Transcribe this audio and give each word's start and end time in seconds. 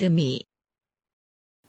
me. 0.00 0.40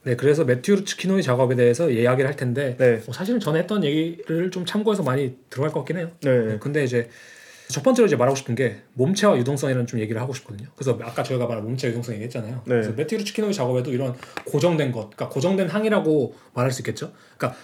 네, 0.03 0.15
그래서 0.15 0.43
매튜 0.43 0.75
루츠키노의 0.75 1.23
작업에 1.23 1.55
대해서 1.55 1.89
이야기를 1.89 2.27
할 2.27 2.35
텐데 2.35 2.75
네. 2.77 3.01
뭐 3.05 3.13
사실은 3.13 3.39
전에 3.39 3.59
했던 3.59 3.83
얘기를 3.83 4.51
좀 4.51 4.65
참고해서 4.65 5.01
많이 5.03 5.37
들어갈 5.49 5.71
것 5.71 5.79
같긴 5.79 5.97
해요. 5.97 6.11
네. 6.21 6.57
근데 6.59 6.83
이제 6.83 7.09
첫 7.69 7.83
번째로 7.83 8.05
이제 8.05 8.17
말하고 8.17 8.35
싶은 8.35 8.55
게 8.55 8.81
몸체와 8.93 9.37
유동성이라는 9.37 9.87
좀 9.87 9.99
얘기를 10.01 10.19
하고 10.19 10.33
싶거든요. 10.33 10.67
그래서 10.75 10.99
아까 11.01 11.23
저희가 11.23 11.47
말한 11.47 11.63
몸체 11.63 11.87
유동성 11.87 12.15
얘기했잖아요. 12.15 12.55
네. 12.55 12.61
그래서 12.65 12.91
매튜 12.91 13.15
루츠키노의 13.15 13.53
작업에도 13.53 13.91
이런 13.91 14.15
고정된 14.45 14.91
것, 14.91 15.09
그러니까 15.11 15.29
고정된 15.29 15.69
항이라고 15.69 16.35
말할 16.53 16.71
수 16.71 16.81
있겠죠. 16.81 17.13
그러니까 17.37 17.57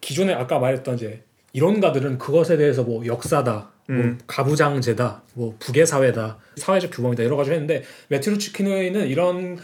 기존에 0.00 0.32
아까 0.32 0.60
말했던 0.60 0.94
이제 0.94 1.24
이론가들은 1.52 2.18
그것에 2.18 2.56
대해서 2.56 2.84
뭐 2.84 3.04
역사다, 3.04 3.72
뭐 3.88 3.96
음. 3.96 4.18
가부장제다, 4.28 5.24
뭐 5.34 5.56
북의 5.58 5.86
사회다, 5.86 6.38
사회적 6.56 6.92
규범이다 6.92 7.24
여러 7.24 7.36
가지 7.36 7.50
했는데 7.50 7.82
매튜 8.08 8.30
루츠키노에는 8.30 9.08
이런 9.08 9.58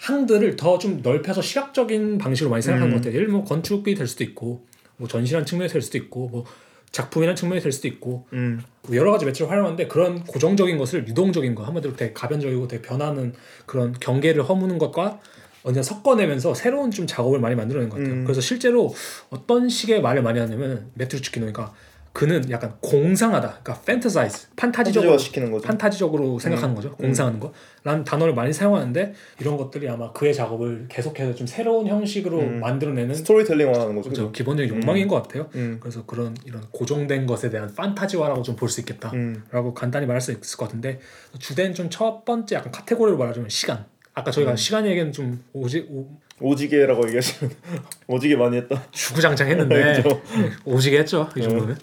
항들을 0.00 0.56
더 0.56 0.78
좀 0.78 1.00
넓혀서 1.02 1.42
시각적인 1.42 2.18
방식으로 2.18 2.50
많이 2.50 2.62
생각하는 2.62 2.90
음. 2.90 2.96
것 2.96 3.02
같아요. 3.02 3.14
예를 3.14 3.28
뭐 3.28 3.44
건축이 3.44 3.94
될 3.94 4.06
수도 4.06 4.24
있고, 4.24 4.64
뭐 4.96 5.06
전시라는 5.06 5.44
측면이 5.46 5.70
될 5.70 5.82
수도 5.82 5.98
있고, 5.98 6.28
뭐 6.28 6.44
작품이라는 6.90 7.36
측면이 7.36 7.60
될 7.60 7.70
수도 7.70 7.86
있고, 7.88 8.26
음. 8.32 8.62
뭐 8.82 8.96
여러 8.96 9.12
가지 9.12 9.26
매체를 9.26 9.50
활용하는데 9.50 9.88
그런 9.88 10.24
고정적인 10.24 10.78
것을 10.78 11.06
유동적인 11.06 11.54
거 11.54 11.64
한마디로 11.64 11.96
되게 11.96 12.12
가변적이고 12.14 12.66
되게 12.66 12.82
변하는 12.82 13.34
그런 13.66 13.92
경계를 13.92 14.42
허무는 14.42 14.78
것과 14.78 15.20
언제 15.62 15.82
섞어내면서 15.82 16.54
새로운 16.54 16.90
좀 16.90 17.06
작업을 17.06 17.38
많이 17.38 17.54
만들어낸 17.54 17.90
것 17.90 17.98
같아요. 17.98 18.14
음. 18.14 18.24
그래서 18.24 18.40
실제로 18.40 18.94
어떤 19.28 19.68
식의 19.68 20.00
말을 20.00 20.22
많이 20.22 20.40
하냐면 20.40 20.90
매트루츠키노니까 20.94 21.74
그는 22.12 22.50
약간 22.50 22.74
공상하다, 22.80 23.60
그러니까 23.62 23.74
판타사이즈, 23.86 24.48
판타지적으로 24.56 25.16
시키는 25.16 25.52
거죠. 25.52 25.66
판타지적으로 25.68 26.40
생각하는 26.40 26.74
음. 26.74 26.74
거죠. 26.74 26.96
공상하는 26.96 27.38
거. 27.38 27.52
라는 27.84 28.02
단어를 28.04 28.34
많이 28.34 28.52
사용하는데 28.52 29.14
이런 29.40 29.56
것들이 29.56 29.88
아마 29.88 30.12
그의 30.12 30.34
작업을 30.34 30.86
계속해서 30.88 31.34
좀 31.36 31.46
새로운 31.46 31.86
형식으로 31.86 32.38
음. 32.40 32.60
만들어내는 32.60 33.14
스토리텔링하는 33.14 33.94
거죠. 33.94 34.10
그죠. 34.10 34.22
그죠? 34.22 34.32
기본적인 34.32 34.74
음. 34.74 34.82
욕망인 34.82 35.06
것 35.06 35.22
같아요. 35.22 35.48
음. 35.54 35.78
그래서 35.80 36.04
그런 36.04 36.36
이런 36.44 36.62
고정된 36.72 37.26
것에 37.26 37.48
대한 37.48 37.72
판타지화라고 37.74 38.42
좀 38.42 38.56
볼 38.56 38.68
수 38.68 38.80
있겠다. 38.80 39.10
음. 39.14 39.44
라고 39.52 39.72
간단히 39.72 40.06
말할 40.06 40.20
수 40.20 40.32
있을 40.32 40.56
것 40.58 40.66
같은데 40.66 40.98
주된 41.38 41.74
좀 41.74 41.88
첫 41.90 42.24
번째 42.24 42.56
약간 42.56 42.72
카테고리로 42.72 43.16
말하자면 43.18 43.48
시간. 43.48 43.84
아까 44.14 44.30
저희가 44.32 44.50
음. 44.52 44.56
시간 44.56 44.84
얘기는 44.86 45.12
좀 45.12 45.42
오지 45.52 45.86
오, 45.90 46.08
오지게라고 46.40 47.06
얘기하시면 47.08 47.52
오지게 48.08 48.36
많이 48.36 48.56
했다. 48.58 48.84
주구장창 48.90 49.48
했는데 49.48 49.94
그죠. 50.02 50.22
네, 50.36 50.50
오지게 50.64 50.98
했죠 51.00 51.28
이 51.36 51.40
어. 51.40 51.42
정도는. 51.44 51.76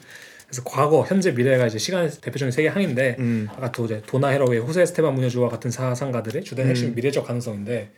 그래서 0.47 0.63
과거, 0.63 1.03
현재, 1.03 1.31
미래가 1.31 1.67
이제 1.67 1.77
시간의 1.77 2.09
대표적인 2.21 2.51
세계 2.51 2.69
항인데 2.69 3.17
음. 3.19 3.47
아까 3.51 3.69
또 3.73 3.83
이제 3.85 4.01
도나 4.07 4.29
헤로의 4.29 4.59
호세 4.61 4.85
스테반 4.85 5.13
무녀주와 5.13 5.49
같은 5.49 5.69
사상가들의 5.71 6.43
주된 6.45 6.67
핵심 6.69 6.89
음. 6.89 6.95
미래적 6.95 7.27
가능성인데 7.27 7.91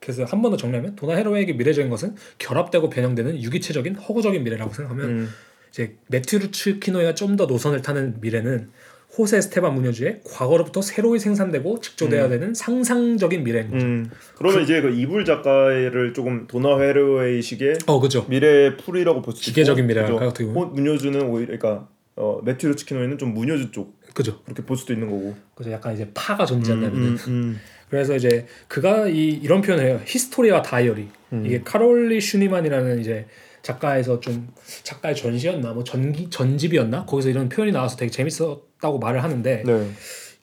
그래서 0.00 0.24
한 0.24 0.42
번 0.42 0.50
더 0.50 0.56
정리하면 0.56 0.96
도나 0.96 1.14
해러웨이에게 1.14 1.52
미래적인 1.52 1.88
것은 1.90 2.16
결합되고 2.38 2.90
변형되는 2.90 3.40
유기체적인 3.40 3.94
허구적인 3.96 4.42
미래라고 4.42 4.72
생각하면 4.72 5.08
음. 5.10 5.30
이제 5.70 5.94
매튜 6.08 6.47
루츠 6.47 6.80
키노이가 6.80 7.14
좀 7.14 7.36
더 7.36 7.46
노선을 7.46 7.82
타는 7.82 8.16
미래는 8.20 8.70
호세 9.16 9.40
스테반 9.40 9.74
무뇨즈의 9.74 10.20
과거로부터 10.24 10.82
새로이 10.82 11.18
생산되고 11.18 11.80
직조돼야 11.80 12.28
되는 12.28 12.54
상상적인 12.54 13.42
미래인 13.42 13.70
거죠. 13.70 13.84
음. 13.84 14.10
그러면 14.36 14.62
이제 14.62 14.80
그 14.80 14.90
이불 14.90 15.24
작가를 15.24 16.12
조금 16.14 16.46
도나 16.46 16.78
해러웨이식의 16.78 17.78
어 17.86 18.00
그죠. 18.00 18.24
미래 18.28 18.76
풀이라고 18.76 19.20
볼수 19.22 19.40
있고 19.40 19.44
기계적인 19.46 19.86
미래랄까요, 19.86 20.18
그죠? 20.18 20.28
어떻게 20.28 20.44
보면? 20.46 20.62
호- 20.62 20.66
무뇨즈는 20.74 21.20
오히려 21.22 21.58
그러니까 21.58 21.88
어, 22.16 22.40
매튜 22.44 22.68
루츠 22.68 22.86
키노이는 22.86 23.18
좀 23.18 23.34
무뇨즈 23.34 23.72
쪽 23.72 23.98
그죠. 24.14 24.40
그렇게 24.44 24.62
볼 24.64 24.76
수도 24.76 24.92
있는 24.92 25.08
거고. 25.10 25.34
그래서 25.54 25.72
약간 25.72 25.94
이제 25.94 26.08
파가 26.14 26.44
존재한다면 26.46 26.96
음, 26.96 27.18
음, 27.28 27.60
그래서 27.88 28.14
이제 28.14 28.46
그가 28.68 29.08
이 29.08 29.28
이런 29.28 29.60
표현을 29.60 29.84
해요. 29.84 30.00
history와 30.06 30.62
diary. 30.62 31.08
음. 31.32 31.44
이게 31.46 31.60
카롤리 31.64 32.20
슈니만이라는 32.20 33.00
이제 33.00 33.26
작가에서 33.62 34.20
좀 34.20 34.48
작가의 34.84 35.14
전시였나 35.16 35.72
뭐 35.72 35.82
전기 35.84 36.30
전집이었나 36.30 37.04
거기서 37.06 37.28
이런 37.30 37.48
표현이 37.48 37.72
나와서 37.72 37.96
되게 37.96 38.10
재밌었 38.10 38.69
다고 38.80 38.98
말을 38.98 39.22
하는데 39.22 39.62
네. 39.64 39.90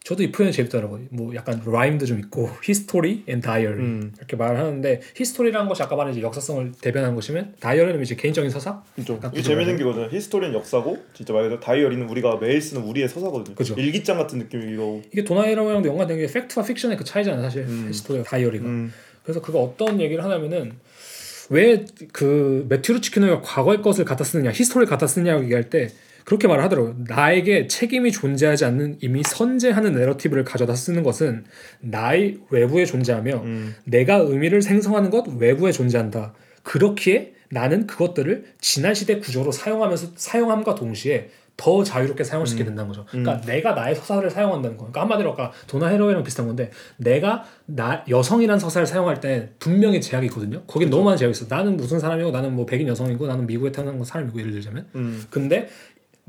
저도 0.04 0.24
이 0.24 0.32
표현이 0.32 0.54
재밌더라고요. 0.54 1.02
뭐 1.10 1.36
약간 1.36 1.62
rhyme도 1.66 2.06
좀 2.06 2.18
있고 2.20 2.50
history 2.64 3.26
and 3.28 3.42
diary 3.42 3.76
음. 3.80 4.14
이렇게 4.18 4.38
말을 4.38 4.58
하는데 4.58 5.02
history라는 5.16 5.68
것이 5.68 5.84
아까 5.84 5.98
말한 5.98 6.14
이제 6.14 6.22
역사성을 6.22 6.72
대변하는 6.80 7.14
것이면 7.14 7.56
diary는 7.60 8.02
이제 8.02 8.16
개인적인 8.16 8.50
서사 8.50 8.82
그죠. 8.96 9.16
약간 9.16 9.32
이게 9.34 9.42
재밌는 9.42 9.76
게거든요. 9.78 10.08
history는 10.10 10.54
역사고 10.56 10.98
진짜 11.14 11.34
말 11.34 11.44
그대로 11.44 11.60
diary는 11.60 12.08
우리가 12.08 12.38
매일 12.38 12.62
쓰는 12.62 12.84
우리의 12.84 13.10
서사거든요. 13.10 13.56
그죠. 13.56 13.74
일기장 13.78 14.18
같은 14.18 14.40
느낌이고. 14.40 15.02
이게 15.12 15.26
도나 15.26 15.39
해러웨이랑도 15.39 15.90
연관된 15.90 16.20
게 16.20 16.28
팩트와 16.28 16.66
픽션의 16.66 16.96
그 16.96 17.04
차이잖아요 17.04 17.42
사실 17.42 17.64
음. 17.64 17.88
history와 17.90 18.24
diary가 18.24 18.66
음. 18.66 18.94
그래서 19.24 19.42
그가 19.42 19.60
어떤 19.60 20.00
얘기를 20.00 20.24
하냐면은 20.24 20.74
왜 21.50 21.86
그 22.14 22.66
매튜 22.70 23.02
루츠 23.02 23.20
키노가 23.20 23.42
과거의 23.42 23.82
것을 23.82 24.06
갖다 24.06 24.24
쓰느냐 24.24 24.52
history를 24.52 24.90
갖다 24.90 25.08
쓰느냐고 25.08 25.44
얘기할 25.44 25.70
때 25.70 25.90
그렇게 26.28 26.50
말을 26.50 26.62
하더라고요 26.66 26.96
나에게 27.08 27.68
책임이 27.68 28.12
존재하지 28.12 28.66
않는 28.66 28.98
이미 29.00 29.24
선재하는 29.24 29.94
내러티브를 29.94 30.44
가져다 30.44 30.76
쓰는 30.76 31.02
것은 31.02 31.46
나의 31.80 32.40
외부에 32.50 32.84
존재하며 32.84 33.44
음. 33.46 33.76
내가 33.86 34.18
의미를 34.18 34.62
생성하는 34.62 35.10
것 35.10 35.26
외부에 35.40 35.72
존재한다 35.72 36.34
그렇기에 36.64 37.32
나는 37.50 37.88
그것들을 37.88 38.44
지난 38.60 38.94
시대 38.94 39.20
구조로 39.20 39.54
사용하면서 39.54 40.08
사용함과 40.18 40.76
동시에 40.76 41.30
더 41.56 41.84
자유롭게 41.84 42.24
수 42.46 42.54
있게 42.54 42.66
된다는 42.66 42.88
거죠. 42.88 43.06
그러니까 43.10 43.42
내가 43.42 43.74
나의 43.74 43.96
서사를 43.96 44.30
사용한다는 44.30 44.78
거. 44.78 44.84
그러니까 44.84 45.02
한마디로 45.02 45.32
아까 45.32 45.52
도나 45.66 45.88
해러웨이랑 45.88 46.24
비슷한 46.24 46.46
건데 46.46 46.70
내가 46.98 47.46
나 47.66 48.06
여성이란 48.08 48.60
서사를 48.60 48.86
사용할 48.86 49.20
때 49.20 49.50
분명히 49.58 50.00
제약이 50.00 50.28
있거든요. 50.28 50.62
거긴 50.68 50.92
너무 50.92 51.06
많은 51.06 51.18
제약이 51.18 51.32
있어. 51.32 51.48
나는 51.50 51.76
무슨 51.76 52.00
사람이고 52.00 52.30
나는 52.30 52.54
뭐 52.54 52.68
백인 52.68 52.88
여성이고 52.88 53.26
나는 53.26 53.48
미국에 53.48 53.72
태어난 53.72 54.04
사람이고 54.04 54.40
예를 54.40 54.52
들자면. 54.52 54.88
음. 54.94 55.26
근데 55.32 55.68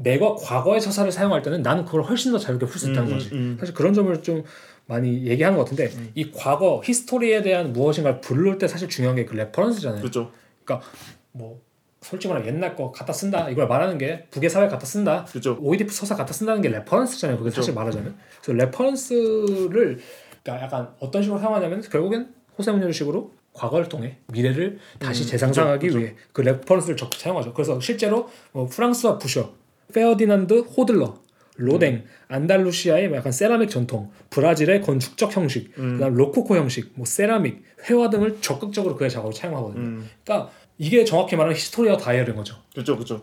내가 0.00 0.34
과거의 0.36 0.80
서사를 0.80 1.10
사용할 1.10 1.42
때는 1.42 1.62
나는 1.62 1.84
그걸 1.84 2.02
훨씬 2.02 2.30
더 2.32 2.38
자유롭게 2.38 2.66
풀 2.66 2.78
수 2.80 2.90
있다는 2.90 3.10
음, 3.10 3.14
거지. 3.14 3.28
음, 3.32 3.36
음. 3.36 3.56
사실 3.58 3.74
그런 3.74 3.92
점을 3.92 4.22
좀 4.22 4.44
많이 4.86 5.26
얘기하는 5.26 5.58
것 5.58 5.64
같은데 5.64 5.90
이 6.14 6.30
과거 6.30 6.80
history에 6.84 7.42
대한 7.42 7.72
무엇인가를 7.72 8.20
부를 8.20 8.58
때 8.58 8.68
사실 8.68 8.88
중요한 8.88 9.16
게 9.16 9.24
그 9.26 9.34
reference잖아요. 9.34 10.00
그렇죠. 10.00 10.30
그러니까 10.64 10.88
뭐 11.32 11.60
솔직히 12.00 12.32
말하면 12.32 12.54
옛날 12.54 12.76
거 12.76 12.92
갖다 12.92 13.12
쓴다 13.12 13.50
이걸 13.50 13.66
말하는 13.66 13.98
게 13.98 14.26
북의 14.30 14.48
사회 14.48 14.68
갖다 14.68 14.86
쓴다 14.86 15.24
그렇죠. 15.28 15.58
오이디푸스 15.60 15.92
서사 15.92 16.14
갖다 16.14 16.32
쓴다는 16.32 16.62
게 16.62 16.68
reference잖아요 16.68 17.36
그게 17.38 17.50
사실 17.50 17.74
말하자면 17.74 18.16
그래서 18.42 18.64
reference를 18.64 19.98
그러니까 20.44 20.64
약간 20.64 20.88
어떤 21.00 21.22
식으로 21.22 21.40
사용하냐면 21.40 21.80
결국엔 21.82 22.28
호세 22.56 22.72
무뇨스식으로 22.72 23.32
과거를 23.52 23.88
통해 23.88 24.18
미래를 24.28 24.78
다시 25.00 25.24
음, 25.24 25.26
재상상하기 25.28 25.86
그죠. 25.88 25.98
위해 25.98 26.14
그 26.32 26.40
reference를 26.42 26.96
적극 26.96 27.18
사용하죠 27.18 27.52
그래서 27.52 27.80
실제로 27.80 28.28
뭐 28.52 28.66
프랑수아 28.66 29.18
부셰 29.18 29.52
페어디난드 29.92 30.60
호들러 30.60 31.18
로댕, 31.56 31.94
음. 31.94 32.04
안달루시아의 32.28 33.12
약간 33.12 33.32
세라믹 33.32 33.68
전통, 33.68 34.10
브라질의 34.30 34.80
건축적 34.82 35.36
형식, 35.36 35.72
음. 35.78 35.94
그다음 35.94 36.14
로코코 36.14 36.56
형식, 36.56 36.92
뭐 36.94 37.04
세라믹, 37.04 37.62
회화 37.88 38.08
등을 38.10 38.38
적극적으로 38.40 38.94
그의 38.96 39.10
작업에 39.10 39.32
차용하거든요. 39.34 39.82
음. 39.82 40.08
그러니까 40.24 40.52
이게 40.78 41.04
정확히 41.04 41.34
말하면 41.34 41.56
history와 41.56 41.96
diary인 41.96 42.36
거죠. 42.36 42.54
그렇죠. 42.72 42.94
그렇죠. 42.94 43.22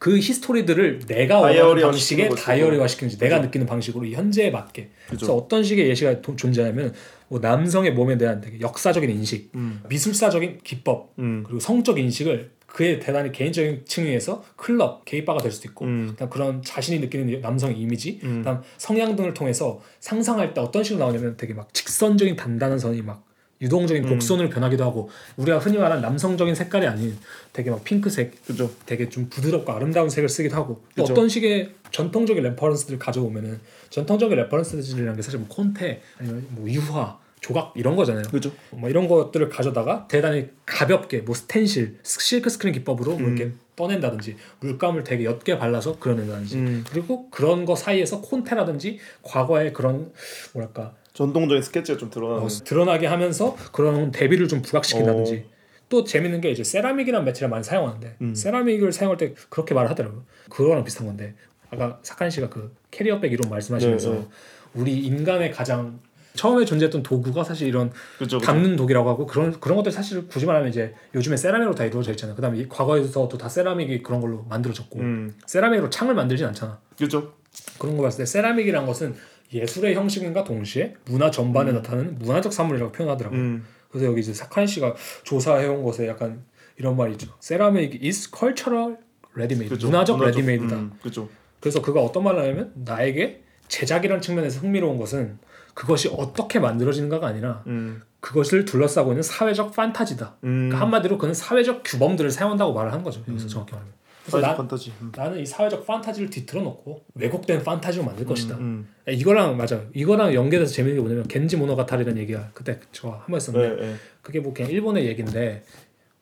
그 0.00 0.16
history들을 0.18 1.00
내가 1.06 1.40
원하는 1.40 1.82
방식의. 1.82 2.30
diary화 2.30 2.86
시키는지 2.88 3.18
내가 3.18 3.38
느끼는 3.40 3.66
방식으로 3.66 4.04
이 4.06 4.14
현재에 4.14 4.50
맞게. 4.50 4.90
그래서 5.08 5.34
어떤 5.36 5.62
식의 5.62 5.88
예시가 5.88 6.20
도- 6.20 6.34
존재하면 6.36 6.94
뭐 7.28 7.38
남성의 7.40 7.92
몸에 7.92 8.16
대한 8.18 8.40
되게 8.40 8.60
역사적인 8.60 9.08
인식, 9.10 9.50
음. 9.54 9.82
미술사적인 9.88 10.60
기법, 10.64 11.12
음. 11.20 11.42
그리고 11.44 11.60
성적 11.60 11.98
인식을 11.98 12.50
그의 12.68 13.00
대단히 13.00 13.32
개인적인 13.32 13.86
층위에서 13.86 14.44
클럽, 14.56 15.04
게이바가 15.04 15.40
될 15.40 15.50
수도 15.50 15.68
있고, 15.68 15.86
음. 15.86 16.16
그런 16.30 16.62
자신이 16.62 17.00
느끼는 17.00 17.40
남성의 17.40 17.78
이미지, 17.78 18.20
음. 18.22 18.38
그다음 18.38 18.62
성향 18.76 19.16
등을 19.16 19.34
통해서 19.34 19.80
상상할 20.00 20.54
때 20.54 20.60
어떤 20.60 20.84
식으로 20.84 21.04
나오냐면 21.04 21.36
되게 21.36 21.54
막 21.54 21.72
직선적인 21.74 22.36
단단한 22.36 22.78
선이 22.78 23.02
막 23.02 23.26
유동적인 23.60 24.04
음. 24.04 24.10
곡선으로 24.10 24.50
변하기도 24.50 24.84
하고 24.84 25.10
우리가 25.36 25.58
흔히 25.58 25.78
말하는 25.78 26.00
남성적인 26.02 26.54
색깔이 26.54 26.86
아닌 26.86 27.16
되게 27.52 27.70
막 27.70 27.82
핑크색, 27.82 28.44
그렇죠. 28.44 28.70
되게 28.86 29.08
좀 29.08 29.28
부드럽고 29.28 29.72
아름다운 29.72 30.08
색을 30.10 30.28
쓰기도 30.28 30.54
하고 30.56 30.82
또 30.94 31.02
그죠. 31.02 31.12
어떤 31.12 31.28
식의 31.28 31.74
전통적인 31.90 32.42
reference들을 32.42 32.98
가져오면은 32.98 33.58
전통적인 33.90 34.36
reference들이라는 34.36 35.16
게 35.16 35.22
사실 35.22 35.40
뭐 35.40 35.48
콘테 35.48 36.02
아니면 36.18 36.46
뭐 36.50 36.68
유화 36.68 37.18
조각 37.40 37.72
이런 37.76 37.96
거잖아요. 37.96 38.24
그렇죠. 38.24 38.52
뭐 38.70 38.88
이런 38.90 39.08
것들을 39.08 39.48
가져다가 39.48 40.06
대단히 40.08 40.48
가볍게 40.66 41.18
뭐 41.18 41.34
스텐실, 41.34 41.98
실크 42.02 42.50
스크린 42.50 42.74
기법으로 42.74 43.16
뭐 43.16 43.28
이렇게 43.28 43.52
떠낸다든지 43.76 44.36
물감을 44.60 45.04
되게 45.04 45.24
옅게 45.24 45.58
발라서 45.58 45.98
그려낸다든지 45.98 46.56
음. 46.56 46.84
그리고 46.90 47.30
그런 47.30 47.64
거 47.64 47.76
사이에서 47.76 48.20
콘테라든지 48.20 48.98
과거의 49.22 49.72
그런 49.72 50.12
뭐랄까 50.52 50.94
전통적인 51.12 51.62
스케치가 51.62 51.98
좀 51.98 52.10
드러나는. 52.10 52.42
어, 52.42 52.48
드러나게 52.48 53.06
하면서 53.06 53.56
그런 53.72 54.10
대비를 54.10 54.48
좀 54.48 54.62
부각시킨다든지 54.62 55.44
어. 55.46 55.58
또 55.88 56.04
재밌는 56.04 56.40
게 56.40 56.50
이제 56.50 56.62
세라믹이라는 56.62 57.24
매체를 57.24 57.48
많이 57.48 57.64
사용하는데 57.64 58.16
음. 58.20 58.34
세라믹을 58.34 58.92
사용할 58.92 59.16
때 59.16 59.34
그렇게 59.48 59.74
말을 59.74 59.90
하더라고요. 59.90 60.24
그거랑 60.50 60.84
비슷한 60.84 61.06
건데 61.06 61.34
아까 61.70 61.98
사칸 62.02 62.30
씨가 62.30 62.48
그 62.48 62.74
carrier 62.90 63.19
bag 63.19 63.32
이론 63.32 63.48
말씀하시면서 63.50 64.10
네, 64.10 64.18
네. 64.18 64.28
우리 64.74 64.98
인간의 64.98 65.52
가장 65.52 66.00
처음에 66.34 66.64
존재했던 66.64 67.02
도구가 67.02 67.42
사실 67.44 67.68
이런 67.68 67.90
그죠. 68.18 68.38
그죠. 68.38 68.40
담는 68.40 68.76
도구라고 68.76 69.08
하고 69.08 69.26
그런 69.26 69.58
그런 69.60 69.76
것들 69.76 69.90
사실 69.92 70.28
굳이 70.28 70.46
말하면 70.46 70.68
이제 70.68 70.94
요즘에 71.14 71.36
세라믹으로 71.36 71.74
다 71.74 71.84
이루어져 71.84 72.12
있잖아요. 72.12 72.36
그다음에 72.36 72.58
이 72.58 72.68
과거에서도 72.68 73.36
다 73.38 73.48
세라믹이 73.48 74.02
그런 74.02 74.20
걸로 74.20 74.44
만들어졌고 74.48 74.98
음. 75.00 75.34
세라믹으로 75.46 75.90
창을 75.90 76.14
만들진 76.14 76.46
않잖아. 76.46 76.78
그죠. 76.98 77.32
그런 77.78 77.96
거 77.96 78.02
봤을 78.04 78.18
때 78.18 78.26
세라믹이란 78.26 78.86
것은 78.86 79.14
예술의 79.52 79.94
형식임과 79.94 80.44
동시에 80.44 80.94
문화 81.06 81.30
전반에 81.30 81.72
나타나는 81.72 82.18
문화적 82.18 82.52
산물이라고 82.52 82.92
표현하더라고요. 82.92 83.40
음. 83.40 83.64
그래서 83.90 84.06
여기 84.06 84.20
이제 84.20 84.34
사칸 84.34 84.66
씨가 84.66 84.94
조사해온 85.24 85.82
것에 85.82 86.06
약간 86.06 86.44
이런 86.76 86.96
말이 86.96 87.12
있죠. 87.12 87.28
Ceramic 87.40 88.00
is 88.04 88.30
cultural 88.36 88.96
ready-made. 89.34 89.68
그죠. 89.70 89.86
문화적 89.88 90.18
문화적- 90.18 90.24
레디메이드다. 90.36 90.76
음, 90.76 90.92
그죠. 91.02 91.28
그래서 91.60 91.80
그가 91.82 92.00
어떤 92.02 92.22
말을 92.24 92.40
하냐면 92.42 92.72
나에게 92.76 93.42
제작이라는 93.68 94.20
측면에서 94.22 94.60
흥미로운 94.60 94.98
것은 94.98 95.38
그것이 95.78 96.08
어떻게 96.12 96.58
만들어지는가가 96.58 97.28
아니라 97.28 97.62
음. 97.68 98.02
그것을 98.18 98.64
둘러싸고 98.64 99.12
있는 99.12 99.22
사회적 99.22 99.72
판타지다. 99.76 100.34
음. 100.42 100.66
그러니까 100.70 100.80
한마디로 100.80 101.18
그는 101.18 101.32
사회적 101.34 101.82
규범들을 101.84 102.32
사용한다고 102.32 102.72
말을 102.74 102.92
한 102.92 103.04
거죠. 103.04 103.22
여기서 103.28 103.46
정확히 103.46 103.74
말하면. 103.74 103.94
그래서 104.26 104.56
판타지. 104.56 104.92
음. 105.00 105.12
나는 105.14 105.38
이 105.38 105.46
사회적 105.46 105.86
판타지를 105.86 106.30
뒤틀어 106.30 106.62
놓고 106.62 107.04
왜곡된 107.14 107.62
판타지로 107.62 108.02
만들 108.04 108.26
것이다. 108.26 108.56
음. 108.56 108.88
이거랑 109.08 109.56
맞아. 109.56 109.80
이거랑 109.94 110.34
연계돼서 110.34 110.72
재밌는 110.72 110.96
게 110.96 111.00
뭐냐면 111.00 111.28
겐지 111.28 111.56
모노가타리라는 111.56 112.20
얘기가 112.22 112.50
그때 112.54 112.80
저 112.90 113.10
한 113.10 113.26
번 113.28 113.36
했었는데 113.36 113.76
네, 113.80 113.88
네. 113.92 113.94
그게 114.20 114.40
뭐 114.40 114.52
그냥 114.52 114.72
일본의 114.72 115.06
얘기인데 115.06 115.62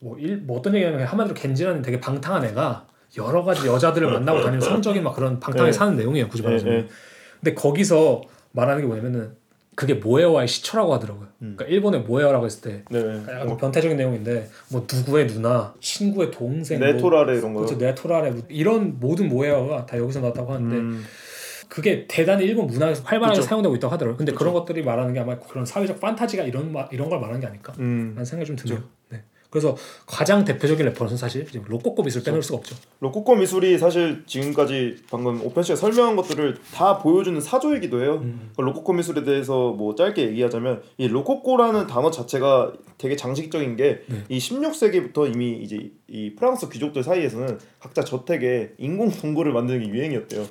뭐, 0.00 0.19
일, 0.19 0.37
뭐 0.37 0.58
어떤 0.58 0.75
얘기냐면 0.75 1.06
한마디로 1.06 1.35
겐지라는 1.35 1.81
되게 1.81 1.99
방탕한 1.99 2.44
애가 2.44 2.88
여러 3.17 3.43
가지 3.43 3.67
여자들을 3.67 4.12
만나고 4.12 4.43
다니는 4.43 4.61
성적인 4.61 5.03
막 5.03 5.14
그런 5.17 5.41
방탕하게 5.41 5.73
네. 5.73 5.73
사는 5.73 5.97
내용이에요 5.97 6.29
굳이 6.29 6.43
말하자면 6.43 6.75
네, 6.75 6.82
네. 6.82 6.88
근데 7.41 7.55
거기서 7.55 8.20
말하는 8.53 8.82
게 8.82 8.87
뭐냐면은 8.87 9.35
그게 9.76 9.93
모에어와의 9.94 10.49
시초라고 10.49 10.94
하더라고요 10.94 11.28
그러니까 11.38 11.67
일본의 11.67 12.00
모에어라고 12.00 12.46
했을 12.46 12.62
때 12.62 12.82
네. 12.90 13.02
네. 13.02 13.23
약간 13.31 13.46
좀 13.49 13.56
변태적인 13.58 13.96
내용인데 13.99 14.49
뭐 14.73 14.87
누구의 14.90 15.28
누나 15.28 15.75
친구의 15.81 16.31
동생 16.31 16.78
뭐, 16.81 16.88
네토라레 16.88 17.37
이런 17.38 17.52
거. 17.52 17.61
그렇죠 17.61 17.76
네토라레 17.76 18.31
뭐 18.31 18.43
이런 18.49 18.99
모든 18.99 19.28
모에어가 19.28 19.84
다 19.87 19.99
여기서 19.99 20.20
나왔다고 20.20 20.55
하는데 20.55 20.76
음. 20.76 21.05
그게 21.69 22.06
대단히 22.08 22.44
일본 22.44 22.69
문화에서 22.69 23.02
활발하게 23.05 23.38
그쵸. 23.38 23.49
사용되고 23.49 23.76
있다고 23.76 23.93
하더라고요 23.93 24.17
근데 24.17 24.32
그쵸. 24.32 24.38
그런 24.38 24.55
것들이 24.55 24.82
말하는 24.82 25.12
게 25.12 25.20
아마 25.20 25.38
그런 25.38 25.67
사회적 25.67 26.00
판타지가 26.00 26.44
이런 26.44 26.72
마- 26.72 26.88
이런 26.90 27.11
걸 27.11 27.20
말하는 27.20 27.40
게 27.40 27.46
아닐까 27.46 27.75
음. 27.79 28.12
라는 28.14 28.25
생각이 28.25 28.46
좀 28.46 28.56
드네요. 28.56 28.82
네. 29.11 29.22
그래서 29.56 29.75
가장 30.05 30.44
대표적인 30.44 30.85
래퍼는 30.85 31.17
사실 31.17 31.47
로코코 31.67 32.03
미술 32.03 32.23
빼놓을 32.23 32.43
수가 32.43 32.58
없죠. 32.58 32.76
로코코 33.00 33.37
미술이 33.37 33.79
사실 33.79 34.23
지금까지 34.26 34.97
방금 35.11 35.41
오펜 35.43 35.62
씨가 35.62 35.76
설명한 35.76 36.14
것들을 36.17 36.58
다 36.75 36.99
보여주는 36.99 37.41
사조이기도 37.41 38.03
해요. 38.03 38.20
음. 38.23 38.50
그 38.55 38.61
로코코 38.61 38.93
미술에 38.93 39.25
대해서 39.25 39.70
뭐 39.70 39.94
짧게 39.94 40.29
얘기하자면 40.29 40.82
이 40.99 41.08
로코코라는 41.08 41.87
단어 41.87 42.11
자체가 42.11 42.75
되게 42.99 43.17
장식적인 43.17 43.76
게 43.76 44.03
네. 44.06 44.25
이 44.29 44.37
16세기부터 44.37 45.35
이미 45.35 45.58
이제 45.62 45.91
이 46.06 46.35
프랑스 46.35 46.69
귀족들 46.69 47.03
사이에서는 47.03 47.58
각자 47.81 48.05
저택에 48.05 48.73
인공 48.76 49.11
동굴을 49.11 49.53
만드는 49.55 49.85
게 49.85 49.88
유행이었대요. 49.88 50.47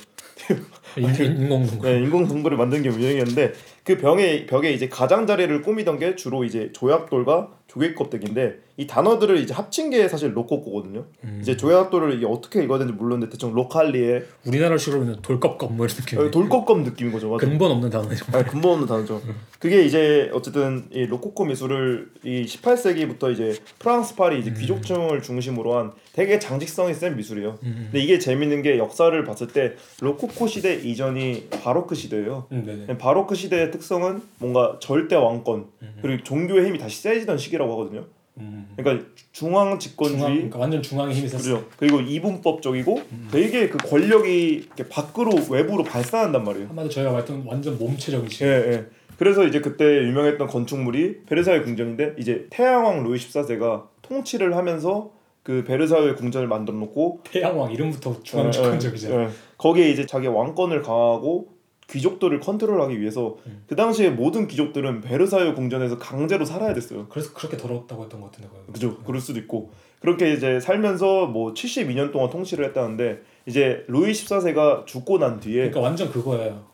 인공 0.97 1.67
동굴. 1.67 1.91
네, 1.91 1.99
인공 1.99 2.27
동굴을 2.27 2.57
만드는 2.57 2.83
게 2.83 2.89
유행이었는데 2.89 3.53
그 3.83 3.97
병에 3.97 4.45
벽에 4.45 4.71
이제 4.71 4.89
가장자리를 4.89 5.61
꾸미던 5.61 5.99
게 5.99 6.15
주로 6.15 6.43
이제 6.43 6.71
조약돌과 6.73 7.51
조개껍데기인데 7.67 8.59
이 8.77 8.87
단어들을 8.87 9.37
이제 9.37 9.53
합친 9.53 9.89
게 9.89 10.07
사실 10.09 10.35
로코코거든요. 10.35 11.05
음. 11.23 11.39
이제 11.41 11.55
조약돌을 11.55 12.15
이게 12.15 12.25
어떻게 12.25 12.61
읽어야 12.61 12.79
되는지 12.79 12.97
모르는데 12.97 13.29
대충 13.29 13.53
로칼리에 13.53 14.23
우리나라 14.45 14.77
식으로 14.77 15.05
는 15.05 15.21
돌껍껍 15.21 15.73
뭐 15.73 15.85
이런 15.85 15.95
느낌. 15.95 16.29
돌껍껍 16.29 16.81
느낌인 16.81 17.13
거죠. 17.13 17.29
맞아. 17.29 17.45
근본 17.45 17.71
없는 17.71 17.89
단어죠. 17.89 18.25
아니, 18.33 18.45
근본 18.45 18.73
없는 18.73 18.87
단어죠. 18.87 19.21
그게 19.59 19.85
이제 19.85 20.29
어쨌든 20.33 20.87
이 20.91 21.05
로코코 21.05 21.45
미술을 21.45 22.09
이 22.23 22.43
18세기부터 22.43 23.31
이제 23.31 23.57
프랑스 23.79 24.15
파리 24.15 24.39
이제 24.39 24.51
귀족층을 24.51 25.21
중심으로 25.21 25.77
한 25.77 25.93
되게 26.11 26.37
장식성이 26.37 26.93
센 26.93 27.15
미술이에요. 27.15 27.59
음. 27.63 27.89
근데 27.91 28.03
이게 28.03 28.19
재밌는 28.19 28.61
게 28.61 28.77
역사를 28.77 29.23
봤을 29.23 29.47
때 29.47 29.75
로코코 30.01 30.47
시대 30.47 30.75
이전이 30.75 31.47
바로크 31.63 31.95
시대예요. 31.95 32.47
음, 32.51 32.65
네네. 32.65 32.97
바로크 32.97 33.35
시대의 33.35 33.71
특성은 33.71 34.21
뭔가 34.39 34.77
절대 34.81 35.15
왕권 35.15 35.67
그리고 36.01 36.23
종교의 36.23 36.65
힘이 36.65 36.77
다시 36.77 37.01
세지던 37.01 37.37
시기라고 37.37 37.71
하거든요. 37.73 38.05
음. 38.37 38.67
그러니까 38.75 39.05
중앙 39.31 39.79
집권주의 39.79 40.19
중앙, 40.19 40.33
그러니까 40.35 40.59
완전 40.59 40.81
중앙의 40.81 41.15
힘이 41.15 41.27
셌어. 41.29 41.37
그죠. 41.37 41.65
그리고 41.77 42.01
이분법적이고 42.01 43.01
되게 43.31 43.69
그 43.69 43.77
권력이 43.77 44.65
이렇게 44.67 44.87
밖으로 44.89 45.31
외부로 45.49 45.83
발산한단 45.83 46.43
말이에요. 46.43 46.67
한마디 46.67 46.89
저희가 46.89 47.11
말했던 47.11 47.43
완전 47.45 47.77
몸체적인 47.77 48.29
시. 48.29 48.43
예, 48.43 48.49
예. 48.49 48.85
그래서 49.17 49.45
이제 49.45 49.61
그때 49.61 49.85
유명했던 50.03 50.47
건축물이 50.47 51.21
베르사유 51.25 51.63
궁전인데 51.63 52.15
이제 52.19 52.47
태양왕 52.49 53.03
루이 53.03 53.17
14세가 53.17 53.87
통치를 54.01 54.55
하면서 54.57 55.11
그 55.41 55.63
베르사유 55.63 56.15
궁전을 56.15 56.47
만들어 56.47 56.77
놓고 56.77 57.21
태양왕 57.23 57.71
이름부터 57.71 58.23
중앙 58.23 58.51
주권적이잖아. 58.51 59.15
예, 59.15 59.25
예. 59.25 59.29
거기에 59.57 59.89
이제 59.89 60.05
자기 60.05 60.27
왕권을 60.27 60.81
강화하고 60.81 61.54
귀족들을 61.89 62.39
컨트롤하기 62.39 62.99
위해서 62.99 63.37
음. 63.45 63.63
그 63.67 63.75
당시에 63.75 64.09
모든 64.09 64.47
귀족들은 64.47 65.01
베르사유 65.01 65.53
궁전에서 65.53 65.97
강제로 65.97 66.43
살아야 66.45 66.73
됐어요. 66.73 67.07
그래서 67.09 67.33
그렇게 67.33 67.57
더럽다고 67.57 68.03
했던 68.03 68.21
것 68.21 68.31
같은데. 68.31 68.49
그죠. 68.71 68.97
그럴 69.03 69.21
수도 69.21 69.39
있고 69.39 69.71
그렇게 69.99 70.33
이제 70.33 70.59
살면서 70.59 71.27
뭐 71.27 71.53
72년 71.53 72.11
동안 72.11 72.29
통치를 72.29 72.65
했다는데 72.65 73.21
이제 73.45 73.83
루이 73.87 74.11
14세가 74.11 74.85
죽고 74.85 75.19
난 75.19 75.39
뒤에 75.39 75.55
그러니까 75.69 75.81
완전 75.81 76.09
그거예요. 76.11 76.65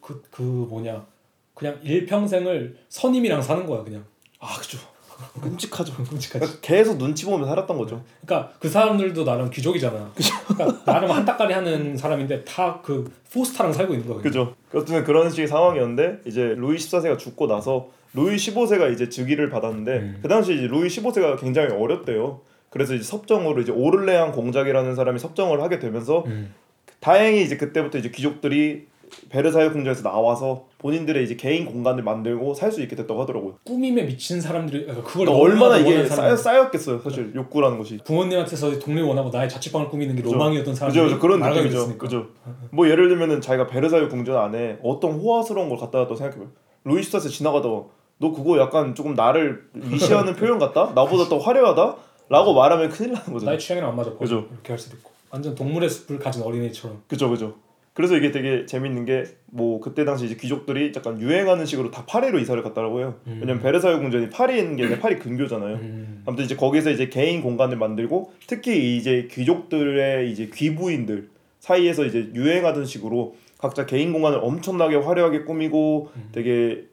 그그 0.00 0.42
뭐냐. 0.42 1.06
그냥 1.54 1.80
일평생을 1.82 2.76
선임이랑 2.88 3.42
사는 3.42 3.66
거야 3.66 3.82
그냥. 3.82 4.04
아 4.38 4.56
그죠. 4.58 4.78
끔찍하죠. 5.42 5.94
끔찍하지. 5.94 6.38
그러니까 6.38 6.58
계속 6.60 6.98
눈치 6.98 7.24
보면서 7.24 7.48
살았던 7.48 7.76
거죠. 7.76 8.02
그러니까 8.24 8.52
그 8.58 8.68
사람들도 8.68 9.24
나름 9.24 9.50
귀족이잖아. 9.50 10.12
그러니까 10.48 10.84
나름 10.84 11.10
한따까리 11.10 11.52
하는 11.54 11.96
사람인데 11.96 12.44
다 12.44 12.80
그 12.82 13.10
포스타랑 13.32 13.72
살고 13.72 13.94
있는 13.94 14.08
거야. 14.08 14.22
그죠. 14.22 14.54
어쨌든 14.72 15.04
그런 15.04 15.30
식의 15.30 15.48
상황이었는데 15.48 16.20
이제 16.24 16.54
루이 16.56 16.76
14세가 16.76 17.18
죽고 17.18 17.46
나서 17.46 17.88
루이 18.14 18.36
15세가 18.36 18.92
이제 18.92 19.08
즉위를 19.08 19.50
받았는데 19.50 19.92
음. 19.98 20.18
그 20.22 20.28
당시 20.28 20.54
이제 20.54 20.66
루이 20.66 20.88
15세가 20.88 21.38
굉장히 21.38 21.74
어렸대요. 21.74 22.40
그래서 22.70 22.94
이제 22.94 23.04
섭정으로 23.04 23.60
이제 23.60 23.72
오를레앙 23.72 24.32
공작이라는 24.32 24.94
사람이 24.94 25.18
섭정을 25.18 25.62
하게 25.62 25.78
되면서 25.78 26.24
음. 26.26 26.54
다행히 27.00 27.42
이제 27.42 27.56
그때부터 27.56 27.98
이제 27.98 28.10
귀족들이 28.10 28.86
베르사유 29.30 29.72
궁전에서 29.72 30.02
나와서 30.02 30.66
본인들의 30.78 31.24
이제 31.24 31.36
개인 31.36 31.64
공간을 31.66 32.02
만들고 32.02 32.54
살 32.54 32.72
수 32.72 32.82
있게 32.82 32.94
됐다고 32.96 33.20
하더라고요. 33.22 33.54
꾸밈에 33.64 34.04
미친 34.04 34.40
사람들이 34.40 34.86
그걸 34.86 35.04
그러니까 35.26 35.36
얼마나 35.36 35.76
이게 35.78 36.04
쌓여, 36.04 36.16
사람. 36.16 36.36
쌓였겠어요, 36.36 37.00
사실 37.00 37.32
욕구라는 37.34 37.78
것이. 37.78 37.98
부모님한테서 38.04 38.78
동네 38.78 39.00
원하고 39.00 39.30
나의 39.30 39.48
자취방을 39.48 39.88
꾸미는 39.88 40.14
게 40.16 40.22
그죠. 40.22 40.34
로망이었던 40.34 40.74
그죠, 40.74 40.78
사람들이 40.78 41.04
그죠. 41.04 41.18
그런 41.18 41.40
느낌이죠. 41.40 41.98
그죠. 41.98 42.26
뭐 42.70 42.88
예를 42.88 43.08
들면은 43.08 43.40
자기가 43.40 43.66
베르사유 43.66 44.08
궁전 44.08 44.36
안에 44.36 44.78
어떤 44.82 45.12
호화스러운 45.12 45.68
걸 45.68 45.78
갖다 45.78 45.98
놨다고 45.98 46.14
생각해봐요. 46.16 46.48
루이 46.84 47.00
14세 47.00 47.30
지나가다가 47.30 47.82
너 48.20 48.32
그거 48.32 48.58
약간 48.58 48.94
조금 48.94 49.14
나를 49.14 49.62
위시하는 49.74 50.34
표현 50.36 50.58
같다? 50.58 50.92
나보다 50.94 51.28
더 51.28 51.38
화려하다? 51.38 51.96
라고 52.28 52.52
말하면 52.52 52.90
큰일 52.90 53.12
나는 53.12 53.32
거죠. 53.32 53.46
나의 53.46 53.58
취향이랑 53.58 53.90
안 53.90 53.96
맞아. 53.96 54.12
그죠. 54.12 54.46
이렇게 54.52 54.72
할 54.72 54.78
수도 54.78 54.96
있고. 54.96 55.10
완전 55.30 55.54
동물의 55.54 55.88
숲을 55.88 56.18
가진 56.18 56.42
어린애처럼. 56.42 57.02
그죠, 57.08 57.30
그죠. 57.30 57.54
그래서 57.98 58.16
이게 58.16 58.30
되게 58.30 58.64
재밌는 58.64 59.04
게 59.04 59.24
뭐 59.50 59.80
그때 59.80 60.04
당시 60.04 60.26
이제 60.26 60.36
귀족들이 60.36 60.92
약간 60.94 61.20
유행하는 61.20 61.64
식으로 61.64 61.90
다 61.90 62.04
파리로 62.06 62.38
이사를 62.38 62.62
갔다라고 62.62 63.00
해요. 63.00 63.14
음. 63.26 63.38
왜냐면 63.40 63.62
베르사유 63.62 63.98
궁전이 63.98 64.28
파리에 64.30 64.58
있는 64.58 64.76
게 64.76 64.84
아니라 64.84 65.00
파리 65.00 65.18
근교잖아요. 65.18 65.76
음. 65.76 66.22
아무튼 66.26 66.44
이제 66.44 66.54
거기서 66.54 66.90
이제 66.90 67.08
개인 67.08 67.40
공간을 67.40 67.76
만들고 67.78 68.32
특히 68.46 68.96
이제 68.96 69.26
귀족들의 69.30 70.30
이제 70.30 70.50
귀부인들 70.54 71.30
사이에서 71.60 72.04
이제 72.04 72.30
유행하던 72.34 72.84
식으로 72.84 73.36
각자 73.56 73.86
개인 73.86 74.12
공간을 74.12 74.38
엄청나게 74.42 74.96
화려하게 74.96 75.44
꾸미고 75.44 76.10
음. 76.14 76.28
되게 76.32 76.84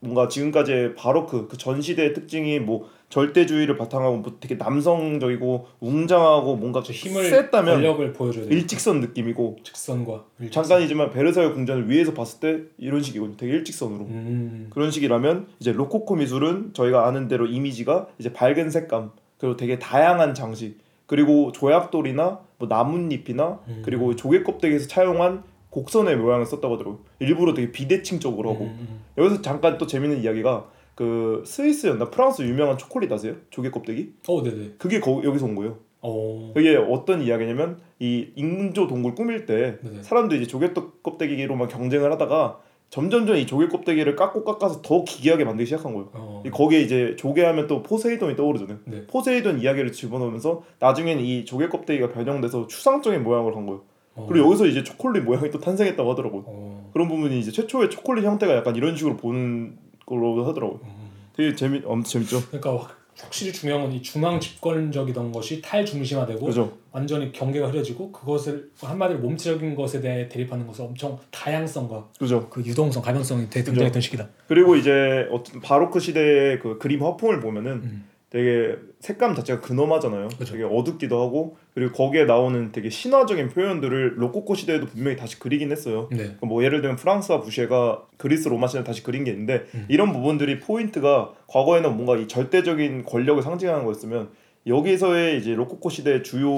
뭔가 0.00 0.28
지금까지의 0.28 0.94
바로크 0.94 1.48
그 1.48 1.56
전 1.56 1.80
시대의 1.82 2.14
특징이 2.14 2.60
뭐 2.60 2.88
절대주의를 3.14 3.76
바탕하고 3.76 4.16
뭐 4.16 4.32
되게 4.40 4.56
남성적이고 4.56 5.66
웅장하고 5.78 6.56
뭔가 6.56 6.82
저 6.82 6.92
힘을 6.92 7.24
썼다면 7.30 7.76
권력을 7.76 8.12
보여줘야 8.12 8.46
돼. 8.46 8.52
일직선 8.52 9.00
느낌이고 9.00 9.58
직선과 9.62 10.24
일직선. 10.40 10.64
잠깐이지만 10.64 11.10
베르사유 11.10 11.54
궁전을 11.54 11.88
위에서 11.88 12.12
봤을 12.12 12.40
때 12.40 12.64
이런 12.76 13.02
식이거든요. 13.02 13.36
되게 13.36 13.52
일직선으로. 13.52 14.00
음. 14.06 14.66
그런 14.70 14.90
식이라면 14.90 15.46
이제 15.60 15.70
로코코 15.70 16.16
미술은 16.16 16.72
저희가 16.74 17.06
아는 17.06 17.28
대로 17.28 17.46
이미지가 17.46 18.08
이제 18.18 18.32
밝은 18.32 18.70
색감 18.70 19.12
그리고 19.38 19.56
되게 19.56 19.78
다양한 19.78 20.34
장식 20.34 20.78
그리고 21.06 21.52
조약돌이나 21.52 22.40
뭐 22.58 22.68
나뭇잎이나 22.68 23.60
음. 23.68 23.82
그리고 23.84 24.16
조개 24.16 24.42
껍데기에서 24.42 24.88
차용한 24.88 25.44
곡선의 25.70 26.16
모양을 26.16 26.46
썼다고 26.46 26.74
하더라고요. 26.74 26.98
일부러 27.20 27.54
되게 27.54 27.70
비대칭적으로 27.70 28.54
하고 28.54 28.64
음. 28.64 29.04
여기서 29.18 29.40
잠깐 29.40 29.78
또 29.78 29.86
재밌는 29.86 30.20
이야기가 30.20 30.66
그 30.94 31.42
스위스였나 31.46 32.10
프랑스 32.10 32.42
유명한 32.42 32.78
초콜릿 32.78 33.10
아세요? 33.12 33.34
조개 33.50 33.70
껍데기? 33.70 34.12
어, 34.28 34.42
네네. 34.42 34.74
그게 34.78 35.00
거, 35.00 35.22
여기서 35.24 35.46
온 35.46 35.54
거예요. 35.54 35.78
어. 36.00 36.52
그게 36.54 36.76
어떤 36.76 37.22
이야기냐면 37.22 37.80
이 37.98 38.28
인조 38.36 38.86
동굴 38.86 39.14
꾸밀 39.14 39.46
때 39.46 39.78
네네. 39.82 40.02
사람들이 40.02 40.42
이제 40.42 40.48
조개 40.48 40.72
껍데기로만 41.02 41.68
경쟁을 41.68 42.12
하다가 42.12 42.60
점점점 42.90 43.36
이 43.36 43.46
조개 43.46 43.68
껍데기를 43.68 44.14
깎고 44.14 44.44
깎아서 44.44 44.82
더 44.82 45.02
기괴하게 45.02 45.44
만들기 45.44 45.66
시작한 45.66 45.94
거예요. 45.94 46.10
어. 46.12 46.42
이 46.46 46.50
거기에 46.50 46.80
이제 46.80 47.16
조개 47.16 47.42
하면 47.42 47.66
또 47.66 47.82
포세이돈이 47.82 48.36
떠오르잖아요. 48.36 48.78
네. 48.84 49.06
포세이돈 49.06 49.60
이야기를 49.60 49.90
집어넣으면서 49.92 50.62
나중에는 50.78 51.24
이 51.24 51.44
조개 51.44 51.70
껍데기가 51.70 52.12
변형돼서 52.12 52.68
추상적인 52.68 53.24
모양을 53.24 53.56
한 53.56 53.66
거예요. 53.66 53.82
어. 54.14 54.26
그리고 54.28 54.46
여기서 54.46 54.66
이제 54.66 54.84
초콜릿 54.84 55.24
모양이 55.24 55.50
또 55.50 55.58
탄생했다고 55.58 56.10
하더라고요. 56.12 56.44
어. 56.46 56.90
그런 56.92 57.08
부분이 57.08 57.36
이제 57.40 57.50
최초의 57.50 57.90
초콜릿 57.90 58.24
형태가 58.24 58.54
약간 58.54 58.76
이런 58.76 58.94
식으로 58.94 59.16
보는 59.16 59.76
걸로 60.06 60.44
하더라고요. 60.46 60.80
음. 60.84 61.10
되게 61.36 61.54
재미 61.54 61.80
엄청 61.84 62.04
재밌죠. 62.24 62.42
그러니까 62.48 62.76
확- 62.76 63.04
확실히 63.16 63.52
중요한 63.52 63.82
건 63.82 63.92
이 63.92 64.02
중앙 64.02 64.40
집권적이던 64.40 65.30
것이 65.30 65.62
탈중심화되고 65.62 66.44
그죠? 66.46 66.76
완전히 66.90 67.30
경계가 67.30 67.68
흐려지고 67.68 68.10
그것을 68.10 68.70
한마디로 68.80 69.20
총체적인 69.20 69.74
것에 69.76 70.00
대해 70.00 70.28
대립하는 70.28 70.66
것은 70.66 70.84
엄청 70.86 71.18
다양성과 71.30 72.08
그죠. 72.18 72.48
그 72.50 72.60
유동성, 72.64 73.02
가변성이 73.02 73.48
되게 73.50 73.64
등장했던 73.64 74.02
시기다. 74.02 74.28
그리고 74.48 74.74
이제 74.74 75.28
어떤 75.30 75.60
바로크 75.60 76.00
시대의 76.00 76.58
그 76.58 76.78
그림 76.78 77.04
화풍을 77.04 77.40
보면은 77.40 77.72
음. 77.72 78.08
되게 78.34 78.74
색감 78.98 79.36
자체가 79.36 79.60
근엄하잖아요. 79.60 80.26
그죠. 80.36 80.54
되게 80.54 80.64
어둡기도 80.64 81.22
하고 81.22 81.56
그리고 81.72 81.92
거기에 81.92 82.24
나오는 82.24 82.72
되게 82.72 82.90
신화적인 82.90 83.50
표현들을 83.50 84.14
로코코 84.20 84.56
시대에도 84.56 84.86
분명히 84.86 85.16
다시 85.16 85.38
그리긴 85.38 85.70
했어요. 85.70 86.08
네. 86.10 86.34
뭐 86.42 86.64
예를 86.64 86.80
들면 86.80 86.96
프랑스와 86.96 87.40
부쉐가 87.40 88.02
그리스 88.16 88.48
로마 88.48 88.66
시대를 88.66 88.82
다시 88.84 89.04
그린 89.04 89.22
게 89.22 89.30
있는데 89.30 89.66
음. 89.76 89.86
이런 89.88 90.12
부분들이 90.12 90.58
포인트가 90.58 91.32
과거에는 91.46 91.94
뭔가 91.94 92.16
이 92.16 92.26
절대적인 92.26 93.04
권력을 93.04 93.40
상징하는 93.40 93.84
거였으면 93.84 94.30
여기서의 94.66 95.38
이제 95.38 95.54
로코코 95.54 95.88
시대의 95.88 96.24
주요 96.24 96.50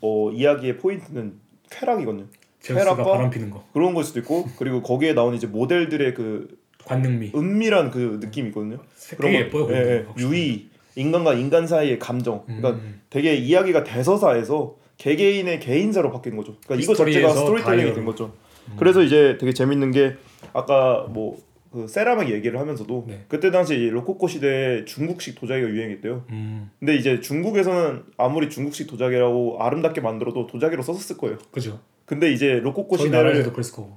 어, 0.00 0.30
이야기의 0.32 0.78
포인트는 0.78 1.34
쾌락이거든요. 1.70 2.24
제우스가 2.60 2.96
바람 3.04 3.28
피는 3.28 3.50
거, 3.50 3.64
그런 3.74 3.92
걸 3.92 4.02
수도 4.02 4.20
있고 4.20 4.46
그리고 4.58 4.80
거기에 4.82 5.12
나오는 5.12 5.36
이제 5.36 5.46
모델들의 5.46 6.14
그 6.14 6.56
관능미. 6.86 7.32
은밀한 7.34 7.90
그 7.90 8.18
느낌이 8.22 8.48
있거든요. 8.48 8.78
그런 9.18 9.30
되게 9.32 9.50
거- 9.50 9.58
예뻐요. 9.60 9.76
예, 9.76 9.90
예. 9.90 10.06
유희 10.18 10.68
인간과 10.98 11.34
인간 11.34 11.66
사이의 11.66 11.98
감정. 11.98 12.44
그러니까 12.46 12.70
음. 12.70 13.00
되게 13.10 13.34
이야기가 13.34 13.84
대서사에서 13.84 14.76
개개인의 14.96 15.60
개인사로 15.60 16.10
바뀐 16.10 16.36
거죠. 16.36 16.56
그러니까 16.64 16.82
이거 16.84 16.94
자체가 16.94 17.30
스토리텔링이. 17.30 17.94
된 17.94 18.04
거죠. 18.04 18.32
그래서 18.76 19.02
이제 19.02 19.38
되게 19.40 19.52
재밌는 19.52 19.92
게 19.92 20.16
아까 20.52 21.06
뭐 21.10 21.48
그 21.70 21.86
세라믹 21.86 22.30
얘기를 22.30 22.58
하면서도 22.58 23.04
네. 23.08 23.24
그때 23.28 23.50
당시 23.50 23.74
이 23.74 23.90
로코코 23.90 24.26
시대에 24.26 24.84
중국식 24.86 25.38
도자기가 25.38 25.68
유행했대요. 25.68 26.24
음. 26.30 26.70
근데 26.78 26.96
이제 26.96 27.20
중국에서는 27.20 28.04
아무리 28.16 28.48
중국식 28.48 28.86
도자기라고 28.86 29.58
아름답게 29.62 30.00
만들어도 30.00 30.46
도자기로 30.46 30.82
썼을 30.82 31.18
거예요. 31.18 31.36
그죠. 31.50 31.80
근데 32.06 32.32
이제 32.32 32.54
로코코 32.60 32.96
시대를. 32.96 33.44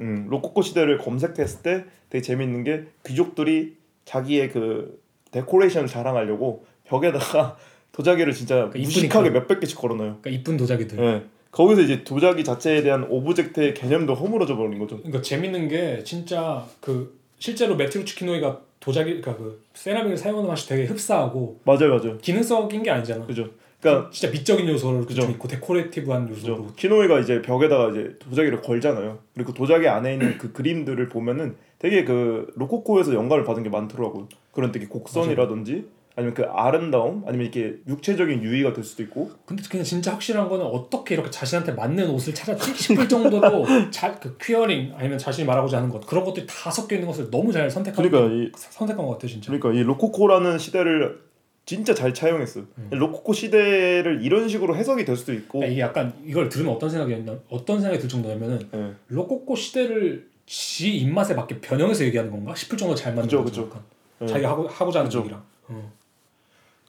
음, 0.02 0.28
로코코 0.30 0.62
시대를 0.62 0.98
검색했을 0.98 1.62
때 1.62 1.86
되게 2.10 2.22
재밌는 2.22 2.66
게 2.66 2.84
귀족들이 3.06 3.78
자기의 4.04 4.50
그 4.50 5.00
데코레이션을 5.32 5.88
자랑하려고 5.88 6.66
벽에다가 6.92 7.56
도자기를 7.94 8.34
진짜 8.34 8.56
그러니까 8.56 8.80
무식하게. 8.80 9.30
몇백 9.32 9.60
개씩 9.62 9.78
걸어놔요. 9.78 10.18
그러니까 10.22 10.30
이쁜 10.30 10.58
도자기들. 10.58 11.00
예. 11.00 11.24
거기서 11.52 11.82
이제 11.82 12.04
도자기 12.04 12.44
자체에 12.44 12.82
대한 12.82 13.06
object의 13.10 13.74
개념도 13.74 14.14
허물어져 14.14 14.56
버린 14.56 14.80
거죠. 14.80 14.98
그러니까 14.98 15.22
재밌는 15.22 15.68
게 15.68 16.02
진짜 16.06 16.66
그 16.80 17.20
실제로 17.40 17.76
매튜 17.76 18.06
루츠 18.06 18.29
키노이가 18.29 18.62
도자기 18.80 19.22
그러니까 19.22 19.36
그 19.36 19.62
세라믹을 19.74 20.16
사용하는 20.18 20.48
맛이 20.50 20.68
되게 20.70 20.86
흡사하고 20.86 21.60
맞아요, 21.66 21.90
맞아요. 21.98 22.18
기능적인 22.20 22.84
게 22.84 22.90
아니잖아. 22.90 23.26
그죠. 23.26 23.50
그러니까 23.82 24.10
진짜 24.12 24.32
미적인 24.32 24.68
요소를 24.70 25.06
그죠. 25.06 25.24
좀 25.24 25.32
있고 25.32 25.48
decorative한 25.50 26.30
요소로 26.30 26.56
그죠. 26.58 26.74
키노이가 26.76 27.20
이제 27.20 27.42
벽에다가 27.42 27.90
이제 27.90 28.16
도자기를 28.20 28.62
걸잖아요. 28.62 29.20
그리고 29.34 29.52
그 29.52 29.58
도자기 29.58 29.88
안에 29.88 30.14
있는 30.14 30.38
그 30.38 30.54
그림들을 30.54 31.10
보면은 31.10 31.56
되게 31.80 32.06
그 32.06 32.48
로코코에서 32.56 33.14
영감을 33.14 33.44
받은 33.44 33.64
게 33.64 33.70
많더라고요. 33.70 34.30
그런 34.52 34.72
되게 34.72 34.86
곡선이라든지 34.86 35.84
아니면 35.86 36.34
그 36.34 36.44
아름다움 36.44 37.24
아니면 37.28 37.48
이렇게 37.48 37.78
육체적인 37.88 38.44
유희가 38.44 38.74
될 38.74 38.84
수도 38.84 39.04
있고 39.04 39.32
근데 39.46 39.62
그냥 39.70 39.84
진짜 39.84 40.14
확실한 40.14 40.50
거는 40.50 40.66
어떻게 40.66 41.16
이렇게 41.16 41.30
자신한테 41.30 41.74
맞는 41.74 42.10
옷을 42.10 42.34
찾았지 42.34 42.76
싶을 42.76 43.08
정도로 43.08 43.66
자, 43.92 44.20
그 44.20 44.38
queering 44.38 44.94
아니면 44.96 45.18
자신이 45.18 45.46
말하고자 45.46 45.78
하는 45.78 45.90
것 45.90 46.06
그런 46.06 46.24
것들이 46.24 46.46
다 46.48 46.72
섞여 46.72 46.96
있는 46.96 47.08
것을 47.08 47.30
너무 47.30 47.52
잘 47.52 47.70
선택한 47.70 48.04
그러니까 48.04 48.34
이 48.34 48.52
선택한 48.56 49.06
것 49.06 49.14
같아 49.14 49.28
진짜. 49.28 49.52
그러니까 49.52 49.80
이 49.80 49.84
로코코라는 49.84 50.58
시대를 50.58 51.32
진짜 51.66 51.94
잘 51.94 52.14
차용했어요. 52.14 52.66
음. 52.78 52.90
로코코 52.92 53.34
시대를 53.34 54.24
이런 54.24 54.50
식으로 54.50 54.76
해석이 54.76 55.06
될 55.06 55.16
수도 55.16 55.34
있고 55.34 55.64
이게 55.64 55.80
약간 55.80 56.14
이걸 56.26 56.50
들으면 56.50 56.74
어떤 56.74 56.90
생각이었냐 56.90 57.34
어떤 57.50 57.80
생각이 57.80 58.02
들 58.02 58.10
정도냐면은 58.10 58.68
예. 58.74 58.92
로코코 59.08 59.56
시대를 59.56 60.30
지 60.46 60.98
입맛에 60.98 61.34
맞게 61.34 61.62
변형해서 61.62 62.04
얘기하는 62.06 62.32
건가 62.32 62.56
싶을 62.56 62.78
정도로 62.78 62.98
잘 62.98 63.14
맞는 63.14 63.28
그죠, 63.28 63.44
거죠. 63.44 63.70
그죠. 63.70 63.70
약간. 63.70 63.84
예. 64.24 64.28
자기가 64.28 64.50
하고 64.50 64.68
하고자 64.68 65.00
하는 65.00 65.10
그죠. 65.10 65.20
얘기랑. 65.20 65.44
어. 65.70 65.94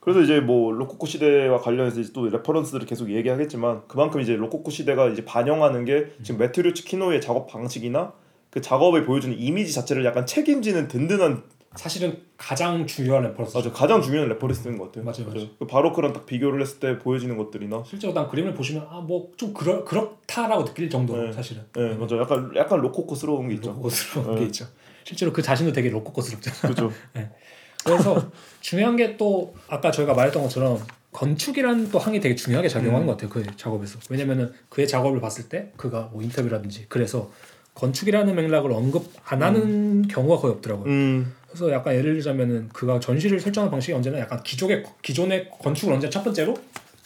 그래서 0.03 0.21
이제 0.21 0.41
뭐 0.41 0.73
로코코 0.73 1.07
시대와 1.07 1.61
관련해서 1.61 2.01
이제 2.01 2.13
또 2.13 2.29
reference들을 2.29 2.87
계속 2.87 3.09
얘기하겠지만 3.11 3.83
그만큼 3.87 4.21
이제 4.21 4.35
로코코 4.35 4.71
시대가 4.73 5.09
이제 5.09 5.25
반영하는 5.25 5.85
게 5.85 6.07
지금 6.25 6.41
매튜 6.41 6.65
루츠 6.65 6.85
키노이의 6.85 7.21
작업 7.21 7.47
방식이나 7.47 8.13
그 8.51 8.61
작업에 8.61 9.05
보여주는 9.05 9.39
이미지 9.39 9.73
자체를 9.73 10.05
약간 10.05 10.27
책임지는 10.27 10.89
든든한 10.89 11.45
사실은 11.77 12.19
가장 12.37 12.85
중요한 12.87 13.23
reference. 13.23 13.57
맞아 13.57 13.71
가장 13.73 14.03
중요한 14.03 14.29
reference인 14.29 14.77
것 14.77 14.87
같아요. 14.93 15.05
맞아요, 15.05 15.33
맞아요. 15.33 15.49
그 15.61 15.67
바로크랑 15.69 16.13
딱 16.13 16.27
비교를 16.27 16.61
했을 16.61 16.81
때 16.81 16.99
보여지는 16.99 17.37
것들이나 17.39 17.85
실제로 17.87 18.13
난 18.13 18.29
그림을 18.29 18.55
보시면 18.55 18.85
아 18.91 19.01
뭐 19.01 19.31
좀 19.37 19.55
그렇 19.55 19.85
그렇다라고 19.85 20.65
느낄 20.65 20.91
정도로 20.91 21.27
네. 21.29 21.33
사실은. 21.33 21.63
예 21.79 21.95
맞아 21.95 22.19
약간 22.19 22.51
약간 22.57 22.81
로코코스러운 22.81 23.49
게 23.49 23.55
있죠. 23.55 23.71
로코코스러운 23.71 24.35
네. 24.35 24.41
게 24.41 24.47
있죠. 24.47 24.67
실제로 25.05 25.33
그 25.33 25.41
자신도 25.43 25.73
되게 25.73 25.89
로코코스럽잖아. 25.91 26.57
그렇죠. 26.75 26.93
그래서 27.85 28.31
중요한 28.61 28.97
게 28.97 29.17
또 29.17 29.55
아까 29.69 29.91
저희가 29.91 30.15
말했던 30.15 30.43
것처럼 30.43 30.79
건축이라는 31.13 31.91
또 31.91 31.99
항이 31.99 32.21
되게 32.21 32.35
중요하게 32.35 32.69
작용하는 32.69 33.03
음. 33.03 33.07
것 33.07 33.13
같아요. 33.13 33.29
그의 33.31 33.45
작업에서. 33.57 33.99
왜냐면은 34.09 34.53
그의 34.69 34.89
작업을 34.89 35.21
봤을 35.21 35.49
때 35.49 35.71
그가 35.77 36.09
뭐 36.13 36.23
인터뷰라든지 36.23 36.87
그래서 36.89 37.31
건축이라는 37.75 38.35
맥락을 38.35 38.73
언급 38.73 39.11
안 39.25 39.43
하는 39.43 40.07
경우가 40.09 40.39
거의 40.41 40.55
없더라고요. 40.55 40.87
음 40.87 41.35
그래서 41.49 41.71
약간 41.71 41.95
예를 41.95 42.15
들자면은 42.15 42.71
그가 42.73 42.99
전시를 42.99 43.41
설정하는 43.41 43.71
방식이 43.71 43.93
언제나 43.93 44.19
약간 44.21 44.43
기존의 44.43 44.85
기존의 45.03 45.51
건축을 45.63 45.93
언제 45.95 46.09
첫 46.09 46.23
번째로 46.23 46.55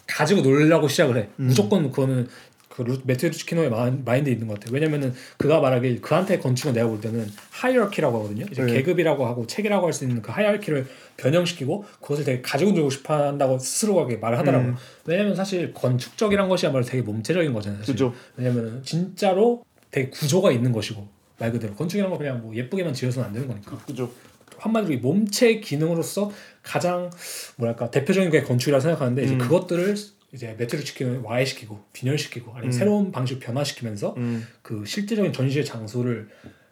가지고 0.06 0.42
놀려고 0.42 0.86
시작을 0.86 1.16
해. 1.16 1.28
음. 1.40 1.46
무조건 1.46 1.90
그거는 1.90 2.28
그 2.76 2.82
루- 2.82 3.00
매튜 3.04 3.24
루츠 3.26 3.45
키노이의 3.45 3.70
마- 3.70 3.90
마인드에 4.04 4.32
있는 4.34 4.46
것 4.48 4.54
같아요. 4.60 4.74
왜냐면은 4.74 5.14
그가 5.38 5.60
말하길 5.60 6.02
그한테 6.02 6.38
건축은 6.38 6.74
내가 6.74 6.88
볼 6.88 7.00
때는 7.00 7.26
하이어키라고 7.50 8.18
하거든요. 8.18 8.44
이제 8.52 8.62
네. 8.64 8.74
계급이라고 8.74 9.24
하고 9.26 9.46
체계라고 9.46 9.86
할 9.86 9.92
수 9.94 10.04
있는 10.04 10.20
그 10.20 10.30
하이어키를 10.30 10.86
변형시키고 11.16 11.84
그것을 12.02 12.24
되게 12.24 12.42
가지고 12.42 12.72
놀고 12.72 12.90
싶어 12.90 13.14
한다고 13.28 13.58
스스로가 13.58 14.14
말을 14.20 14.38
하더라고요. 14.38 14.70
음. 14.72 14.76
왜냐면 15.06 15.34
사실 15.34 15.72
건축적이란 15.72 16.48
것이야말로 16.50 16.84
되게 16.84 17.02
몸체적인 17.02 17.52
거잖아요. 17.54 17.80
사실. 17.80 17.94
그죠. 17.94 18.12
왜냐면 18.36 18.82
진짜로 18.84 19.64
되게 19.90 20.10
구조가 20.10 20.52
있는 20.52 20.70
것이고 20.72 21.08
말 21.38 21.50
그대로 21.52 21.74
건축이란 21.74 22.10
건 22.10 22.18
그냥 22.18 22.42
뭐 22.42 22.54
예쁘게만 22.54 22.92
지어서는 22.92 23.28
안 23.28 23.32
되는 23.32 23.48
거니까. 23.48 23.78
그죠. 23.86 24.10
한마디로 24.58 24.92
이 24.94 24.96
몸체 24.98 25.60
기능으로서 25.60 26.30
가장 26.62 27.10
뭐랄까 27.56 27.90
대표적인 27.90 28.30
게 28.30 28.42
건축이라고 28.42 28.80
생각하는데 28.82 29.22
이제 29.24 29.34
음. 29.34 29.38
그것들을 29.38 29.94
이제 30.32 30.54
매트를 30.58 30.84
시키는 30.84 31.20
와해시키고 31.22 31.80
빈혈시키고 31.92 32.50
아니면 32.52 32.68
음. 32.68 32.72
새로운 32.72 33.12
방식 33.12 33.38
변화시키면서 33.40 34.14
음 34.16 34.44
그 34.62 34.84
실제적인 34.84 35.32
전시의 35.32 35.64
장소를 35.64 36.28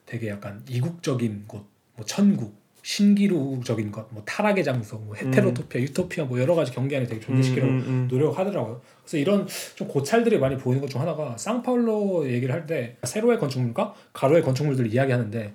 되게 0.07 0.29
약간 0.29 0.63
이국적인 0.69 1.45
곳, 1.47 1.65
뭐 1.97 2.05
천국, 2.05 2.57
신기루적인 2.83 3.91
것, 3.93 4.13
뭐 4.13 4.23
타락의 4.27 4.63
장소, 4.65 4.99
뭐 4.99 5.15
헤테로토피아, 5.17 5.81
유토피아 5.81 6.25
뭐 6.25 6.39
여러 6.41 6.55
가지 6.55 6.73
경계안에 6.73 7.07
되게 7.07 7.21
존재시키려고 7.21 7.71
음, 7.73 7.79
음, 7.79 7.85
음. 7.87 8.09
노력하더라고요. 8.11 8.83
그래서 9.03 9.17
이런 9.17 9.47
좀 9.77 9.89
고찰들이 9.89 10.39
많이 10.39 10.57
보이는 10.59 10.81
것 10.83 10.89
중 10.91 11.01
하나가 11.01 11.37
상파울로 11.39 12.29
얘기를 12.31 12.55
할 12.55 12.67
때 12.67 12.97
세로의 13.05 13.39
건축물과 13.39 13.95
가로의 14.13 14.43
건축물들을 14.43 14.93
이야기하는데 14.93 15.55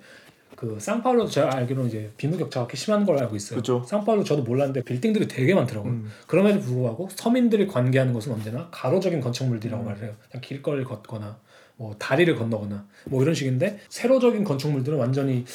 그 0.60 0.78
상파울로 0.78 1.26
제가 1.26 1.56
알기로는 1.56 1.88
이제 1.88 2.10
빈부 2.18 2.36
격차가 2.36 2.66
그렇게 2.66 2.76
심한 2.76 3.06
걸로 3.06 3.18
알고 3.20 3.34
있어요. 3.34 3.56
그쵸. 3.56 3.82
상파울로 3.86 4.24
저도 4.24 4.42
몰랐는데 4.42 4.82
빌딩들이 4.82 5.26
되게 5.26 5.54
많더라고요. 5.54 5.90
음. 5.90 6.10
그럼에도 6.26 6.60
불구하고 6.60 7.08
서민들이 7.14 7.66
관계하는 7.66 8.12
것은 8.12 8.30
언제나 8.30 8.68
가로적인 8.70 9.22
건축물들이라고 9.22 9.82
음. 9.82 9.86
말을 9.86 10.02
해요. 10.02 10.12
그냥 10.30 10.42
길거리를 10.42 10.84
걷거나 10.84 11.38
뭐 11.76 11.96
다리를 11.98 12.34
건너거나 12.36 12.86
뭐 13.06 13.22
이런 13.22 13.34
식인데 13.34 13.78
세로적인 13.88 14.44
건축물들은 14.44 14.98
완전히 14.98 15.46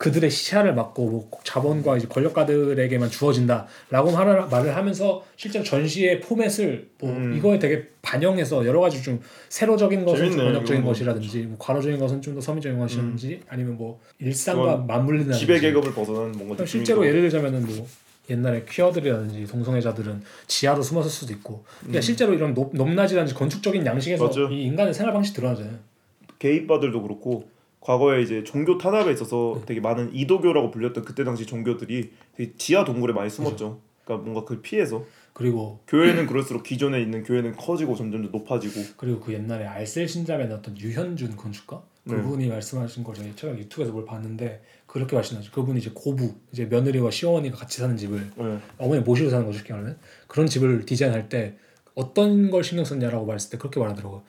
그들의 0.00 0.30
시야를 0.30 0.74
막고 0.74 1.10
뭐 1.10 1.30
자본과 1.44 1.98
이제 1.98 2.06
권력가들에게만 2.08 3.10
주어진다라고 3.10 4.08
하는 4.08 4.48
말을 4.48 4.74
하면서 4.74 5.22
실제로 5.36 5.62
전시의 5.62 6.20
포맷을 6.20 6.88
뭐 6.98 7.10
음. 7.10 7.36
이거에 7.36 7.58
되게 7.58 7.86
반영해서 8.00 8.64
여러 8.64 8.80
가지 8.80 9.02
좀 9.02 9.20
세로적인 9.50 10.06
것은 10.06 10.30
권력적인. 10.34 10.84
것이라든지 10.84 11.40
뭐 11.40 11.58
가로적인 11.58 11.98
것은 11.98 12.22
좀 12.22 12.34
더 12.34 12.40
서민적인 12.40 12.78
것이라든지 12.78 13.42
아니면 13.48 13.76
뭐 13.76 14.00
일상과 14.20 14.78
맞물리는 14.78 15.34
지배 15.34 15.60
계급을 15.60 15.92
벗어난 15.92 16.32
뭔가 16.32 16.64
실제로 16.64 17.04
예를 17.04 17.20
들자면은 17.20 17.66
뭐 17.66 17.86
옛날에 18.30 18.64
퀴어들이라든지 18.66 19.48
동성애자들은 19.48 20.22
지하로 20.46 20.80
숨었을 20.82 21.10
수도 21.10 21.34
있고 21.34 21.64
그러니까 21.80 22.00
실제로 22.00 22.32
이런 22.32 22.54
높, 22.54 22.74
높낮이라든지 22.74 23.34
건축적인 23.34 23.84
양식에서 23.84 24.24
음. 24.24 24.26
맞아. 24.28 24.40
이 24.50 24.62
인간의 24.62 24.94
생활 24.94 25.12
방식 25.12 25.34
드러나잖아요. 25.34 25.74
게이바들도 26.38 27.02
그렇고 27.02 27.50
과거에 27.80 28.22
이제 28.22 28.44
종교 28.44 28.78
탄압에 28.78 29.12
있어서 29.12 29.60
되게 29.66 29.80
많은 29.80 30.14
이도교라고 30.14 30.70
불렸던 30.70 31.04
그때 31.04 31.24
당시 31.24 31.46
종교들이 31.46 32.10
되게 32.36 32.52
지하 32.56 32.84
동굴에 32.84 33.12
많이 33.12 33.30
숨었죠. 33.30 33.80
그러니까 34.04 34.24
뭔가 34.24 34.44
그 34.44 34.60
피해서 34.60 35.04
그리고 35.32 35.80
교회는 35.86 36.26
그럴수록 36.26 36.62
기존에 36.62 37.00
있는 37.00 37.22
교회는 37.22 37.56
커지고 37.56 37.94
점점 37.94 38.22
더 38.22 38.28
높아지고 38.30 38.80
그리고 38.96 39.20
그 39.20 39.32
옛날에 39.32 39.64
알셀 39.64 40.08
신잡에 40.08 40.46
나왔던 40.46 40.78
유현준 40.78 41.36
건축가 41.36 41.82
네. 42.04 42.16
그분이 42.16 42.48
말씀하신 42.48 43.04
걸 43.04 43.14
제가 43.14 43.28
최근 43.36 43.58
유튜브에서 43.58 43.92
뭘 43.92 44.04
봤는데 44.04 44.62
그렇게 44.86 45.14
말씀하죠. 45.16 45.50
그분이 45.52 45.78
이제 45.78 45.90
고부 45.94 46.34
이제 46.52 46.66
며느리와 46.66 47.10
시어머니가 47.10 47.56
같이 47.56 47.78
사는 47.80 47.96
집을 47.96 48.30
네. 48.36 48.58
어머니 48.78 49.00
모시고 49.02 49.30
사는 49.30 49.46
거죠 49.46 49.58
쉽게 49.58 49.72
말하면 49.72 49.98
그런 50.26 50.46
집을 50.46 50.84
디자인할 50.84 51.28
때 51.28 51.56
어떤 51.94 52.50
걸 52.50 52.64
신경 52.64 52.84
썼냐라고 52.84 53.26
말했을 53.26 53.50
때 53.50 53.58
그렇게 53.58 53.78
말하더라고. 53.80 54.22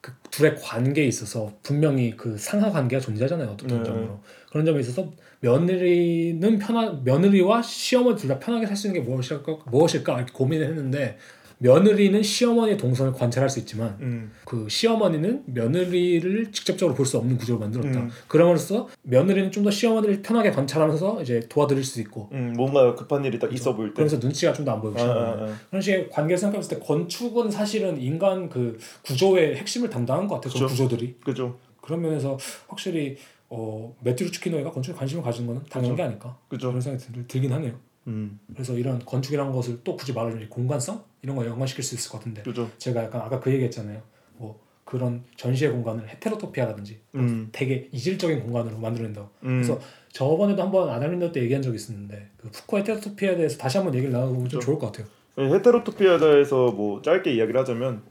그 0.00 0.12
둘의 0.30 0.56
관계에 0.60 1.04
있어서 1.06 1.52
분명히 1.62 2.16
그 2.16 2.38
상하 2.38 2.70
관계가 2.70 3.00
존재하잖아요 3.00 3.48
어떤 3.50 3.68
네. 3.68 3.82
점으로 3.84 4.20
그런 4.50 4.64
점에 4.64 4.80
있어서 4.80 5.10
며느리는 5.40 6.58
편하 6.58 6.92
며느리와 7.04 7.62
시어머니 7.62 8.16
둘 8.16 8.28
다 8.28 8.38
편하게 8.38 8.66
살 8.66 8.76
수 8.76 8.86
있는 8.88 9.00
게 9.02 9.08
무엇일까 9.08 9.58
무엇일까 9.66 10.16
이렇게 10.16 10.32
고민을 10.32 10.66
했는데 10.68 11.18
며느리는 11.60 12.22
시어머니의 12.22 12.76
동선을 12.76 13.12
관찰할 13.12 13.50
수 13.50 13.58
있지만 13.58 13.96
음. 14.00 14.30
그 14.44 14.68
시어머니는 14.68 15.42
며느리를 15.46 16.52
직접적으로 16.52 16.94
볼 16.94 17.04
수 17.04 17.18
없는 17.18 17.36
구조를 17.38 17.58
만들었다. 17.60 18.00
음. 18.00 18.10
그럼으로써 18.28 18.88
며느리는 19.02 19.50
좀 19.50 19.64
더 19.64 19.70
시어머니를 19.70 20.22
편하게 20.22 20.50
관찰하면서 20.52 21.22
이제 21.22 21.40
도와드릴 21.48 21.82
수 21.84 22.00
있고 22.00 22.28
음, 22.32 22.54
뭔가 22.56 22.94
급한 22.94 23.24
일이 23.24 23.38
딱 23.38 23.52
있어 23.52 23.74
보일 23.74 23.90
때. 23.90 23.94
그러면서 23.94 24.18
눈치가 24.18 24.52
좀 24.52 24.64
더 24.64 24.72
안 24.72 24.80
보이고 24.80 25.00
아. 25.00 25.04
아, 25.04 25.32
아. 25.32 25.54
그런 25.68 25.82
식의 25.82 26.10
관계를 26.10 26.38
생각했을 26.38 26.78
때 26.78 26.84
건축은 26.84 27.50
사실은 27.50 28.00
인간 28.00 28.48
그 28.48 28.78
구조의 29.02 29.56
핵심을 29.56 29.90
담당한 29.90 30.28
것 30.28 30.36
같아요. 30.40 30.52
그. 30.62 30.66
구조들이 30.68 31.16
그죠. 31.24 31.58
그런 31.80 32.02
면에서 32.02 32.38
확실히 32.68 33.16
어, 33.50 33.96
매튜 34.02 34.30
추키노이가 34.30 34.70
건축에 34.70 34.94
관심을 34.96 35.22
가진 35.24 35.46
거는 35.46 35.62
당연한 35.70 35.96
게 35.96 36.02
아닐까 36.02 36.36
그죠. 36.48 36.68
그런 36.68 36.80
생각이 36.82 37.12
들, 37.12 37.26
들긴 37.26 37.50
하네요. 37.52 37.72
음. 38.08 38.40
그래서 38.52 38.76
이런 38.76 38.98
건축이라는 38.98 39.52
것을 39.52 39.80
또 39.84 39.96
굳이 39.96 40.12
말하자면 40.12 40.48
공간성 40.48 41.04
이런 41.22 41.36
거 41.36 41.46
연관시킬 41.46 41.84
수 41.84 41.94
있을 41.94 42.10
것 42.10 42.18
같은데 42.18 42.42
그죠. 42.42 42.68
제가 42.78 43.04
약간 43.04 43.20
아까 43.20 43.38
그 43.38 43.52
얘기했잖아요. 43.52 44.02
뭐 44.38 44.58
그런 44.84 45.22
전시의 45.36 45.70
공간을 45.70 46.08
헤테로토피아라든지 46.08 46.98
음. 47.14 47.50
되게 47.52 47.88
이질적인 47.92 48.40
공간으로 48.40 48.78
만들어낸다. 48.78 49.20
음. 49.44 49.62
그래서 49.62 49.78
저번에도 50.10 50.62
한번 50.62 50.88
아날린더 50.88 51.30
때 51.30 51.42
얘기한 51.42 51.62
적이 51.62 51.76
있었는데 51.76 52.30
그 52.38 52.50
푸코 52.50 52.78
헤테로토피아에 52.78 53.36
대해서 53.36 53.58
다시 53.58 53.76
한번 53.76 53.94
얘기를 53.94 54.12
나눠보면 54.12 54.48
좀 54.48 54.60
그렇죠. 54.60 54.66
좋을 54.66 54.78
것 54.78 54.92
같아요. 54.92 55.06
헤테로토피아에서 55.38 56.72
뭐 56.72 57.02
짧게 57.02 57.32
이야기를 57.34 57.60
하자면 57.60 58.02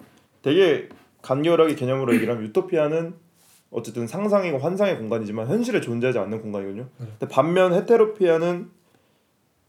되게 0.44 0.88
간결하게 1.24 1.76
개념으로 1.76 2.14
얘기를 2.14 2.32
하면 2.34 2.48
유토피아는 2.48 3.16
어쨌든 3.70 4.08
상상이고 4.08 4.60
환상의 4.60 4.98
공간이지만 4.98 5.48
현실에 5.48 5.82
존재하지 5.82 6.20
않는 6.20 6.42
공간이거든요. 6.42 6.88
네. 7.00 7.08
근데 7.20 7.28
반면 7.28 7.74
헤테로피아는 7.74 8.77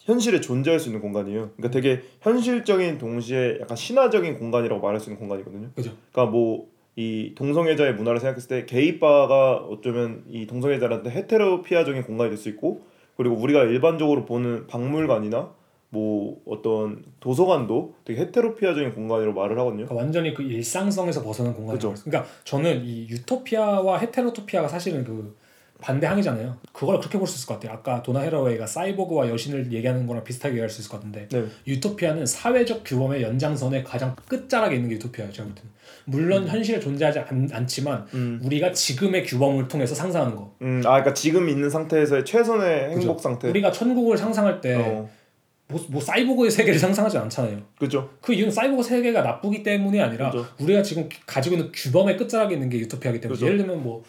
현실에 0.08 0.40
존재할 0.40 0.80
수 0.80 0.88
있는 0.88 1.00
공간이에요. 1.00 1.50
그러니까 1.56 1.70
되게 1.70 2.02
현실적인 2.22 2.98
동시에 2.98 3.58
약간 3.60 3.76
신화적인 3.76 4.38
공간이라고 4.38 4.80
말할 4.80 4.98
수 5.00 5.10
있는 5.10 5.20
공간이거든요. 5.20 5.70
그죠? 5.74 5.92
그러니까 6.12 6.32
뭐 6.32 6.78
이 6.98 7.32
동성애자의 7.36 7.94
문화를 7.94 8.18
생각했을 8.18 8.48
때 8.48 8.66
게이바가 8.66 9.66
어쩌면 9.70 10.24
이 10.28 10.48
동성애자한테 10.48 11.10
헤테로피아적인 11.10 12.02
공간이 12.02 12.28
될 12.30 12.36
수 12.36 12.48
있고 12.48 12.80
그리고 13.16 13.36
우리가 13.36 13.62
일반적으로 13.62 14.24
보는 14.24 14.66
박물관이나 14.66 15.48
뭐 15.90 16.40
어떤 16.44 17.04
도서관도 17.20 17.94
되게 18.04 18.20
헤테로피아적인 18.22 18.94
공간이라고 18.96 19.40
말을 19.40 19.56
하거든요. 19.60 19.84
그러니까 19.84 19.94
완전히 19.94 20.34
그 20.34 20.42
일상성에서 20.42 21.22
벗어난 21.22 21.54
공간이죠. 21.54 21.94
그러니까 22.04 22.28
저는 22.42 22.84
이 22.84 23.06
유토피아와 23.10 23.98
헤테로토피아가 23.98 24.66
사실은 24.66 25.04
그 25.04 25.36
반대항이잖아요. 25.80 26.56
그걸 26.72 26.98
그렇게 26.98 27.18
볼 27.18 27.26
수 27.28 27.36
있을 27.36 27.46
것 27.46 27.54
같아요. 27.54 27.72
아까 27.72 28.02
도나 28.02 28.20
헤라웨이가 28.20 28.66
사이보그와 28.66 29.28
여신을 29.28 29.72
얘기하는 29.72 30.06
거랑 30.06 30.24
비슷하게 30.24 30.54
얘기할 30.54 30.68
수 30.70 30.80
있을 30.80 30.90
것 30.90 30.96
같은데 30.98 31.28
네. 31.28 31.44
유토피아는 31.66 32.26
사회적 32.26 32.82
규범의 32.84 33.22
연장선의 33.22 33.84
가장 33.84 34.16
끝자락에 34.28 34.74
있는 34.74 34.88
게 34.88 34.94
유토피아예요. 34.96 35.32
제가 35.32 35.46
볼 35.46 35.54
때는. 35.54 35.70
물론 36.04 36.48
현실에 36.48 36.80
존재하지 36.80 37.18
않, 37.20 37.48
않지만 37.52 38.06
음. 38.14 38.40
우리가 38.42 38.72
지금의 38.72 39.24
규범을 39.24 39.68
통해서 39.68 39.94
상상하는 39.94 40.36
거. 40.36 40.54
음, 40.62 40.78
아, 40.86 40.90
그러니까 40.90 41.14
지금 41.14 41.48
있는 41.48 41.68
상태에서의 41.68 42.24
최선의 42.24 42.90
행복 42.90 43.16
그죠? 43.16 43.18
상태. 43.18 43.48
우리가 43.48 43.70
천국을 43.70 44.16
상상할 44.16 44.60
때 44.62 44.74
어, 44.74 45.08
뭐, 45.68 45.84
뭐 45.90 46.00
사이보그의 46.00 46.50
세계를 46.50 46.78
상상하지 46.78 47.18
않잖아요. 47.18 47.60
그죠. 47.78 48.08
그 48.22 48.32
이유는 48.32 48.50
사이보그 48.50 48.82
세계가 48.82 49.20
나쁘기 49.20 49.62
때문이 49.62 50.00
아니라 50.00 50.30
그죠. 50.30 50.46
우리가 50.60 50.82
지금 50.82 51.08
가지고 51.26 51.56
있는 51.56 51.70
규범의 51.74 52.16
끝자락에 52.16 52.54
있는 52.54 52.70
게 52.70 52.78
유토피아이기 52.78 53.20
때문에 53.20 53.34
그죠. 53.36 53.46
예를 53.46 53.58
들면 53.58 53.82
뭐, 53.82 54.02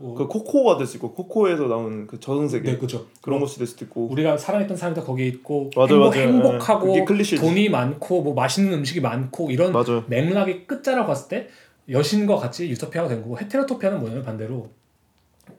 뭐그 0.00 0.26
코코가 0.28 0.78
될 0.78 0.86
수 0.86 0.96
있고 0.96 1.12
코코에서 1.12 1.64
나오는 1.64 2.06
그 2.06 2.18
저승세계 2.18 2.72
네, 2.72 2.78
그죠. 2.78 3.06
그런 3.20 3.38
것이 3.40 3.58
될 3.58 3.66
수도 3.66 3.84
있고. 3.84 4.08
우리가 4.10 4.36
살아있던 4.38 4.76
삶도 4.76 5.04
거기에 5.04 5.26
있고 5.28 5.70
맞아요, 5.76 5.90
행복, 5.92 6.10
맞아요. 6.14 6.28
행복하고 6.28 7.04
클리셰지. 7.04 7.44
돈이 7.44 7.68
많고 7.68 8.22
뭐 8.22 8.34
맛있는 8.34 8.72
음식이 8.72 9.00
많고 9.00 9.50
이런 9.50 9.72
맞아요. 9.72 10.04
맥락의 10.08 10.66
끝자락 10.66 11.06
봤을 11.06 11.28
때 11.28 11.48
여신과 11.88 12.36
같이 12.36 12.68
유토피아가 12.70 13.08
된 13.08 13.22
거고 13.22 13.38
헤테로토피아는 13.38 14.00
뭐냐면 14.00 14.24
반대로 14.24 14.70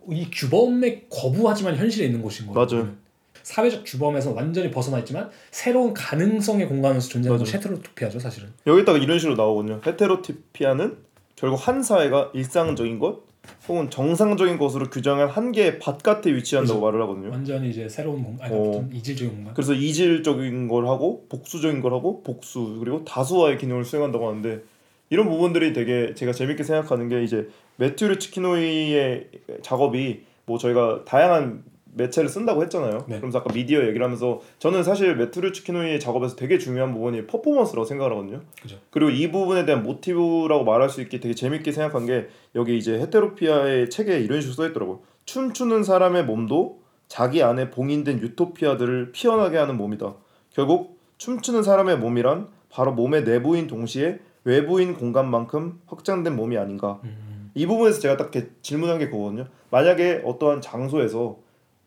이 0.09 0.27
규범에 0.31 1.05
거부하지만 1.09 1.75
현실에 1.75 2.05
있는 2.07 2.21
곳인 2.21 2.47
거예요. 2.47 2.65
맞아요. 2.67 2.89
사회적 3.43 3.83
규범에서 3.85 4.31
완전히 4.33 4.69
벗어나 4.71 4.99
있지만 4.99 5.29
새로운 5.51 5.93
가능성의 5.93 6.67
공간에서 6.67 7.09
존재하는 7.09 7.39
것이 7.39 7.55
헤테로토피아죠, 7.57 8.19
사실은. 8.19 8.49
여기다가 8.67 8.97
이런 8.99 9.19
식으로 9.19 9.35
나오거든요. 9.35 9.81
헤테로티피아는 9.85 10.97
결국 11.35 11.67
한 11.67 11.81
사회가 11.83 12.31
일상적인 12.33 12.99
것 12.99 13.30
혹은 13.67 13.89
정상적인 13.89 14.57
것으로 14.57 14.89
규정한 14.89 15.27
한계의 15.27 15.79
바깥에 15.79 16.33
위치한다고 16.33 16.79
그죠. 16.79 16.85
말을 16.85 17.01
하거든요. 17.03 17.31
완전히 17.31 17.69
이제 17.69 17.87
새로운 17.87 18.23
공간, 18.23 18.47
아니 18.47 18.55
어. 18.55 18.71
좀 18.73 18.89
이질적인 18.93 19.35
공간. 19.35 19.53
그래서 19.53 19.73
이질적인 19.73 20.67
걸 20.67 20.87
하고 20.87 21.25
복수적인 21.29 21.81
걸 21.81 21.93
하고 21.93 22.21
복수 22.23 22.77
그리고 22.79 23.03
다수화의 23.05 23.57
기능을 23.57 23.85
수행한다고 23.85 24.27
하는데 24.27 24.61
이런 25.09 25.27
부분들이 25.29 25.73
되게 25.73 26.13
제가 26.13 26.31
재밌게 26.31 26.63
생각하는 26.63 27.09
게 27.09 27.23
이제 27.23 27.49
매튜르 27.77 28.19
치키노이의 28.19 29.27
작업이 29.61 30.23
뭐 30.45 30.57
저희가 30.57 31.05
다양한 31.05 31.63
매체를 31.93 32.29
쓴다고 32.29 32.63
했잖아요. 32.63 33.05
네. 33.07 33.17
그러면서 33.17 33.39
아까 33.39 33.53
미디어 33.53 33.81
얘기를 33.81 34.03
하면서 34.03 34.41
저는 34.59 34.83
사실 34.83 35.15
매튜르 35.15 35.51
치키노이의 35.51 35.99
작업에서 35.99 36.35
되게 36.35 36.57
중요한 36.57 36.93
부분이 36.93 37.27
퍼포먼스라고 37.27 37.85
생각을 37.85 38.11
하거든요. 38.13 38.41
그죠. 38.61 38.77
그리고 38.89 39.11
이 39.11 39.31
부분에 39.31 39.65
대한 39.65 39.83
모티브라고 39.83 40.63
말할 40.63 40.89
수 40.89 41.01
있게 41.01 41.19
되게 41.19 41.35
재밌게 41.35 41.71
생각한 41.71 42.05
게 42.05 42.27
여기 42.55 42.77
이제 42.77 42.99
헤테로피아의 42.99 43.89
책에 43.89 44.19
이런 44.19 44.41
식으로 44.41 44.55
써 44.55 44.67
있더라고. 44.69 45.03
춤추는 45.25 45.83
사람의 45.83 46.25
몸도 46.25 46.81
자기 47.07 47.43
안에 47.43 47.71
봉인된 47.71 48.19
유토피아들을 48.19 49.11
피어나게 49.11 49.57
하는 49.57 49.77
몸이다. 49.77 50.15
결국 50.51 50.99
춤추는 51.17 51.63
사람의 51.63 51.97
몸이란 51.97 52.47
바로 52.69 52.93
몸의 52.93 53.23
내부인 53.23 53.67
동시에 53.67 54.19
외부인 54.43 54.95
공간만큼 54.95 55.81
확장된 55.87 56.35
몸이 56.35 56.57
아닌가. 56.57 56.99
음, 57.03 57.51
이 57.53 57.67
부분에서 57.67 57.99
제가 57.99 58.17
딱 58.17 58.31
질문한 58.61 58.97
게 58.99 59.09
그거거든요. 59.09 59.45
만약에 59.69 60.23
어떠한 60.25 60.61
장소에서 60.61 61.37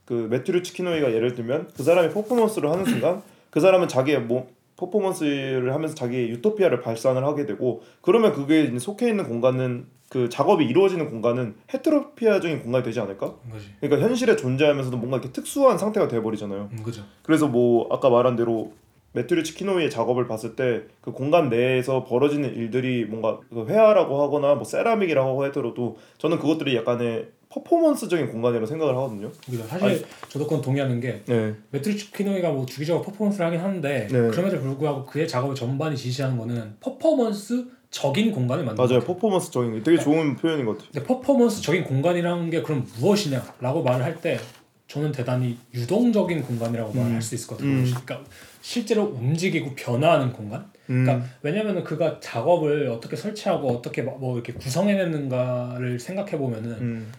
그 0.05 0.29
매튜르 0.31 0.63
치키노이가 0.63 1.13
예를 1.13 1.35
들면 1.35 1.71
그 1.77 1.83
사람이 1.83 2.13
퍼포먼스를 2.13 2.71
하는 2.71 2.85
순간 2.85 3.23
그 3.51 3.61
사람은 3.61 3.89
자기의 3.89 4.21
몸 4.23 4.47
퍼포먼스를 4.77 5.73
하면서 5.73 5.95
자기의 5.95 6.31
유토피아를 6.31 6.81
발산을 6.81 7.25
하게 7.25 7.47
되고 7.47 7.83
그러면 8.01 8.33
그게 8.33 8.77
속해 8.79 9.09
있는 9.09 9.25
공간은 9.29 9.87
그 10.09 10.29
작업이 10.29 10.65
이루어지는 10.65 11.11
공간은 11.11 11.55
헤테로피아적인 11.73 12.63
공간이 12.63 12.85
되지 12.85 13.01
않을까? 13.01 13.35
음, 13.47 13.51
거지. 13.51 13.67
그러니까 13.81 14.07
현실에 14.07 14.37
존재하면서도 14.37 14.97
뭔가 14.97 15.17
이렇게 15.17 15.33
특수한 15.33 15.79
상태가 15.79 16.09
돼버리잖아요. 16.09 16.69
음, 16.73 16.83
그죠. 16.83 17.03
그래서 17.23 17.49
뭐 17.49 17.89
아까 17.91 18.11
말한 18.11 18.37
대로 18.37 18.73
매튜 19.13 19.43
루츠 19.43 19.63
키노이의 19.63 19.91
작업을 19.91 20.27
봤을 20.27 20.57
때 20.57 20.83
그 21.01 21.13
공간 21.13 21.51
내에서 21.51 22.05
벌어지는 22.05 22.55
일들이 22.55 23.05
뭔가 23.05 23.39
그 23.51 23.67
회화라고 23.67 24.23
하거나 24.23 24.55
뭐 24.55 24.65
세라믹이라고 24.65 25.45
하더라도 25.45 25.99
저는 26.17 26.39
그것들이 26.39 26.75
약간의 26.77 27.29
퍼포먼스적인 27.55 28.31
공간이라고 28.31 28.67
생각을 28.67 28.95
하거든요. 28.97 29.31
그죠. 29.47 29.63
사실 29.69 29.87
아니- 29.87 30.03
저도 30.29 30.45
그건 30.47 30.61
동의하는 30.61 31.01
게 31.01 31.23
네. 31.27 31.55
매튜 31.71 31.97
루츠 31.97 32.20
키노이가 32.20 32.51
뭐 32.51 32.67
주기적으로 32.67 33.05
퍼포먼스를 33.05 33.47
하긴 33.47 33.61
하는데 33.61 34.09
네. 34.11 34.29
그럼에도 34.31 34.61
불구하고 34.61 35.05
그의 35.07 35.29
작업의 35.29 35.55
전반이 35.55 35.97
지시하는 35.97 36.37
거는 36.37 36.75
퍼포먼스 36.81 37.67
적인 37.91 38.33
공간을 38.33 38.65
만드는 38.65 38.87
맞아요. 38.89 39.01
거죠. 39.01 39.07
퍼포먼스 39.15 39.53
적인 39.53 39.75
게 39.75 39.83
되게 39.85 39.99
좋은 40.03 40.35
표현인 40.37 40.67
것 40.67 40.73
같아요. 40.73 40.91
근데 40.93 41.07
퍼포먼스 41.07 41.63
적인 41.63 41.85
공간이라는 41.85 42.51
게 42.51 42.61
그럼 42.63 42.87
무엇이냐라고 42.99 43.83
말을 43.85 44.05
할 44.05 44.21
때 44.21 44.39
저는 44.89 45.13
대단히 45.13 45.57
유동적인 45.73 46.43
공간이라고 46.43 46.93
음. 46.93 46.99
말할 46.99 47.23
수 47.23 47.35
있을 47.35 47.49
것 47.49 47.57
같아요. 47.57 47.73
음. 47.73 47.85
그러니까 47.85 48.21
실제로 48.61 49.05
움직이고 49.05 49.73
변화하는 49.77 50.33
공간. 50.33 50.67
그러니까 50.87 51.25
왜냐면은 51.43 51.83
그가 51.85 52.19
작업을 52.21 52.89
어떻게 52.89 53.17
설치하고 53.17 53.69
어떻게 53.71 54.03
뭐- 54.03 54.19
뭐 54.19 54.35
이렇게 54.35 54.53
구성해내는가를 54.53 55.99
생각해 55.99 56.37
보면은 56.37 56.71
음. 56.73 57.13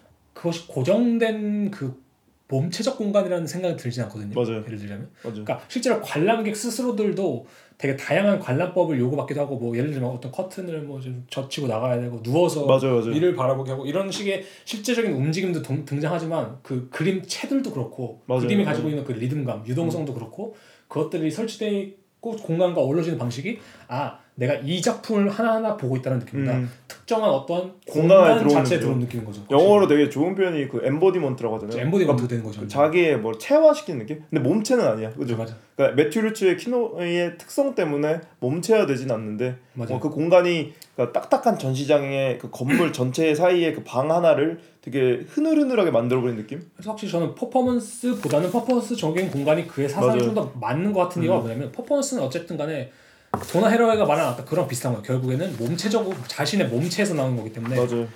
그것이 0.45 0.67
고정된 0.67 1.71
그 1.71 2.03
몸체적 2.47 2.97
공간이라는 2.99 3.47
생각이 3.47 3.75
들지 3.75 3.99
않거든요. 4.03 4.35
맞아요. 4.35 4.61
예를 4.63 4.77
들자면, 4.77 5.09
맞아. 5.23 5.31
그러니까 5.43 5.61
실제로 5.67 5.99
관람객 6.01 6.55
스스로들도 6.55 7.47
되게 7.79 7.97
다양한 7.97 8.39
관람법을 8.39 8.99
요구받기도 8.99 9.41
하고 9.41 9.57
뭐 9.57 9.75
예를 9.75 9.89
들면 9.91 10.11
어떤 10.11 10.31
커튼을 10.31 10.81
뭐 10.83 11.01
좀 11.01 11.25
젖히고 11.29 11.65
나가야 11.67 11.99
되고 11.99 12.21
누워서 12.21 12.67
맞아요, 12.67 12.99
맞아요. 12.99 13.09
위를 13.15 13.35
바라보게 13.35 13.71
하고 13.71 13.85
이런 13.87 14.11
식의 14.11 14.45
실제적인 14.65 15.11
움직임도 15.13 15.63
동- 15.63 15.83
등장하지만 15.85 16.59
그 16.61 16.87
그림 16.91 17.23
채들도 17.25 17.71
그렇고 17.71 18.21
맞아요. 18.27 18.41
그림이 18.43 18.63
가지고 18.63 18.89
있는 18.89 19.03
그 19.03 19.13
리듬감, 19.13 19.65
유동성도 19.65 20.13
그렇고 20.13 20.55
그것들이 20.87 21.31
설치돼 21.31 21.71
있고 21.79 22.35
공간과 22.37 22.79
어우러지는 22.81 23.17
방식이 23.17 23.57
아 23.87 24.19
내가 24.35 24.53
이 24.55 24.81
작품을 24.81 25.29
하나하나 25.29 25.77
보고 25.77 25.95
있다는 25.95 26.19
느낌보다 26.19 26.57
음. 26.57 26.69
특정한 26.87 27.29
어떤 27.29 27.73
공간 27.87 28.37
들어오는 28.39 28.49
자체에. 28.49 28.79
들어오는 28.79 28.99
느낌인 29.01 29.25
거죠. 29.25 29.41
영어로 29.49 29.87
되게 29.87 30.09
좋은 30.09 30.35
표현이 30.35 30.67
그 30.67 30.81
embodiment라고 30.83 31.55
하잖아요. 31.55 31.85
embodiment 31.85 32.27
되는 32.27 32.43
거죠. 32.43 32.61
그 32.61 32.67
자기의 32.67 33.17
뭘 33.17 33.39
체화시키는 33.39 33.99
느낌? 33.99 34.23
근데 34.29 34.43
몸체는 34.43 34.85
아니야. 34.85 35.09
그죠? 35.11 35.37
맞아. 35.37 35.55
그러니까 35.75 35.95
매튜 35.95 36.19
루츠 36.21 36.57
키노이의 36.57 37.37
특성 37.37 37.75
때문에 37.75 38.19
몸체화 38.39 38.85
되진 38.85 39.09
않는데. 39.11 39.55
어, 39.77 39.99
그 39.99 40.09
공간이 40.09 40.73
그러니까 40.95 41.19
딱딱한 41.19 41.57
전시장의 41.57 42.39
그 42.39 42.49
건물 42.49 42.91
전체 42.91 43.33
사이에 43.33 43.71
그 43.73 43.90
방 43.90 44.11
하나를 44.11 44.59
되게 44.81 45.25
흐물흐물하게 45.29 45.91
만들어버린 45.91 46.35
느낌? 46.35 46.61
그래서 46.75 46.91
확실히 46.91 47.11
저는 47.11 47.35
퍼포먼스보다는 47.35 48.51
퍼포먼스 48.51 48.95
적인 48.97 49.31
공간이 49.31 49.65
그의. 49.67 49.87
음. 49.87 50.19
좀더 50.19 50.51
맞는 50.59 50.91
것 50.91 51.01
같은 51.01 51.23
이유가 51.23 51.37
뭐냐면 51.37 51.71
퍼포먼스는 51.71 52.21
어쨌든 52.21 52.57
간에 52.57 52.91
도나 53.39 53.69
헤러웨가 53.69 54.05
말한 54.05 54.27
아까 54.27 54.43
그런 54.43 54.67
비슷한 54.67 54.91
거예요. 54.93 55.03
결국에는 55.03 55.55
몸체적으로 55.57 56.15
자신의 56.27 56.67
몸체에서 56.67 57.13
나오는 57.13 57.35
거기 57.35 57.51
때문에 57.51 57.75
맞아요. 57.75 58.07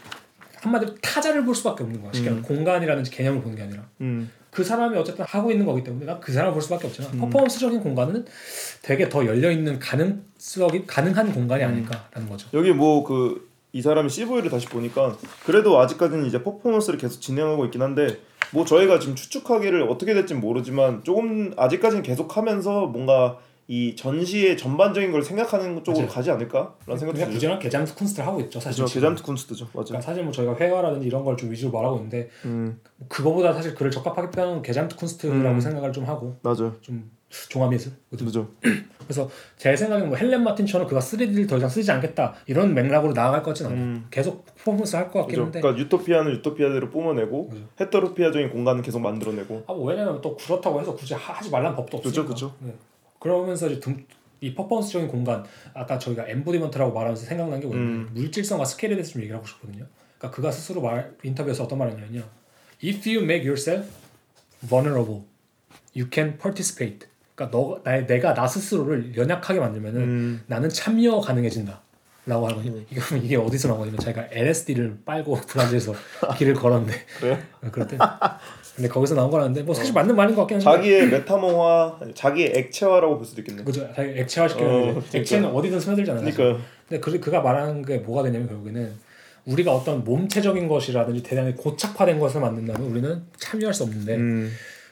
한마디로 0.61 0.95
타자를 1.01 1.45
볼 1.45 1.55
수밖에 1.55 1.83
없는 1.83 2.01
거야. 2.01 2.11
음. 2.15 2.41
공간이라는 2.41 3.03
개념을 3.03 3.41
보는 3.41 3.55
게 3.55 3.63
아니라 3.63 3.83
음. 4.01 4.29
그 4.51 4.63
사람이 4.63 4.97
어쨌든 4.97 5.25
하고 5.25 5.51
있는 5.51 5.65
거기 5.65 5.83
때문에 5.83 6.05
난그 6.05 6.33
사람을 6.33 6.53
볼 6.53 6.61
수밖에 6.61 6.87
없잖아. 6.87 7.11
퍼포먼스적인 7.11 7.81
공간은 7.81 8.25
되게 8.81 9.07
더 9.07 9.25
열려 9.25 9.51
있는 9.51 9.79
가능성이 9.79 10.85
가능한 10.85 11.33
공간이 11.33 11.63
아닐까라는 11.63 12.29
거죠. 12.29 12.47
여기 12.53 12.71
뭐 12.71 13.03
그 13.03 13.49
이 13.71 13.81
사람의 13.81 14.09
CV를 14.09 14.49
다시 14.49 14.65
보니까 14.67 15.15
그래도 15.45 15.79
아직까지는 15.79 16.25
이제 16.25 16.41
퍼포먼스를 16.41 16.97
계속 16.97 17.21
진행하고 17.21 17.65
있긴 17.65 17.81
한데 17.81 18.17
뭐 18.51 18.65
저희가 18.65 18.99
지금 18.99 19.15
추측하기를 19.15 19.83
어떻게 19.83 20.13
될지는 20.15 20.41
모르지만 20.41 21.03
조금 21.03 21.53
아직까지는 21.55 22.01
계속하면서 22.01 22.87
뭔가 22.87 23.37
이 23.71 23.95
전시의 23.95 24.57
전반적인 24.57 25.11
걸 25.11 25.21
생각하는 25.21 25.75
쪽으로 25.83 26.01
맞아요. 26.05 26.07
가지 26.11 26.31
않을까라는 26.31 26.97
생각도 26.97 27.13
들어요. 27.13 27.31
부지런 27.31 27.59
Gesamtkunst를 27.59 28.23
하고 28.25 28.39
있죠. 28.41 28.59
사실 28.59 28.83
그죠 28.83 28.91
지금. 28.91 29.13
게잠트 29.15 29.23
쿤스트죠. 29.31 29.65
맞아. 29.73 29.89
그러니까 29.89 30.01
사실 30.01 30.23
뭐 30.23 30.31
저희가 30.33 30.55
회화라든지 30.57 31.05
이런 31.05 31.23
걸 31.23 31.37
좀 31.37 31.51
위주로 31.51 31.71
말하고 31.71 31.97
있는데 31.97 32.29
음 32.45 32.79
그거보다 33.07 33.53
사실 33.53 33.75
그를 33.75 33.91
적합하게 33.91 34.31
표현하는 34.31 34.63
Gesamtkunst라고 34.63 35.31
음. 35.53 35.59
생각을 35.59 35.93
좀 35.93 36.05
하고 36.05 36.35
맞아. 36.41 36.73
좀 36.81 37.11
종합예술 37.29 37.91
그죠. 38.09 38.49
그래서 39.05 39.29
제 39.55 39.75
생각에는 39.75 40.09
뭐 40.09 40.17
헬렌 40.17 40.43
마틴처럼 40.43 40.87
그가 40.87 40.99
3D를 40.99 41.47
더 41.47 41.57
이상 41.57 41.69
쓰지 41.69 41.91
않겠다 41.91 42.33
이런 42.47 42.73
맥락으로 42.73 43.13
나아갈 43.13 43.43
것 43.43 43.51
같지는 43.51 43.71
않아요 43.71 43.83
음. 43.85 44.07
계속 44.09 44.45
퍼포먼스 44.63 44.95
할 44.95 45.11
것 45.11 45.19
같긴 45.19 45.27
그죠. 45.35 45.43
한데 45.43 45.61
그러니까 45.61 45.79
유토피아는 45.83 46.31
유토피아대로 46.37 46.89
뿜어내고 46.89 47.49
그죠. 47.49 47.63
헤테로피아적인 47.79 48.49
공간은 48.49 48.81
계속 48.81 48.99
만들어내고. 48.99 49.63
아, 49.67 49.73
뭐 49.73 49.85
왜냐면 49.85 50.19
또 50.21 50.35
그렇다고 50.35 50.81
해서 50.81 50.95
굳이 50.95 51.13
하- 51.13 51.33
하지 51.33 51.51
말라는 51.51 51.75
법도 51.75 51.97
그죠, 52.01 52.21
없으니까 52.21 52.33
그죠. 52.33 52.53
네. 52.59 52.73
그러면서 53.19 53.67
이제 53.69 53.79
등, 53.79 54.05
이 54.41 54.55
퍼포먼스적인 54.55 55.07
공간 55.09 55.43
아까 55.73 55.99
저희가 55.99 56.27
엠보디먼트라고 56.27 56.93
말하면서 56.93 57.25
생각난 57.25 57.59
게 57.59 57.67
뭐냐면 57.67 57.89
음. 57.91 58.09
물질성과 58.13 58.65
스케일에 58.65 58.95
대해서 58.95 59.11
좀 59.11 59.21
얘기를 59.21 59.35
하고 59.35 59.45
싶거든요 59.45 59.85
그러니까 60.17 60.35
그가 60.35 60.51
스스로 60.51 60.81
말 60.81 61.13
인터뷰에서 61.23 61.65
어떤 61.65 61.77
말을 61.77 61.93
했냐면요 61.93 62.23
If 62.81 63.09
you 63.09 63.23
make 63.23 63.45
yourself 63.45 63.89
vulnerable 64.61 65.23
you 65.93 66.07
can 66.11 66.37
participate 66.37 67.09
그러니까 67.39 67.57
너, 67.57 67.81
나, 67.83 68.05
내가 68.05 68.33
나 68.33 68.47
스스로를 68.47 69.15
연약하게 69.15 69.61
만들면은 69.61 70.01
음. 70.01 70.43
나는 70.47 70.69
참여 70.69 71.21
가능해진다. 71.21 71.81
라고 72.25 72.47
하거든요. 72.49 72.79
이게 72.91 73.01
이게 73.23 73.37
어디서 73.37 73.69
나오냐면 73.69 73.97
자기가 73.97 74.27
LSD를 74.31 74.99
빨고 75.05 75.35
브라질에서 75.35 75.93
길을 76.37 76.53
걸었는데 76.53 76.93
그래? 77.19 77.41
그럴 77.71 77.87
때 77.87 77.97
근데 78.79 78.87
거기서 78.87 79.13
나온 79.13 79.29
거라는데 79.29 79.63
뭐 79.63 79.75
사실 79.75 79.93
맞는 79.93 80.15
말인 80.15 80.33
것 80.35 80.43
같긴 80.43 80.55
한데 80.55 80.63
자기의 80.63 81.07
메타몽화, 81.09 81.99
자기의 82.15 82.53
액체화라고 82.55 83.17
볼 83.17 83.25
수도 83.25 83.41
있겠네. 83.41 83.65
그죠 83.65 83.85
자기 83.93 84.17
액체화 84.17 84.47
시키는 84.47 84.71
어, 84.71 84.81
그러니까. 84.93 85.17
액체는 85.17 85.49
어디든 85.49 85.79
스며들잖아요. 85.81 86.31
그러니까 86.33 86.63
근데 86.87 87.01
그 87.01 87.19
그가 87.19 87.41
말하는 87.41 87.83
게 87.83 87.97
뭐가 87.97 88.23
되냐면 88.23 88.47
결국에는 88.47 88.93
우리가 89.43 89.73
어떤 89.75 90.05
몸체적인 90.05 90.69
것이라든지 90.69 91.23
대단히 91.23 91.53
고착화된 91.57 92.19
것을 92.19 92.39
만든다면 92.39 92.89
우리는 92.89 93.21
참여할 93.35 93.73
수 93.73 93.83
없는데 93.83 94.15
음. 94.15 94.49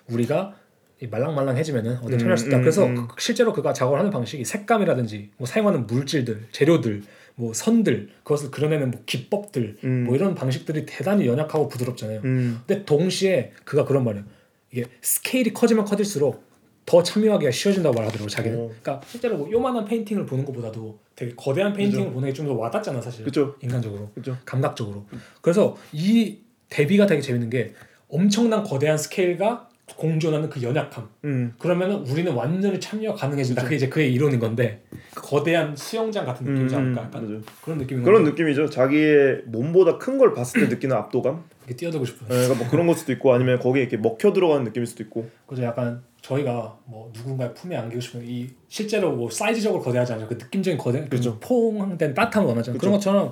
우리가 0.09 0.53
이 1.01 1.07
말랑말랑해지면은 1.07 1.99
어디 2.03 2.13
음, 2.15 2.17
참여할 2.19 2.37
수 2.37 2.47
있다. 2.47 2.57
음, 2.57 2.61
그래서 2.61 2.85
음. 2.87 3.07
그- 3.07 3.15
실제로 3.19 3.53
그가 3.53 3.71
작업을 3.71 3.99
하는 3.99 4.11
방식이 4.11 4.43
색감이라든지 4.43 5.29
뭐 5.37 5.47
사용하는 5.47 5.87
물질들, 5.87 6.47
재료들, 6.51 7.03
뭐 7.39 7.53
선들, 7.53 8.09
그것을 8.23 8.49
그려내는 8.49 8.89
뭐 8.91 9.01
기법들, 9.05 9.77
음. 9.83 10.05
뭐 10.05 10.15
이런 10.15 10.33
방식들이 10.33 10.85
대단히 10.87 11.27
연약하고 11.27 11.67
부드럽잖아요. 11.67 12.21
음. 12.25 12.61
근데 12.65 12.83
동시에 12.83 13.51
그가 13.63 13.85
그런 13.85 14.03
말이에요. 14.03 14.25
이게 14.71 14.85
스케일이 15.01 15.53
커지면 15.53 15.85
커질수록 15.85 16.43
더 16.87 17.03
참여하기가 17.03 17.51
쉬워진다고 17.51 17.95
말하더라고 17.95 18.27
자기는. 18.27 18.57
어. 18.57 18.61
그러니까 18.81 19.01
실제로 19.07 19.37
뭐 19.37 19.51
요만한 19.51 19.85
painting을 19.85 20.25
보는 20.25 20.45
것보다도 20.45 20.97
되게 21.15 21.33
거대한 21.35 21.73
painting을 21.73 22.11
보는 22.11 22.27
게 22.27 22.33
좀 22.33 22.47
더 22.47 22.53
와닿잖아 22.53 22.99
사실. 23.01 23.23
그죠. 23.23 23.55
인간적으로, 23.61 24.09
그죠. 24.15 24.35
감각적으로. 24.45 25.05
그래서 25.41 25.77
이 25.93 26.39
대비가 26.69 27.05
되게 27.05 27.21
재밌는 27.21 27.49
게 27.51 27.73
엄청난 28.09 28.63
거대한 28.63 28.97
스케일과 28.97 29.69
공존하는 29.95 30.49
그 30.49 30.61
연약함. 30.61 31.07
음. 31.23 31.53
그러면은 31.57 31.95
우리는 32.07 32.31
완전히 32.33 32.79
참여 32.79 33.13
가능해진다. 33.15 33.63
그게 33.63 33.77
이제 33.77 33.87
그의 33.87 34.13
이론인 34.13 34.39
건데 34.39 34.83
그 35.15 35.21
거대한 35.21 35.75
수영장 35.75 36.25
같은 36.25 36.45
느낌이지 36.45 36.75
음, 36.75 36.79
않을까? 36.81 37.03
약간 37.03 37.25
맞아요. 37.25 37.41
그런 37.63 37.77
느낌인 37.79 38.03
그런 38.03 38.23
건데 38.23 38.31
느낌이죠. 38.31 38.69
자기의 38.69 39.43
몸보다 39.47 39.97
큰 39.97 40.17
걸 40.17 40.33
봤을 40.33 40.61
때 40.61 40.67
느끼는 40.67 40.95
압도감. 40.95 41.43
이게 41.65 41.75
뛰어들고 41.75 42.05
싶어요. 42.05 42.27
예, 42.31 42.33
그러니까 42.43 42.55
뭐 42.59 42.67
그런 42.69 42.87
걸 42.87 42.95
수도 42.95 43.11
있고 43.11 43.33
아니면 43.33 43.59
거기에 43.59 43.83
이렇게 43.83 43.97
먹혀 43.97 44.33
들어가는 44.33 44.63
느낌일 44.65 44.87
수도 44.87 45.03
있고. 45.03 45.29
그래서 45.45 45.63
약간 45.63 46.01
저희가 46.21 46.77
뭐 46.85 47.11
누군가의 47.15 47.53
품에 47.53 47.75
안기고 47.77 48.01
싶은 48.01 48.21
이 48.25 48.49
실제로 48.67 49.11
뭐 49.15 49.29
사이즈적으로 49.29 49.81
거대하지 49.81 50.13
않죠. 50.13 50.27
그 50.27 50.33
느낌적인 50.33 50.77
거대, 50.77 51.01
그 51.03 51.09
그죠. 51.09 51.37
포옹된 51.39 52.13
따뜻한 52.13 52.43
거 52.43 52.49
원하잖아요. 52.49 52.77
그죠. 52.77 52.79
그런 52.79 52.93
것처럼 52.93 53.31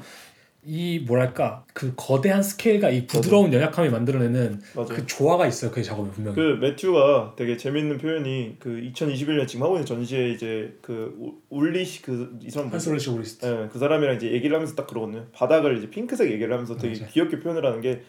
이 0.67 0.99
뭐랄까 1.05 1.63
그 1.73 1.93
거대한 1.95 2.41
스케일과 2.41 2.89
이 2.89 3.05
부드러운 3.05 3.53
연약함이 3.53 3.89
만들어내는 3.89 4.61
맞아요. 4.75 4.87
그 4.89 5.05
조화가 5.05 5.45
있어요. 5.45 5.69
그의 5.69 5.83
작업에 5.83 6.09
분명히. 6.09 6.35
그 6.35 6.41
매튜가 6.59 7.33
되게 7.37 7.55
재밌는 7.55 7.99
표현이 7.99 8.55
그 8.59 8.69
2021년 8.93 9.47
지금 9.47 9.63
하고 9.63 9.75
있는 9.75 9.85
전시에 9.85 10.29
이제 10.31 10.75
그 10.81 11.15
우- 11.19 11.33
울리시 11.49 12.01
그이 12.01 12.49
사람 12.49 12.69
뭐지? 12.69 12.71
한솔리시 12.71 13.09
오리스트. 13.11 13.45
예, 13.45 13.69
그 13.71 13.77
사람이랑 13.77 14.15
이제 14.15 14.31
얘기를 14.31 14.55
하면서 14.55 14.73
딱 14.75 14.87
그러거든요. 14.87 15.25
바닥을 15.33 15.77
이제 15.77 15.89
핑크색 15.89 16.31
얘기를 16.31 16.51
하면서 16.51 16.75
되게 16.77 16.95
맞아요. 16.99 17.09
귀엽게 17.11 17.39
표현을 17.39 17.65
하는 17.65 17.81
게 17.81 18.01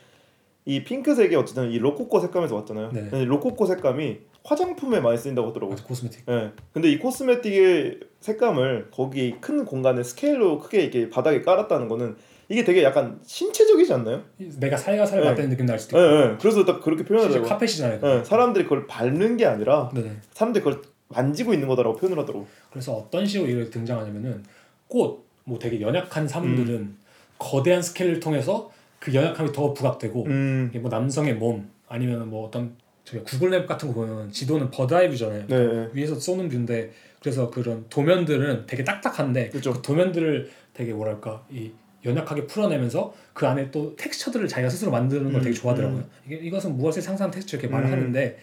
이 0.69 0.83
핑크색이 0.83 1.37
어쨌든 1.37 1.71
이 1.71 1.79
로코코 1.79 2.19
색감에서 2.19 2.57
왔잖아요. 2.57 2.90
네. 2.92 3.25
로코코 3.25 3.66
색감이 3.66 4.16
화장품에 4.42 4.99
많이 4.99 5.16
쓰인다고 5.16 5.51
하더라고요. 5.51 5.77
맞아, 5.77 5.85
코스메틱. 5.85 6.25
예. 6.29 6.51
근데 6.73 6.90
이 6.90 6.99
코스메틱의 6.99 8.01
색감을 8.19 8.88
거기 8.90 9.37
큰 9.40 9.64
공간에 9.64 10.03
스케일로 10.03 10.59
크게 10.59 10.81
이렇게 10.83 11.09
바닥에 11.09 11.42
깔았다는 11.42 11.87
거는 11.87 12.16
이게 12.48 12.64
되게 12.64 12.82
약간 12.85 13.18
신체적이지 13.24 13.92
않나요? 13.92 14.22
내가 14.59 14.76
살과 14.76 15.04
살 15.04 15.20
네. 15.20 15.26
맞대는 15.26 15.50
느낌 15.50 15.66
날 15.66 15.78
수도 15.78 15.98
예, 15.98 16.04
있고. 16.04 16.32
예. 16.32 16.37
그래서 16.40 16.64
딱 16.64 16.80
그렇게 16.80 17.02
실제 17.02 17.09
표현하더라고요. 17.09 17.48
카펫이잖아요. 17.48 18.00
예, 18.02 18.24
사람들이 18.24 18.64
그걸 18.64 18.87
밟는 18.87 19.37
게 19.37 19.46
아니라 19.46 19.90
네네. 19.92 20.12
사람들이 20.32 20.62
그걸 20.62 20.82
만지고 21.09 21.54
있는 21.54 21.68
거다라고 21.68 21.96
표현을 21.96 22.18
하더라고. 22.22 22.46
그래서 22.70 22.92
어떤 22.94 23.26
식으로 23.26 23.50
이렇게 23.50 23.70
등장하냐면은 23.70 24.44
꽃, 24.88 25.26
뭐 25.44 25.59
되게 25.59 25.80
연약한 25.80 26.28
사물들은 26.28 26.74
음. 26.74 26.98
거대한 27.38 27.82
스케일을 27.82 28.20
통해서 28.20 28.70
그 28.98 29.12
연약함이 29.14 29.52
더 29.52 29.72
부각되고 29.72 30.24
음. 30.26 30.70
뭐 30.80 30.90
남성의 30.90 31.35
몸 31.35 31.68
아니면 31.88 32.28
뭐 32.30 32.46
어떤 32.46 32.76
저기 33.04 33.22
Google 33.22 33.51
Map 33.51 33.66
같은 33.66 33.88
거 33.88 33.94
보면 33.94 34.32
지도는 34.32 34.70
bird-eye 34.70 35.01
view잖아요. 35.01 35.46
네. 35.46 35.66
네. 35.66 35.88
위에서 35.92 36.16
쏘는 36.16 36.48
view인데 36.49 36.90
그래서 37.20 37.50
그런 37.50 37.87
도면들은 37.88 38.66
되게 38.66 38.82
딱딱한데 38.85 39.50
그죠. 39.50 39.72
그 39.72 39.82
도면들을 39.82 40.50
되게 40.74 40.92
뭐랄까 40.92 41.44
이 41.50 41.70
연약하게 42.07 42.47
풀어내면서 42.47 43.14
그 43.35 43.47
안에 43.47 43.71
또 43.71 43.95
texture들을 43.96 44.49
자기가 44.49 44.71
스스로 44.71 44.90
만드는 44.90 45.25
걸 45.33 45.40
음, 45.40 45.42
되게 45.42 45.55
좋아하더라고요. 45.55 46.05
이게 46.27 46.37
이것은 46.37 46.77
무엇을 46.77 47.03
상상한 47.03 47.31
텍스처 47.31 47.57
이렇게 47.59 47.69
말을 47.69 47.88
음. 47.88 47.92
하는데 47.92 48.38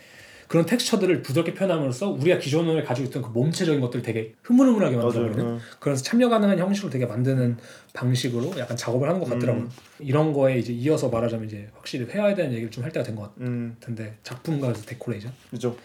그런 0.47 0.65
texture들을 0.65 1.21
부드럽게 1.23 1.53
표현함으로써 1.55 2.09
우리가 2.11 2.37
기존에 2.37 2.83
가지고 2.83 3.07
있던 3.07 3.23
그 3.23 3.29
몸체적인 3.29 3.79
것들을 3.81 4.03
되게 4.03 4.33
흐물흐물하게 4.43 4.97
만들어버리는. 4.97 5.55
예. 5.55 5.59
그래서 5.79 6.03
참여 6.03 6.29
가능한 6.29 6.59
형식으로 6.59 6.91
되게 6.91 7.05
만드는 7.07 7.57
방식으로 7.93 8.53
약간 8.59 8.77
작업을 8.77 9.07
하는 9.07 9.19
것 9.19 9.29
같더라고요. 9.29 9.63
음. 9.63 9.69
이런 9.99 10.33
거에 10.33 10.59
이제 10.59 10.71
이어서 10.73 11.09
말하자면 11.09 11.47
이제 11.47 11.69
확실히 11.73 12.05
회화에 12.05 12.35
대한 12.35 12.51
얘기를 12.51 12.69
좀 12.69 12.83
할 12.83 12.91
때가 12.91 13.03
된것 13.03 13.31
음. 13.39 13.77
같은데 13.79 14.17
작품과 14.23 14.73
데코레이션 14.73 15.31
그죠. 15.49 15.75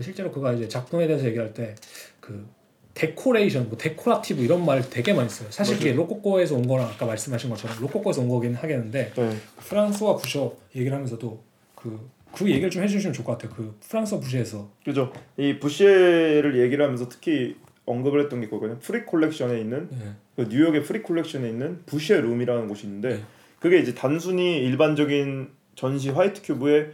실제로 0.00 0.30
그가 0.30 0.52
이제 0.52 0.68
작품에 0.68 1.06
대해서 1.06 1.24
얘기할 1.26 1.54
때 1.54 1.74
그 2.20 2.46
데코레이션, 2.94 3.68
뭐 3.68 3.76
decorative 3.76 4.42
이런 4.42 4.64
말 4.64 4.88
되게 4.88 5.12
많이 5.12 5.28
써요. 5.28 5.48
사실 5.50 5.76
그게 5.76 5.92
로코코에서 5.92 6.54
온 6.54 6.66
거랑 6.66 6.86
아까 6.86 7.06
말씀하신 7.06 7.50
것처럼 7.50 7.76
로코코에서 7.80 8.22
온 8.22 8.28
거긴 8.28 8.54
하겠는데 8.54 9.12
네. 9.14 9.36
프랑수아 9.68 10.16
부셰 10.16 10.54
얘기를 10.74 10.92
하면서도 10.94 11.42
그그 11.74 12.48
얘기를 12.48 12.70
좀 12.70 12.84
해주시면 12.84 13.12
좋을 13.12 13.26
것 13.26 13.32
같아요. 13.32 13.52
그 13.54 13.76
프랑수아 13.80 14.18
부셰에서 14.18 14.70
그죠. 14.84 15.12
이 15.36 15.58
부셰를 15.58 16.60
얘기를 16.60 16.84
하면서 16.84 17.08
특히 17.08 17.56
언급을 17.84 18.22
했던 18.22 18.40
게 18.40 18.46
그거거든요. 18.46 18.78
프릭 18.78 19.04
콜렉션에 19.04 19.60
있는 19.60 19.88
네. 19.90 20.12
그 20.36 20.42
뉴욕의 20.48 20.84
프릭 20.84 21.02
콜렉션에 21.02 21.48
있는 21.48 21.82
부셰의 21.86 22.22
룸이라는 22.22 22.68
곳이 22.68 22.86
있는데 22.86 23.08
네. 23.16 23.22
그게 23.58 23.78
이제 23.78 23.94
단순히 23.94 24.58
일반적인 24.58 25.48
전시 25.74 26.10
white 26.10 26.42
cube에 26.42 26.92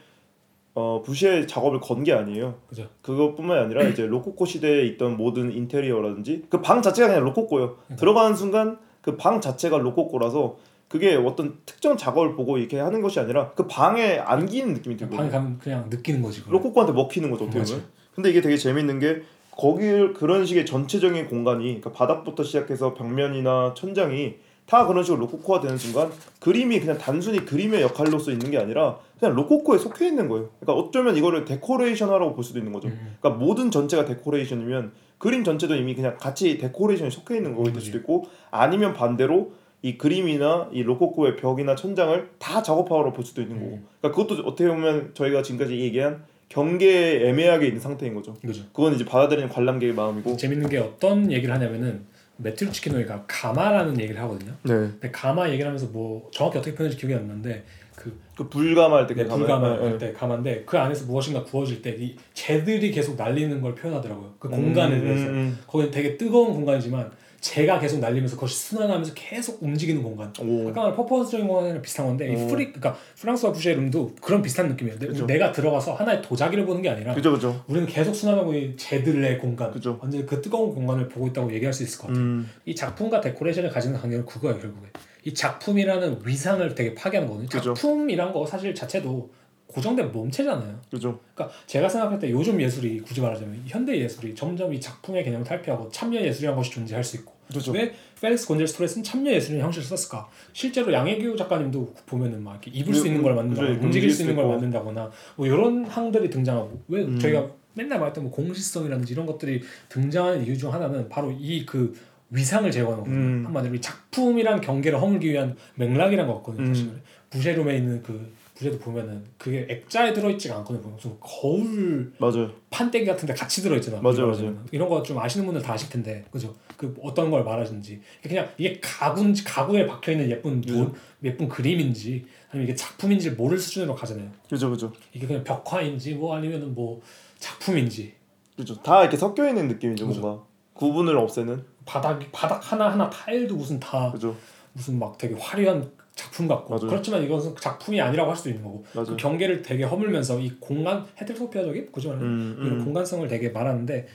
어 0.74 1.02
부셰의 1.05 1.46
작업을 1.48 1.80
건 1.80 2.04
게 2.04 2.12
아니에요. 2.12 2.54
그죠. 2.68 2.87
그것뿐만 3.02 3.59
아니라 3.59 3.83
이제 3.85 4.06
로코코 4.06 4.46
시대에 4.46 4.85
있던 4.87 5.16
모든 5.16 5.52
인테리어라든지 5.52 6.44
그 6.48 6.62
방 6.62 6.80
자체가 6.83 7.09
그냥 7.09 7.24
로코코예요. 7.24 7.76
네. 7.88 7.96
들어가는 7.96 8.37
순간 8.37 8.78
그 9.02 9.16
방 9.16 9.40
자체가 9.40 9.78
로코코라서 9.78 10.56
그게 10.88 11.14
어떤 11.14 11.59
특정 11.66 11.96
작업을 11.96 12.35
보고 12.35 12.59
이렇게 12.59 12.78
하는 12.78 13.00
것이 13.00 13.18
아니라 13.20 13.50
그 13.52 13.66
방에 13.66 14.18
안기는 14.18 14.74
느낌이 14.74 14.96
방에 14.96 15.11
들거든요. 15.11 15.30
가면 15.30 15.59
그냥 15.59 15.87
느끼는 15.90 16.22
거지. 16.22 16.40
그걸. 16.42 16.54
로코코한테 16.54 16.92
먹히는 16.92 17.30
거죠 17.30 17.44
어떻게. 17.44 17.62
보면. 17.64 17.85
근데 18.14 18.30
이게 18.30 18.40
되게 18.40 18.56
재밌는 18.56 18.98
게 19.00 19.22
거기 19.52 20.12
그런 20.14 20.46
식의 20.46 20.66
전체적인 20.66 21.28
공간이 21.28 21.64
그러니까 21.64 21.92
바닥부터 21.92 22.42
시작해서 22.44 22.94
벽면이나 22.94 23.74
천장이 23.76 24.37
다 24.70 24.87
그런 24.87 25.02
식으로 25.02 25.22
로코코가 25.22 25.61
되는 25.61 25.76
순간 25.76 26.12
그림이 26.38 26.78
그냥 26.78 26.96
단순히 26.96 27.44
그림의 27.44 27.83
역할로서 27.83 28.30
있는 28.30 28.52
게 28.52 28.59
아니라 28.59 28.98
그냥 29.18 29.35
로코코에 29.35 29.78
속해 29.78 30.06
있는 30.06 30.28
거예요. 30.28 30.48
그러니까 30.61 30.80
어쩌면 30.80 31.16
이거를 31.16 31.44
데코레이션화라고 31.44 32.35
볼 32.35 32.44
수도 32.44 32.61
있는 32.61 32.72
거죠. 32.72 32.87
음. 32.87 33.16
그러니까 33.20 33.44
모든 33.44 33.72
전체가 33.72 34.04
데코레이션이면 34.04 34.92
그림 35.18 35.42
전체도 35.42 35.74
이미 35.74 35.96
그냥 35.96 36.16
같이 36.18 36.56
데코레이션에 36.57 37.11
속해 37.11 37.37
있는 37.37 37.56
거일 37.56 37.74
음, 37.74 37.80
수도 37.80 37.98
있고 37.98 38.26
아니면 38.52 38.94
반대로 38.94 39.50
이 39.83 39.98
그림이나 39.98 40.68
이 40.70 40.85
로코코의 40.85 41.35
벽이나 41.35 41.74
천장을 41.74 42.30
다 42.38 42.62
작업으로 42.62 43.12
볼 43.12 43.24
수도 43.24 43.42
있는 43.42 43.59
거고. 43.59 43.72
음. 43.72 43.87
그러니까 44.00 44.22
그것도 44.22 44.48
어떻게 44.48 44.68
보면 44.68 45.11
저희가 45.14 45.42
지금까지 45.42 45.80
얘기한 45.80 46.22
경계에 46.48 47.28
애매하게 47.28 47.66
있는 47.66 47.80
상태인 47.80 48.14
거죠. 48.14 48.37
그죠. 48.40 48.62
그건 48.72 48.94
이제 48.94 49.04
받아들이는 49.04 49.48
관람객의 49.48 49.94
마음이고. 49.94 50.37
재밌는 50.37 50.68
게 50.68 50.78
어떤 50.78 51.33
얘기를 51.33 51.52
하냐면은 51.52 52.04
매튜 52.42 52.70
루츠키노이가 52.73 53.25
가마라는 53.26 53.98
얘기를 54.00 54.20
하거든요. 54.22 54.53
네. 54.62 54.72
근데 54.74 55.11
가마 55.11 55.48
얘기를 55.48 55.66
하면서 55.66 55.87
뭐 55.87 56.29
정확히 56.33 56.59
어떻게 56.59 56.74
표현할지 56.74 56.98
기억이 56.98 57.14
안 57.14 57.26
나는데 57.26 57.64
그 57.96 58.12
그 58.37 58.48
불감할 58.48 59.07
때 59.07 59.14
네, 59.14 59.24
그 59.24 59.29
불가마 59.37 59.68
가만히- 59.68 59.81
네, 59.83 59.88
할때 59.90 60.12
가마인데 60.14 60.62
그 60.64 60.79
안에서 60.79 61.05
무엇인가 61.05 61.44
구워질 61.44 61.83
때 61.83 61.90
이 61.98 62.16
재들이 62.33 62.90
계속 62.90 63.16
날리는 63.16 63.61
걸 63.61 63.74
표현하더라고요. 63.74 64.35
그 64.38 64.48
공간에 64.48 64.96
음, 64.96 65.00
대해서. 65.03 65.26
음, 65.26 65.59
거기 65.66 65.90
되게 65.90 66.16
뜨거운 66.16 66.55
공간이지만 66.55 67.11
재가 67.40 67.79
계속 67.81 68.00
날리면서 68.00 68.37
그것이 68.37 68.55
순환하면서 68.57 69.14
계속 69.14 69.62
움직이는 69.62 70.03
공간. 70.03 70.33
음. 70.42 70.66
오. 70.66 70.68
아까 70.70 70.81
말한 70.83 70.96
퍼포먼스적인 70.96 71.46
공간이랑 71.48 71.81
비슷한 71.81 72.07
건데 72.07 72.31
이 72.33 72.37
오. 72.37 72.46
프릭 72.49 72.66
그러니까 72.66 72.94
프랑수아 73.18 73.53
부셰의 73.53 73.77
룸도 73.76 74.16
그런 74.20 74.42
비슷한 74.42 74.68
느낌이에요. 74.68 74.98
내- 74.98 75.07
그죠. 75.07 75.26
내가 75.26 75.50
들어가서 75.50 75.94
하나의 75.94 76.20
도자기를 76.22 76.66
보는 76.66 76.83
게 76.83 76.90
아니라 76.90 77.14
그죠 77.14 77.33
그죠. 77.33 77.64
우리는 77.66 77.87
계속 77.87 78.12
순환하고 78.14 78.53
이 78.55 78.76
재들의 78.76 79.38
공간, 79.38 79.70
그죠. 79.70 79.98
완전 80.03 80.26
그 80.26 80.40
뜨거운 80.42 80.74
공간을 80.74 81.09
보고 81.09 81.26
있다고 81.29 81.53
얘기할 81.55 81.72
수 81.72 81.83
있을 81.83 81.98
것 82.00 82.09
같아요. 82.09 82.22
음. 82.22 82.50
이 82.66 82.74
작품과 82.74 83.20
데코레이션을 83.22 83.70
가지는 83.70 83.98
관계는 83.98 84.26
그거예요 84.26 84.59
결국에. 84.59 84.88
이 85.24 85.33
작품이라는 85.35 86.20
위상을 86.24 86.74
되게 86.74 86.94
파괴하는 86.94 87.29
거거든요. 87.29 87.48
작품이란 87.74 88.33
거 88.33 88.46
사실 88.46 88.74
자체도 88.74 89.31
고정된 89.70 90.12
몸체잖아요. 90.12 90.80
그죠. 90.90 91.20
그러니까 91.35 91.56
제가 91.66 91.88
생각할 91.88 92.18
때 92.18 92.30
요즘 92.30 92.61
예술이 92.61 93.00
굳이 93.00 93.20
말하자면 93.20 93.62
현대 93.66 93.96
예술이 93.98 94.35
점점 94.35 94.72
이 94.74 94.80
작품의 94.80 95.24
개념을 95.24 95.44
탈피하고 95.46 95.88
참여 95.90 96.20
예술이라는 96.20 96.56
것이 96.56 96.70
존재할 96.72 97.02
수 97.04 97.16
있고 97.18 97.33
그죠. 97.52 97.72
왜 97.72 97.92
펠릭스 98.20 98.46
곤젤스 98.48 98.76
토레스는 98.76 99.02
참여 99.04 99.30
예술이라는 99.33 99.64
형식을 99.66 99.96
썼을까? 99.96 100.28
실제로 100.52 100.92
양혜교 100.92 101.37
작가님도 101.37 101.94
보면은 102.06 102.42
막 102.42 102.52
이렇게 102.52 102.70
입을 102.72 102.94
수 102.94 103.02
그- 103.02 103.09
있는 103.09 103.22
걸 103.22 103.35
만든다거나 103.35 103.74
그죠, 103.74 103.87
움직일 103.87 104.11
수 104.11 104.22
있는 104.22 104.37
걸. 104.37 104.46
만든다거나 104.46 105.11
뭐 105.37 105.46
이런 105.46 105.85
항들이 105.85 106.30
등장하고 106.30 106.83
왜 106.88 107.02
음. 107.02 107.18
저희가 107.18 107.48
맨날 107.74 107.98
말했던 108.00 108.24
뭐 108.24 108.33
공시성이라든지 108.33 109.12
이런 109.12 109.26
것들이 109.26 109.62
등장하는 109.88 110.44
이유 110.46 110.56
중 110.59 110.72
하나는 110.72 111.09
바로 111.09 111.30
이그 111.38 111.94
위상을 112.30 112.70
제거하는 112.70 113.04
거거든요. 113.04 113.20
음. 113.24 113.46
한마디로 113.46 113.74
이 113.74 113.80
작품이란 113.80 114.61
경계를 114.61 115.00
허물기 115.00 115.30
위한 115.30 115.56
맥락이란 115.76 116.26
거 116.26 116.35
같거든요. 116.37 116.66
음. 116.68 116.74
사실 116.74 116.90
부제룸에 117.30 117.76
있는 117.76 118.02
그 118.02 118.33
부제도 118.61 118.79
보면은 118.79 119.25
그게 119.38 119.66
액자에 119.70 120.12
들어있지가 120.12 120.55
않거든요. 120.59 120.87
무슨 120.92 121.16
거울 121.18 122.12
맞아요. 122.18 122.51
판때기 122.68 123.07
같은데 123.07 123.33
같이 123.33 123.62
들어있잖아. 123.62 124.03
맞아요, 124.03 124.27
말하자면. 124.27 124.68
이런 124.70 124.87
거 124.90 125.03
좀 125.03 125.18
아시는 125.18 125.46
분들 125.46 125.62
다 125.62 125.73
아실 125.73 125.88
텐데, 125.88 126.23
그죠? 126.31 126.55
그 126.77 126.94
어떤 127.03 127.31
걸 127.31 127.42
말하는지 127.42 128.03
그냥 128.23 128.46
이게 128.59 128.79
가구인지 128.83 129.44
가구에 129.44 129.87
박혀 129.87 130.12
있는 130.12 130.31
예쁜 130.31 130.61
돈, 130.61 130.92
예쁜 131.25 131.49
그림인지 131.49 132.27
아니면 132.51 132.68
이게 132.68 132.75
작품인지 132.77 133.31
모를 133.31 133.59
수준으로 133.59 133.94
가잖아요. 133.94 134.31
그죠 134.51 134.68
그죠. 134.70 134.92
이게 135.14 135.27
그냥 135.27 135.42
벽화인지 135.42 136.16
뭐 136.16 136.37
아니면은 136.37 136.75
뭐 136.75 137.01
작품인지 137.38 138.12
그죠. 138.59 138.75
다 138.83 139.01
이렇게 139.01 139.16
섞여 139.16 139.49
있는 139.49 139.68
느낌이죠 139.68 140.07
그죠. 140.07 140.20
뭔가 140.20 140.44
구분을 140.75 141.16
없애는. 141.16 141.64
바닥 141.87 142.20
바닥 142.31 142.70
하나 142.70 142.92
하나 142.92 143.09
타일도 143.09 143.57
무슨 143.57 143.81
다 143.81 144.12
그죠. 144.12 144.37
무슨 144.75 144.99
막 144.99 145.16
되게 145.16 145.35
화려한 145.35 145.90
작품 146.20 146.46
같고 146.46 146.74
맞아요. 146.74 146.87
그렇지만 146.88 147.24
이것은 147.24 147.54
작품이 147.59 148.00
아니라고 148.00 148.30
할 148.30 148.37
수도 148.37 148.50
있는 148.50 148.62
거고 148.62 148.85
그. 148.92 149.16
경계를 149.16 149.62
되게 149.62 149.85
허물면서 149.85 150.38
이 150.38 150.52
공간 150.61 151.06
heterotopia적인 151.20 151.90
굳이 151.90 152.09
말하면 152.09 152.28
음, 152.28 152.56
이런 152.61 152.80
음. 152.80 152.85
공간성을 152.85 153.26
되게 153.28 153.48
말하는데 153.48 154.06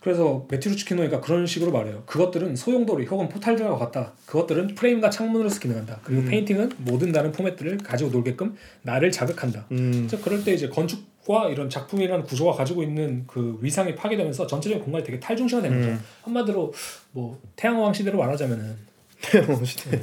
그래서 0.00 0.46
매튜 0.50 0.73
루츠키노이가 0.73 1.20
그런 1.20 1.46
식으로 1.46 1.72
말해요. 1.72 2.04
그것들은 2.06 2.54
소용돌이 2.54 3.06
혹은 3.06 3.28
포탈들과 3.28 3.76
같다. 3.76 4.12
그것들은 4.26 4.74
프레임과 4.76 5.10
창문으로서 5.10 5.60
기능한다. 5.60 6.00
그리고 6.04 6.22
음. 6.22 6.28
페인팅은 6.28 6.72
모든 6.78 7.12
다른 7.12 7.32
포맷들을 7.32 7.78
가지고 7.78 8.10
놀게끔 8.10 8.54
나를 8.82 9.10
자극한다. 9.10 9.66
음. 9.72 10.06
그래서 10.08 10.22
그럴 10.24 10.44
때 10.44 10.54
이제 10.54 10.68
건축과 10.68 11.48
이런 11.48 11.68
작품이라는 11.68 12.24
구조가 12.24 12.52
가지고 12.52 12.82
있는 12.84 13.24
그 13.26 13.58
위상이 13.60 13.94
파괴되면서 13.94 14.46
전체적인 14.46 14.84
공간이 14.84 15.04
되게 15.04 15.18
탈중시가 15.18 15.60
되는 15.60 15.80
거죠. 15.80 15.90
음. 15.92 16.00
한마디로 16.22 16.72
뭐 17.10 17.40
태양왕 17.56 17.92
시대로 17.92 18.18
말하자면은 18.18 18.95
태양 19.22 19.64
시대. 19.64 20.00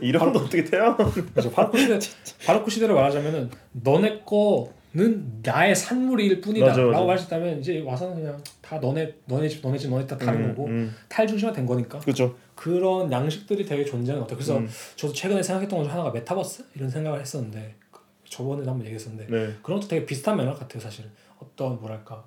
이런 0.00 0.32
거 0.32 0.40
어떻게 0.40 0.64
태양? 0.64 0.96
그죠 0.96 1.50
바로코 1.50 1.78
시대 1.78 1.98
바로코 2.46 2.70
시대로 2.70 2.94
말하자면은 2.94 3.50
너네 3.72 4.20
거는 4.24 5.40
나의 5.42 5.74
산물일 5.74 6.40
뿐이다라고. 6.40 7.10
하셨다면 7.10 7.60
이제 7.60 7.80
와서는 7.80 8.16
그냥 8.16 8.42
다 8.60 8.78
너네 8.78 9.14
너네 9.26 9.48
집 9.48 9.62
너네 9.62 9.78
집 9.78 9.88
너네 9.90 10.06
다 10.06 10.16
다른 10.16 10.48
거고 10.48 10.66
음. 10.66 10.94
탈중시가 11.08 11.52
된 11.52 11.64
거니까 11.66 11.98
그죠. 12.00 12.36
그런 12.54 13.10
양식들이 13.10 13.64
되게 13.64 13.84
존재하는 13.84 14.20
것 14.20 14.26
같아요. 14.28 14.36
그래서 14.36 14.58
음. 14.58 14.68
저도 14.96 15.14
최근에 15.14 15.42
생각했던 15.42 15.78
것 15.78 15.84
중 15.84 15.92
하나가 15.92 16.10
메타버스 16.10 16.64
이런 16.74 16.90
생각을 16.90 17.20
했었는데 17.20 17.76
그 17.90 18.00
저번에도 18.28 18.70
한번 18.70 18.84
얘기했었는데 18.86 19.26
네. 19.30 19.54
그런 19.62 19.80
것도 19.80 19.88
되게 19.88 20.04
비슷한 20.04 20.36
맥락 20.36 20.58
같아요. 20.58 20.80
사실은 20.82 21.10
어떤 21.38 21.80
뭐랄까 21.80 22.24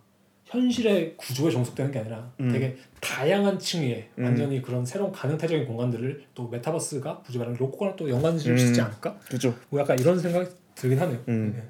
현실의 0.54 1.16
구조에 1.18 1.50
종속되는 1.50 1.92
게 1.92 2.00
아니라 2.00 2.32
음. 2.40 2.52
되게 2.52 2.78
다양한 3.02 3.58
층위에 3.58 4.08
음. 4.20 4.26
완전히 4.26 4.62
그런 4.62 4.86
새로운 4.86 5.12
가능태적인 5.12 5.66
공간들을 5.66 6.24
또 6.36 6.48
메타버스가 6.48 7.24
굳이 7.26 7.40
말하면 7.40 7.58
로코코랑 7.60 7.96
또 7.96 8.08
연관 8.10 8.38
지을 8.38 8.58
수 8.58 8.68
있지 8.68 8.80
음. 8.80 8.86
않을까? 8.86 9.18
그죠. 9.30 9.54
뭐 9.70 9.82
약간 9.82 9.98
이런 9.98 10.20
생각이 10.20 10.50
들긴 10.76 11.00
하네요. 11.00 11.20
음. 11.28 11.54
네. 11.58 11.64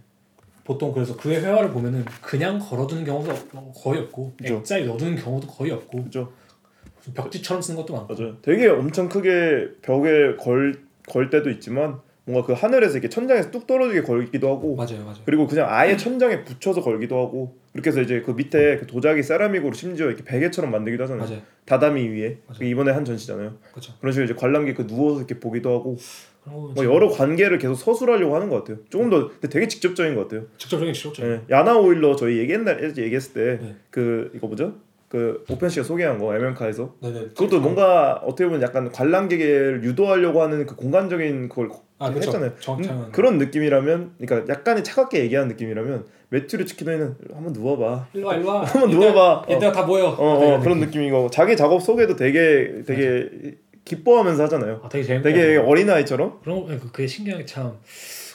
보통 0.65 0.91
그래서 0.93 1.15
그의 1.15 1.41
회화를 1.41 1.71
보면은 1.71 2.05
그냥 2.21 2.59
걸어두는 2.59 3.05
경우도 3.05 3.71
거의 3.73 4.01
없고 4.01 4.33
그죠. 4.37 4.55
액자에 4.55 4.85
넣어두는 4.85 5.15
경우도 5.15 5.47
거의 5.47 5.71
없고. 5.71 5.99
무슨 5.99 7.13
벽지처럼 7.13 7.61
쓰는 7.61 7.81
것도 7.81 7.93
많고 7.93 8.13
맞아요. 8.13 8.37
되게 8.41 8.67
엄청 8.67 9.09
크게 9.09 9.71
벽에 9.81 10.35
걸, 10.37 10.83
걸 11.09 11.29
때도 11.29 11.49
있지만 11.49 11.99
뭔가 12.25 12.47
그 12.47 12.53
하늘에서 12.53 12.93
이렇게 12.93 13.09
천장에서 13.09 13.51
뚝 13.51 13.67
떨어지게 13.67 14.03
걸기도 14.03 14.49
하고 14.49 14.75
맞아요, 14.75 15.03
맞아요. 15.03 15.17
그리고 15.25 15.45
그냥 15.45 15.67
아예 15.69 15.97
천장에 15.97 16.45
붙여서 16.45 16.81
걸기도 16.81 17.17
하고 17.17 17.57
이렇게 17.73 17.89
해서 17.89 18.01
이제 18.01 18.21
그 18.21 18.31
밑에 18.31 18.77
그 18.77 18.87
도자기 18.87 19.21
세라믹으로 19.23 19.73
심지어 19.73 20.07
이렇게 20.07 20.23
베개처럼 20.23 20.71
만들기도 20.71 21.03
하잖아요. 21.03 21.25
맞아요, 21.25 21.41
다다미 21.65 22.07
위에 22.09 22.37
맞아요. 22.47 22.59
그 22.59 22.65
이번에 22.65 22.91
한 22.91 23.03
전시잖아요. 23.03 23.55
그렇죠. 23.71 23.93
그런 23.99 24.13
식으로 24.13 24.25
이제 24.25 24.35
관람객 24.35 24.77
그 24.77 24.87
누워서 24.87 25.19
이렇게 25.19 25.39
보기도 25.39 25.73
하고 25.73 25.97
뭐 26.45 26.85
여러 26.85 27.09
관계를 27.09 27.57
계속 27.57 27.75
서술하려고 27.75 28.35
하는 28.35 28.49
것 28.49 28.63
같아요. 28.63 28.77
조금 28.89 29.09
더 29.09 29.29
근데 29.29 29.49
되게 29.49 29.67
직접적인 29.67 30.15
것 30.15 30.27
같아요. 30.27 30.47
직접적인 30.57 30.93
직접적인. 30.93 31.31
예, 31.31 31.41
야나 31.49 31.77
오일러 31.77 32.15
저희 32.15 32.37
얘기 32.37 32.53
옛날에 32.53 32.87
얘기했을 32.97 33.33
때 33.33 33.65
네. 33.65 33.75
그 33.89 34.31
이거 34.33 34.47
뭐죠? 34.47 34.75
그 35.13 35.43
오펜 35.47 35.69
씨가 35.69 35.83
소개한 35.85 36.17
거 36.17 36.35
MM카에서 36.35 36.95
네네. 36.99 37.19
그것도 37.37 37.61
뭔가 37.61 38.13
어떻게 38.25 38.45
보면 38.45 38.63
약간 38.63 38.91
관람객을 38.91 39.81
유도하려고 39.83 40.41
하는 40.41 40.65
그 40.65 40.75
공간적인 40.75 41.49
그걸 41.49 41.69
아. 41.99 42.09
했잖아요. 42.09 42.51
음. 42.69 43.09
그런 43.11 43.37
느낌이라면, 43.37 44.13
그러니까 44.19 44.51
약간의 44.51 44.83
차갑게 44.83 45.19
얘기하는 45.19 45.49
느낌이라면 45.49 46.05
매튜르 46.29 46.65
치키노이는 46.65 47.15
한번 47.31 47.53
누워봐, 47.53 48.07
일로 48.15 48.27
와 48.27 48.35
일로 48.35 48.47
와. 48.47 48.63
한번 48.63 48.89
누워봐. 48.89 49.45
얘들아 49.51 49.71
다 49.71 49.83
모여. 49.83 50.07
어, 50.07 50.15
어, 50.55 50.59
그런 50.61 50.79
느낌이고 50.79 51.29
자기 51.29 51.55
작업 51.55 51.83
속에도 51.83 52.15
되게 52.15 52.81
되게 52.87 53.53
기뻐하면서 53.85 54.43
하잖아요. 54.45 54.81
아 54.83 54.89
되게 54.89 55.03
재밌다. 55.03 55.29
되게 55.29 55.57
어린 55.57 55.87
아이처럼 55.91 56.39
그런 56.43 56.61
거 56.61 56.65
그- 56.65 56.91
그게 56.91 57.05
신기한 57.05 57.39
게 57.39 57.45
참 57.45 57.73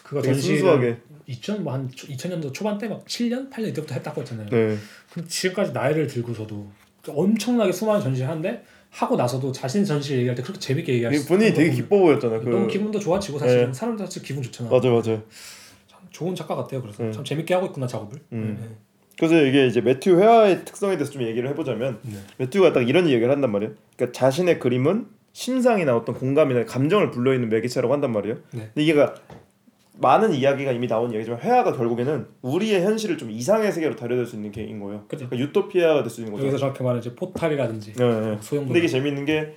그거 0.05 0.23
되게 0.23 0.35
순수하게. 0.39 0.97
2000 1.27 1.63
뭐한 1.63 1.91
2000년도 1.91 2.55
초반 2.55 2.79
때 2.79 2.89
막 2.89 3.05
7년 3.05 3.51
8년 3.51 3.69
이때부터 3.69 3.93
했다고 3.97 4.23
했잖아요. 4.23 4.47
네, 4.49 4.77
지금까지 5.27 5.73
나이를 5.73 6.07
들고서도 6.07 6.67
엄청나게 7.09 7.73
수많은 7.73 8.03
전시를 8.03 8.29
하는데 8.29 8.63
하고 8.91 9.17
나서도 9.17 9.53
자신 9.53 9.85
전시 9.85 10.15
얘기할 10.15 10.35
때 10.35 10.43
그렇게 10.43 10.59
재밌게 10.59 10.95
얘기할 10.95 11.15
수 11.15 11.29
본인이 11.29 11.53
되게 11.53 11.71
기뻐 11.71 11.99
보였잖아요. 11.99 12.39
거 12.39 12.45
보면 12.45 12.59
너무 12.59 12.67
그 12.67 12.73
기분도 12.73 12.99
좋아지고 12.99 13.39
사실은 13.39 13.67
네. 13.67 13.73
사람들 13.73 14.05
자체 14.07 14.21
기분 14.21 14.43
좋잖아. 14.43 14.71
맞아 14.71 14.89
맞아. 14.91 15.11
참 15.87 16.01
좋은 16.11 16.35
작가 16.35 16.57
같아요. 16.57 16.81
그래서 16.81 17.03
음. 17.03 17.13
참 17.13 17.25
재밌게 17.25 17.55
하고 17.55 17.67
있구나 17.67 17.87
작업을. 17.87 18.19
음. 18.33 18.59
네. 18.61 18.77
그래서 19.19 19.43
이게 19.45 19.67
이제 19.67 19.81
매튜 19.81 20.19
회화의 20.19 20.65
특성에 20.65 20.97
대해서 20.97 21.11
좀 21.11 21.23
얘기를 21.23 21.49
해보자면 21.51 21.99
네. 22.03 22.19
매튜가 22.39 22.73
딱 22.73 22.89
이런 22.89 23.09
얘기를 23.09 23.31
한단 23.31 23.51
말이에요. 23.51 23.75
그러니까 23.97 24.19
자신의 24.19 24.59
그림은 24.59 25.07
심상이나 25.33 25.97
어떤 25.97 26.15
공감이나 26.15 26.65
감정을 26.65 27.11
불러있는 27.11 27.49
매개체라고 27.49 27.93
한단 27.93 28.13
말이에요. 28.13 28.37
네. 28.53 28.71
근데 28.75 28.83
이게가 28.83 29.15
많은 30.01 30.33
이야기가 30.33 30.73
이미 30.73 30.87
나온 30.87 31.11
이야기지만 31.11 31.41
회화가 31.41 31.73
결국에는 31.73 32.27
우리의 32.43 32.83
현실을 32.83 33.19
좀 33.19 33.31
이상의 33.31 33.73
세계로 33.73 33.97
다려줄 33.97 34.27
수 34.27 34.37
있는 34.37 34.51
게인 34.53 34.79
거예요. 34.81 35.05
그죠. 35.09 35.29
그러니까 35.29 35.39
유토피아가 35.39 36.03
될 36.03 36.11
수 36.11 36.21
있는 36.21 36.33
거죠. 36.33 36.45
여기서 36.47 36.59
저렇게 36.59 36.83
말하는 36.83 37.01
이제 37.01 37.15
포탈이라든지 37.15 37.95
네, 37.95 38.21
네. 38.21 38.39
소형 38.41 38.65
근데 38.65 38.79
이게 38.79 38.89
재밌는 38.89 39.25
게 39.25 39.55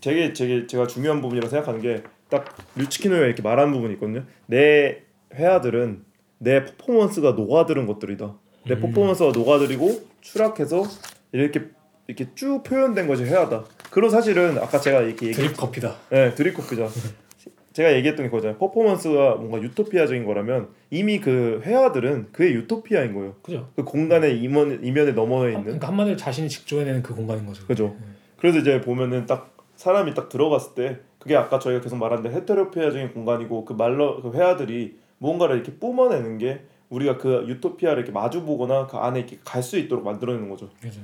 되게 0.00 0.32
되게 0.32 0.66
제가 0.66 0.86
중요한 0.86 1.20
부분이라고 1.20 1.50
생각하는 1.50 1.80
게 1.80 2.02
딱 2.28 2.56
류치키노가 2.74 3.24
이렇게 3.24 3.42
말하는 3.42 3.72
부분이 3.72 3.94
있거든요. 3.94 4.24
내 4.46 5.02
회화들은 5.34 6.04
내 6.38 6.64
퍼포먼스가 6.64 7.32
녹아들은 7.32 7.86
것들이다. 7.86 8.34
내 8.66 8.74
음. 8.74 8.80
퍼포먼스가 8.80 9.30
녹아들이고 9.32 10.06
추락해서 10.20 10.82
이렇게 11.32 11.68
이렇게 12.08 12.26
쭉 12.34 12.62
표현된 12.62 13.06
것이 13.06 13.24
회화다. 13.24 13.64
그런 13.90 14.10
사실은 14.10 14.58
아까 14.58 14.78
제가 14.80 15.02
이렇게 15.02 15.26
얘기, 15.26 15.36
드립 15.36 15.56
커피다. 15.56 15.96
네, 16.10 16.34
드립 16.34 16.54
커피죠. 16.54 16.88
제가 17.76 17.92
얘기했던 17.96 18.24
게 18.24 18.30
그거잖아요. 18.30 18.56
퍼포먼스가 18.56 19.34
뭔가 19.34 19.60
유토피아적인 19.60 20.24
거라면 20.24 20.68
이미 20.88 21.20
그 21.20 21.60
회화들은 21.62 22.28
그의 22.32 22.54
유토피아인 22.54 23.12
거예요. 23.12 23.34
그죠. 23.42 23.68
그 23.76 23.84
공간의 23.84 24.40
이면 24.40 24.82
이면에 24.82 25.12
넘어 25.12 25.42
한, 25.42 25.48
있는. 25.50 25.62
그러니까 25.64 25.88
한마디로 25.88 26.16
자신이 26.16 26.48
직조해내는 26.48 27.02
그 27.02 27.14
공간인 27.14 27.44
거죠. 27.44 27.66
그죠. 27.66 27.94
그래서 28.38 28.60
이제 28.60 28.80
보면은 28.80 29.26
딱 29.26 29.54
사람이 29.74 30.14
딱 30.14 30.30
들어갔을 30.30 30.74
때 30.74 31.00
그게 31.18 31.36
아까 31.36 31.58
저희가 31.58 31.82
계속 31.82 31.96
말한 31.96 32.24
헤테로피아적인 32.26 33.12
공간이고 33.12 33.66
그 33.66 33.74
말러 33.74 34.22
그 34.22 34.32
회화들이 34.32 34.96
무언가를 35.18 35.56
이렇게 35.56 35.74
뿜어내는 35.74 36.38
게 36.38 36.62
우리가 36.88 37.18
그 37.18 37.44
유토피아를 37.46 37.98
이렇게 37.98 38.10
마주 38.12 38.42
보거나 38.42 38.86
그 38.86 38.96
안에 38.96 39.18
이렇게 39.18 39.38
갈 39.44 39.62
수 39.62 39.76
있도록 39.76 40.02
만들어내는 40.02 40.48
거죠. 40.48 40.70
그죠. 40.80 41.00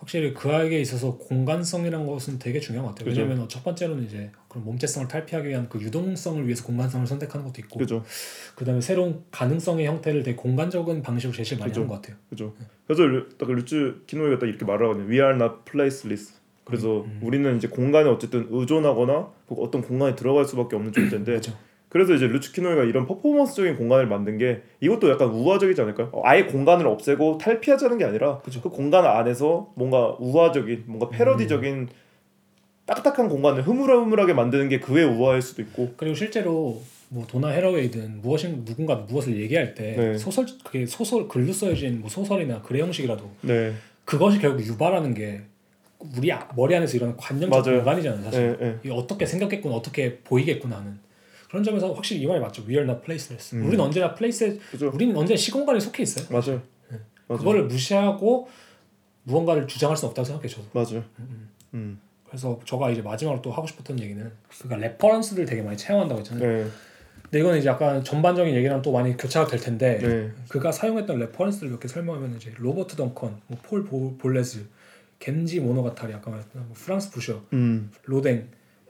확실히 0.00 0.32
그에게 0.32 0.80
있어서 0.80 1.18
공간성이란 1.18 2.06
것은 2.06 2.38
되게 2.38 2.58
중요한 2.58 2.86
것 2.86 2.94
같아요. 2.94 3.10
그죠. 3.10 3.20
왜냐하면 3.20 3.48
첫 3.50 3.62
번째로는 3.62 4.04
이제 4.04 4.30
그런 4.48 4.64
몸체성을 4.64 5.06
탈피하기 5.08 5.46
위한 5.48 5.68
그 5.68 5.78
유동성을 5.78 6.42
위해서 6.46 6.64
공간성을 6.64 7.06
선택하는 7.06 7.44
것도 7.46 7.60
있고, 7.60 7.78
그죠. 7.78 8.02
그다음에 8.56 8.80
새로운 8.80 9.22
가능성의 9.30 9.86
형태를 9.86 10.22
되게 10.22 10.36
공간적인 10.36 11.02
방식으로 11.02 11.36
제시를 11.36 11.60
많이 11.60 11.70
그죠. 11.70 11.80
하는 11.82 11.88
것 11.90 11.94
같아요. 12.00 12.16
그죠. 12.30 12.54
그래서 12.86 13.02
루- 13.04 13.28
딱 13.36 13.50
루츠 13.52 14.04
키노이가 14.06 14.38
딱 14.38 14.46
이렇게 14.46 14.64
말을 14.64 14.86
하거든요. 14.86 15.06
We 15.06 15.16
are 15.18 15.34
not 15.34 15.56
placeless. 15.70 16.32
그래서 16.64 17.02
음, 17.02 17.20
우리는 17.22 17.56
이제 17.58 17.68
공간에 17.68 18.08
어쨌든 18.08 18.46
의존하거나 18.50 19.28
그 19.48 19.54
어떤 19.56 19.82
공간에 19.82 20.14
들어갈 20.16 20.46
수밖에 20.46 20.76
없는 20.76 20.92
존재인데 20.92 21.40
그래서 21.90 22.14
이제 22.14 22.26
루츠키노이가 22.28 22.84
이런 22.84 23.04
퍼포먼스적인 23.06 23.76
공간을 23.76 24.06
만든 24.06 24.38
게 24.38 24.62
이것도 24.80 25.10
약간 25.10 25.28
우화적이지 25.28 25.80
않을까요? 25.82 26.08
어, 26.12 26.22
아예 26.24 26.44
공간을 26.44 26.86
없애고 26.86 27.38
탈피하자는 27.38 27.98
게 27.98 28.04
아니라 28.04 28.38
그죠. 28.38 28.62
그 28.62 28.70
공간 28.70 29.04
안에서 29.04 29.72
뭔가 29.74 30.16
우화적인 30.20 30.84
뭔가 30.86 31.08
패러디적인 31.08 31.88
딱딱한 32.86 33.28
공간을 33.28 33.66
흐물흐물하게 33.66 34.32
만드는 34.34 34.68
게 34.68 34.78
그의 34.78 35.04
우화일 35.04 35.42
수도 35.42 35.62
있고 35.62 35.94
그리고 35.96 36.14
실제로 36.14 36.80
뭐 37.08 37.26
도나 37.26 37.48
헤러웨이든 37.48 38.20
무엇인 38.22 38.64
누군가 38.64 38.94
무엇을 38.94 39.36
얘기할 39.40 39.74
때 39.74 39.96
네. 39.96 40.16
소설 40.18 40.46
그게 40.64 40.86
소설 40.86 41.26
글로 41.26 41.52
써진 41.52 42.00
뭐 42.00 42.08
소설이나 42.08 42.62
글의 42.62 42.82
형식이라도 42.82 43.28
네, 43.42 43.72
그것이 44.04 44.38
결국 44.38 44.64
유발하는 44.64 45.12
게 45.14 45.40
우리 46.16 46.32
아- 46.32 46.48
머리 46.56 46.74
안에서 46.76 46.96
일어나는 46.96 47.16
관념적. 47.18 47.64
공간이잖아요, 47.64 48.22
사실. 48.22 48.56
네, 48.58 48.78
네. 48.82 48.90
어떻게 48.92 49.26
생겼겠구나, 49.26 49.74
어떻게 49.74 50.18
보이겠구나 50.18 50.78
하는 50.78 50.98
그런 51.50 51.64
점에서 51.64 51.92
확실히 51.92 52.22
이 52.22 52.26
말이 52.26 52.38
맞죠. 52.40 52.62
We 52.62 52.74
are 52.76 52.84
not 52.84 53.04
placeless. 53.04 53.56
음. 53.56 53.66
우리는 53.66 53.84
언제나 53.84 54.14
place, 54.14 54.58
그죠. 54.70 54.90
우리는 54.94 55.16
언제나 55.16 55.36
시공간에 55.36 55.80
속해 55.80 56.02
있어요. 56.04 56.24
맞아요, 56.30 56.62
맞아요, 57.26 57.38
그거를 57.38 57.64
무시하고 57.64 58.48
무언가를 59.24 59.66
주장할 59.66 59.96
수는 59.96 60.10
없다고 60.10 60.26
생각해요, 60.26 60.48
저도. 60.48 60.68
맞아요. 60.72 61.04
음, 61.74 62.00
그래서 62.26 62.58
저가 62.64 62.90
이제 62.90 63.02
마지막으로 63.02 63.42
또 63.42 63.50
하고 63.50 63.66
싶었던 63.66 63.98
얘기는 64.00 64.30
그러니까 64.60 64.76
reference를 64.88 65.44
되게 65.44 65.62
많이 65.62 65.76
채용한다고 65.76 66.20
했잖아요. 66.20 66.64
네, 66.64 66.70
근데 67.24 67.40
이거는 67.40 67.58
이제 67.58 67.68
약간 67.68 68.02
전반적인 68.04 68.54
얘기랑 68.54 68.80
또 68.82 68.92
많이 68.92 69.16
교차가 69.16 69.46
될 69.48 69.58
텐데 69.60 69.98
네, 69.98 70.30
그가 70.48 70.70
사용했던 70.72 71.18
reference를 71.18 71.70
몇 71.70 71.80
개 71.80 71.88
설명하면 71.88 72.36
이제 72.36 72.52
로버트 72.56 72.94
덩컨, 72.96 73.40
뭐 73.48 73.69
폴 73.69 73.84
보- 73.84 74.16
볼레즈, 74.18 74.64
겐지 75.18 75.58
모노가타리 75.60 76.14
아까 76.14 76.30
말했던 76.30 76.62
뭐 76.68 76.74
프랑수아 76.76 77.10
부셰, 77.10 77.42
음, 77.52 77.90
로댕, 78.04 78.36
뭐 78.36 78.46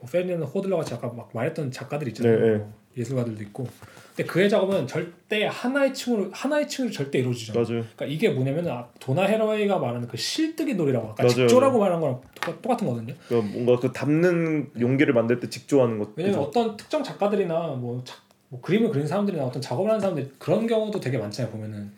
페르디난드 0.09 0.45
호들러 0.45 0.77
같이 0.77 0.93
아까 0.93 1.07
막 1.07 1.29
말했던 1.33 1.71
작가들 1.71 2.07
있잖아요. 2.09 2.39
네, 2.39 2.49
네. 2.51 2.57
뭐 2.57 2.73
예술가들도 2.97 3.41
있고. 3.43 3.67
근데 4.15 4.29
그의 4.29 4.49
작업은 4.49 4.85
절대 4.87 5.45
하나의 5.45 5.93
층으로 5.93 6.29
하나의 6.33 6.67
층으로 6.67 6.91
절대 6.91 7.19
이루어지지 7.19 7.51
않아요. 7.51 7.63
맞아요. 7.63 7.81
그러니까 7.95 8.05
이게 8.05 8.29
뭐냐면 8.29 8.67
아, 8.67 8.87
도나 8.99 9.23
해러웨이가 9.23 9.79
말하는 9.79 10.07
그 10.07 10.17
실뜨기 10.17 10.73
놀이라고 10.75 11.09
아까 11.09 11.23
맞아요. 11.23 11.33
직조라고 11.35 11.79
말한 11.79 11.99
거랑 12.01 12.21
똑같, 12.35 12.61
똑같은 12.61 12.87
거거든요. 12.87 13.13
그러니까 13.27 13.53
뭔가 13.53 13.79
그 13.79 13.91
담는 13.93 14.71
용기를 14.79 15.13
만들 15.13 15.39
때 15.39 15.49
직조하는 15.49 15.99
것. 15.99 16.09
왜냐면 16.17 16.39
그죠? 16.39 16.49
어떤 16.49 16.75
특정 16.77 17.01
작가들이나 17.03 17.67
뭐, 17.79 18.03
자- 18.03 18.17
뭐 18.49 18.59
그림을 18.59 18.89
그리는 18.89 19.07
사람들이나 19.07 19.45
어떤 19.45 19.61
작업을 19.61 19.89
하는 19.89 20.01
사람들 20.01 20.31
그런 20.37 20.67
경우도 20.67 20.99
되게 20.99 21.17
많잖아요 21.17 21.49
보면은 21.53 21.91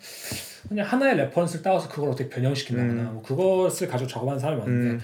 그냥 0.70 0.86
하나의 0.86 1.18
reference를 1.18 1.64
따와서 1.64 1.90
그걸 1.90 2.10
어떻게 2.10 2.30
변형시킨다거나 2.30 3.10
음. 3.10 3.14
뭐 3.16 3.22
그것을 3.24 3.88
가지고 3.88 4.08
작업하는 4.08 4.40
사람이 4.40 4.60
많은데 4.62 4.90
음, 4.92 5.02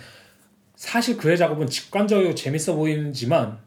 사실 0.79 1.17
그의 1.17 1.37
작업은 1.37 1.67
직관적이고 1.67 2.35
재밌어 2.35 2.73
보이지만 2.73 3.59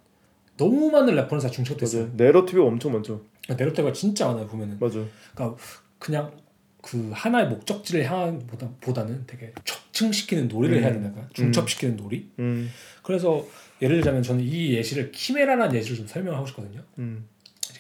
너무 0.56 0.90
많은 0.90 1.14
reference가. 1.14 1.52
맞아요. 1.78 2.10
narrative가 2.16 2.66
엄청 2.66 2.92
많죠. 2.94 3.20
narrative가 3.54 3.92
진짜 3.92 4.26
많아요 4.28 4.46
보면은. 4.46 4.78
맞아요. 4.80 5.06
그러니까 5.34 5.62
그냥 5.98 6.32
그 6.80 7.10
하나의 7.12 7.48
목적지를 7.48 8.10
향한 8.10 8.38
보다, 8.46 8.66
보다는 8.80 9.24
되게 9.26 9.52
중첩시키는 9.62 10.48
놀이를 10.48 10.78
음. 10.78 10.82
해야 10.82 10.90
된달까 10.90 11.28
중첩시키는 11.34 11.96
놀이. 11.96 12.30
음, 12.38 12.70
그래서 13.02 13.44
예를 13.82 13.96
들자면 13.96 14.22
저는 14.22 14.42
이 14.42 14.72
예시를 14.72 15.12
키메라라는 15.12 15.74
예시를 15.76 15.98
좀 15.98 16.06
설명하고 16.06 16.46
싶거든요. 16.46 16.80
음, 16.98 17.28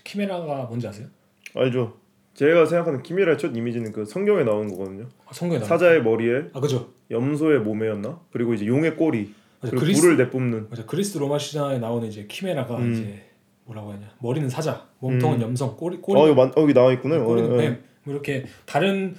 키메라가 0.04 0.64
뭔지 0.64 0.86
아세요? 0.86 1.06
알죠. 1.54 1.98
제가 2.34 2.66
생각하는 2.66 3.02
키미라의 3.02 3.38
첫 3.38 3.56
이미지는 3.56 3.92
그 3.92 4.04
성경에 4.04 4.44
나오는 4.44 4.68
거거든요. 4.68 5.08
아, 5.26 5.32
성경에 5.32 5.58
나와. 5.58 5.68
사자의 5.68 6.02
머리에 6.02 6.50
아 6.52 6.60
그죠. 6.60 6.92
염소의 7.12 7.60
몸에였나? 7.60 8.20
그리고 8.32 8.54
이제 8.54 8.66
용의 8.66 8.96
꼬리 8.96 9.32
맞아, 9.60 9.70
그리고 9.70 9.80
그리스 9.80 10.00
불을 10.00 10.16
내뿜는 10.16 10.66
맞아 10.70 10.84
그리스 10.84 11.18
로마 11.18 11.38
시나에 11.38 11.78
나오는 11.78 12.08
이제 12.08 12.26
키메라가 12.28 12.78
음. 12.78 12.92
이제 12.92 13.22
뭐라고 13.64 13.92
하냐 13.92 14.10
머리는 14.20 14.48
사자, 14.48 14.88
몸통은 14.98 15.38
음. 15.38 15.42
염성, 15.42 15.76
꼬리 15.76 15.96
어 15.96 16.00
꼬리 16.00 16.20
이거 16.22 16.34
만, 16.34 16.48
어, 16.48 16.62
여기 16.62 16.74
나와 16.74 16.92
있구나. 16.92 17.22
꼬리는 17.22 17.52
어, 17.52 17.56
뱀. 17.56 17.72
어. 17.72 17.76
뭐 18.04 18.14
이렇게 18.14 18.46
다른 18.66 19.14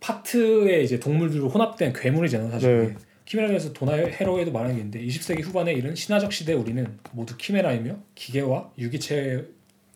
파트의 0.00 0.84
이제 0.84 0.98
동물들로 0.98 1.48
혼합된 1.48 1.92
괴물이잖아요 1.92 2.50
사실. 2.50 2.78
네. 2.78 2.94
키메라에서 3.26 3.74
도나 3.74 3.92
헤로에도 3.92 4.52
말하는 4.52 4.76
게 4.76 4.80
있는데 4.80 5.04
20세기 5.04 5.42
후반에 5.42 5.74
이른 5.74 5.94
신화적 5.94 6.32
시대 6.32 6.54
우리는 6.54 6.98
모두 7.12 7.36
키메라이며 7.36 7.96
기계와 8.14 8.70
유기체 8.78 9.46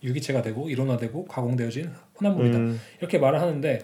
유기체가 0.04 0.42
되고 0.42 0.68
일원화되고 0.68 1.26
가공되어진 1.26 1.90
혼합물이다. 2.20 2.58
음, 2.58 2.80
이렇게 2.98 3.18
말을 3.18 3.40
하는데 3.40 3.78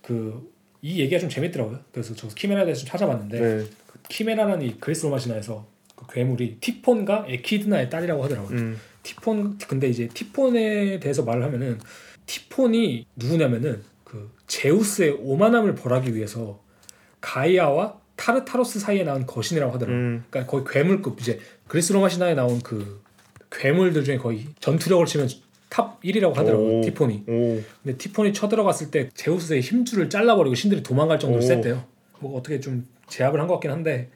그 0.00 0.53
이 0.84 1.00
얘기가 1.00 1.18
좀 1.18 1.30
재밌더라고요. 1.30 1.80
그래서 1.92 2.14
저 2.14 2.28
키메라에 2.28 2.66
대해서 2.66 2.80
좀 2.80 2.90
찾아봤는데 2.90 3.40
네. 3.40 3.64
키메라라는 4.10 4.66
이 4.66 4.76
그리스 4.78 5.06
로마 5.06 5.18
신화에서 5.18 5.66
그 5.96 6.06
괴물이 6.12 6.58
티폰과 6.60 7.24
에키드나의 7.26 7.88
딸이라고 7.88 8.22
하더라고요. 8.22 8.58
음, 8.58 8.78
티폰 9.02 9.56
근데 9.66 9.88
이제 9.88 10.08
티폰에 10.08 11.00
대해서 11.00 11.22
말을 11.22 11.42
하면은 11.44 11.78
티폰이 12.26 13.06
누구냐면은 13.16 13.82
그 14.04 14.30
제우스의 14.46 15.16
오만함을 15.20 15.74
벌하기 15.74 16.14
위해서 16.14 16.62
가이아와 17.22 17.98
타르타로스 18.16 18.78
사이에 18.78 19.04
나온 19.04 19.24
거신이라고 19.24 19.72
하더라고요. 19.72 19.98
음, 19.98 20.24
그러니까 20.28 20.50
거의 20.50 20.66
괴물급 20.68 21.18
이제 21.18 21.40
그리스 21.66 21.94
로마 21.94 22.10
신화에 22.10 22.34
나온 22.34 22.60
그 22.60 23.02
괴물들 23.50 24.04
중에 24.04 24.18
거의 24.18 24.48
전투력을 24.60 25.06
치면 25.06 25.28
top 25.74 26.00
1이라고 26.04 26.34
하더라고요. 26.34 26.78
오. 26.78 26.80
티폰이. 26.82 27.24
오, 27.26 27.60
근데 27.82 27.98
티폰이 27.98 28.32
쳐들어갔을 28.32 28.92
때 28.92 29.08
제우스의 29.12 29.60
힘줄을 29.60 30.08
잘라버리고 30.08 30.54
신들이 30.54 30.84
도망갈 30.84 31.18
정도로 31.18 31.42
오. 31.42 31.46
셌대요. 31.46 31.82
뭐 32.20 32.38
어떻게 32.38 32.60
좀 32.60 32.86
제압을 33.08 33.40
한 33.40 33.48
것 33.48 33.54
같긴 33.54 33.72
한데 33.72 34.08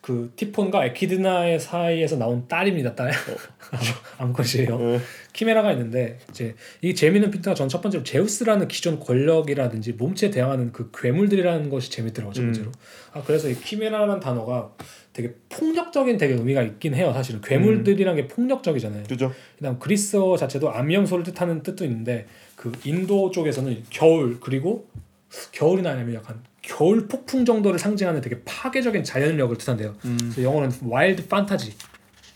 그 0.00 0.32
티폰과 0.36 0.84
에키드나의 0.86 1.60
사이에서 1.60 2.16
나온 2.16 2.48
딸입니다. 2.48 2.94
딸. 2.94 3.12
암컷이에요. 4.18 4.74
어, 4.74 5.00
키메라가 5.32 5.72
있는데 5.72 6.18
이제 6.30 6.54
이 6.80 6.94
재미있는 6.94 7.30
핀트가 7.30 7.54
전 7.54 7.66
첫 7.68 7.82
번째로 7.82 8.04
제우스라는 8.04 8.68
기존 8.68 8.98
권력이라든지 9.00 9.92
몸체에 9.94 10.30
대항하는 10.30 10.72
그 10.72 10.90
괴물들이라는 10.94 11.68
것이 11.68 11.90
재밌더라고요. 11.90 12.32
첫 12.32 12.42
음. 12.42 12.46
번째로. 12.46 12.72
아 13.12 13.22
그래서 13.22 13.48
이 13.48 13.54
키메라라는 13.54 14.20
단어가 14.20 14.72
되게 15.12 15.34
폭력적인 15.48 16.16
되게 16.16 16.34
의미가 16.34 16.62
있긴 16.62 16.94
해요. 16.94 17.12
사실은 17.12 17.40
괴물들이란 17.40 18.16
게 18.16 18.28
폭력적이잖아요. 18.28 19.04
그죠. 19.04 19.32
그다음 19.56 19.78
그리스어 19.78 20.36
자체도 20.36 20.70
암염소를 20.72 21.24
뜻하는 21.24 21.62
뜻도 21.62 21.84
있는데 21.84 22.26
그 22.54 22.72
인도 22.84 23.30
쪽에서는 23.30 23.84
겨울 23.90 24.38
그리고 24.40 24.88
겨울이나 25.52 25.90
아니면 25.90 26.14
약간 26.14 26.42
겨울 26.66 27.06
폭풍 27.06 27.44
정도를 27.44 27.78
상징하는 27.78 28.20
되게 28.20 28.40
파괴적인 28.44 29.04
자연력을 29.04 29.56
뜻한대요. 29.56 29.94
음, 30.04 30.16
그래서 30.18 30.42
영어는 30.42 30.70
wild 30.82 31.28
fantasy 31.28 31.72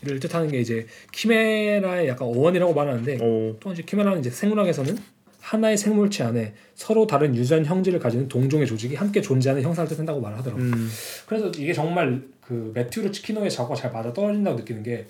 이를 0.03 0.19
뜻하는 0.19 0.49
게 0.49 0.59
이제 0.59 0.87
키메라의 1.11 2.07
약간 2.07 2.27
어원이라고 2.29 2.73
말하는데 2.73 3.17
오. 3.21 3.59
또 3.59 3.73
이제 3.73 3.83
키메라는 3.83 4.19
이제 4.19 4.29
생물학에서는 4.29 4.97
하나의 5.41 5.77
생물체 5.77 6.23
안에 6.23 6.53
서로 6.75 7.05
다른 7.05 7.35
유전 7.35 7.65
형질을 7.65 7.99
가지는 7.99 8.27
동종의 8.29 8.67
조직이 8.67 8.95
함께 8.95 9.21
존재하는 9.21 9.63
형상을 9.63 9.89
뜻한다고 9.89 10.21
말하더라고요. 10.21 10.65
음. 10.65 10.89
그래서 11.27 11.49
이게 11.49 11.73
정말 11.73 12.23
그 12.39 12.71
매튜 12.73 13.01
루츠키노이의 13.01 13.49
작화가 13.49 13.75
잘 13.75 13.91
맞아 13.91 14.13
떨어진다고 14.13 14.57
느끼는 14.59 14.83
게 14.83 15.07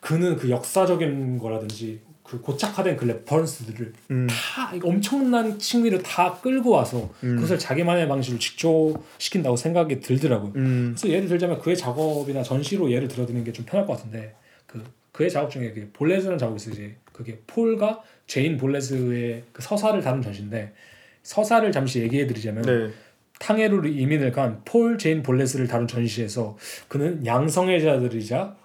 그는 0.00 0.36
그 0.36 0.48
역사적인 0.48 1.38
거라든지 1.38 2.00
그 2.28 2.40
고착화된 2.40 2.96
그 2.96 3.04
reference들을 3.06 3.92
음. 4.10 4.26
다 4.28 4.72
엄청난 4.82 5.58
층위를 5.58 6.02
다 6.02 6.34
끌고 6.42 6.70
와서 6.70 7.08
그것을 7.20 7.58
자기만의 7.58 8.06
방식으로 8.08 8.38
직조시킨다고 8.38 9.56
생각이 9.56 10.00
들더라고요. 10.00 10.52
음. 10.56 10.94
그래서 10.96 11.08
예를 11.14 11.28
들자면 11.28 11.58
그의 11.58 11.76
작업이나 11.76 12.42
전시로 12.42 12.90
예를 12.90 13.08
들어드리는 13.08 13.44
게 13.44 13.52
좀 13.52 13.64
편할 13.64 13.86
것 13.86 13.96
같은데 13.96 14.34
그 14.66 14.82
그의 15.12 15.30
작업 15.30 15.50
중에 15.50 15.72
그 15.72 15.90
볼레즈라는 15.94 16.38
작업이 16.38 16.56
있어요. 16.56 16.74
이제 16.74 16.96
그게 17.12 17.38
폴과 17.46 18.02
제인 18.26 18.56
볼레즈의 18.58 19.44
그 19.52 19.62
서사를 19.62 20.00
다룬 20.02 20.20
전시인데 20.22 20.74
서사를 21.22 21.72
잠시 21.72 22.00
얘기해드리자면 22.00 22.62
네. 22.62 22.90
탕헤르로 23.40 23.88
이민을 23.88 24.32
간 24.32 24.60
폴 24.64 24.98
제인 24.98 25.22
볼레스를 25.22 25.66
다룬 25.66 25.88
전시에서 25.88 26.56
그는 26.88 27.24
양성애자들이자 27.24 28.56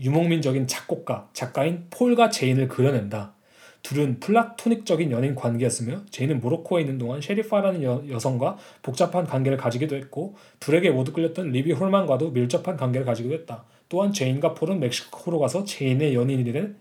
유목민적인 0.00 0.66
작곡가, 0.66 1.28
작가인 1.32 1.86
폴과 1.90 2.30
제인을 2.30 2.68
그려낸다. 2.68 3.34
둘은 3.82 4.20
플라토닉적인 4.20 5.10
연인 5.10 5.34
관계였으며 5.34 6.02
제인은 6.10 6.40
모로코에 6.40 6.82
있는 6.82 6.98
동안 6.98 7.20
셰리파라는 7.20 7.82
여, 7.82 8.02
여성과 8.10 8.58
복잡한 8.82 9.26
관계를 9.26 9.56
가지기도 9.56 9.96
했고 9.96 10.36
둘에게 10.60 10.90
모두 10.90 11.12
끌렸던 11.12 11.50
리비 11.50 11.72
홀만과도 11.72 12.30
밀접한 12.32 12.76
관계를 12.76 13.06
가지기도 13.06 13.34
했다. 13.34 13.64
또한 13.88 14.12
제인과 14.12 14.54
폴은 14.54 14.80
멕시코로 14.80 15.38
가서 15.38 15.64
제인의 15.64 16.14
연인이 16.14 16.44
된 16.52 16.76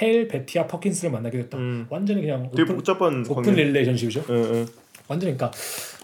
헬베티아 0.00 0.66
퍼킨스를 0.66 1.10
만나게 1.10 1.38
됐다. 1.38 1.58
음. 1.58 1.86
완전히 1.88 2.20
그냥 2.22 2.48
오픈, 2.52 2.66
복잡한 2.66 3.20
오픈 3.28 3.42
관계. 3.42 3.64
relationship이죠. 3.64 4.24
예, 4.30 4.34
예. 4.34 4.66
완전 5.08 5.34
그러니까 5.36 5.50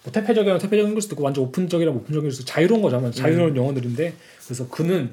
뭐 0.02 0.12
퇴폐적이면 0.12 0.58
퇴폐적인 0.58 0.94
걸 0.94 1.02
수도 1.02 1.14
있고 1.14 1.24
완전 1.24 1.44
open적이라면 1.44 2.00
open적일 2.00 2.30
수도 2.30 2.44
자유로운 2.46 2.82
거잖아 2.82 3.10
자유로운 3.10 3.56
영혼들인데 3.56 4.14
그래서 4.44 4.68
그는 4.68 5.10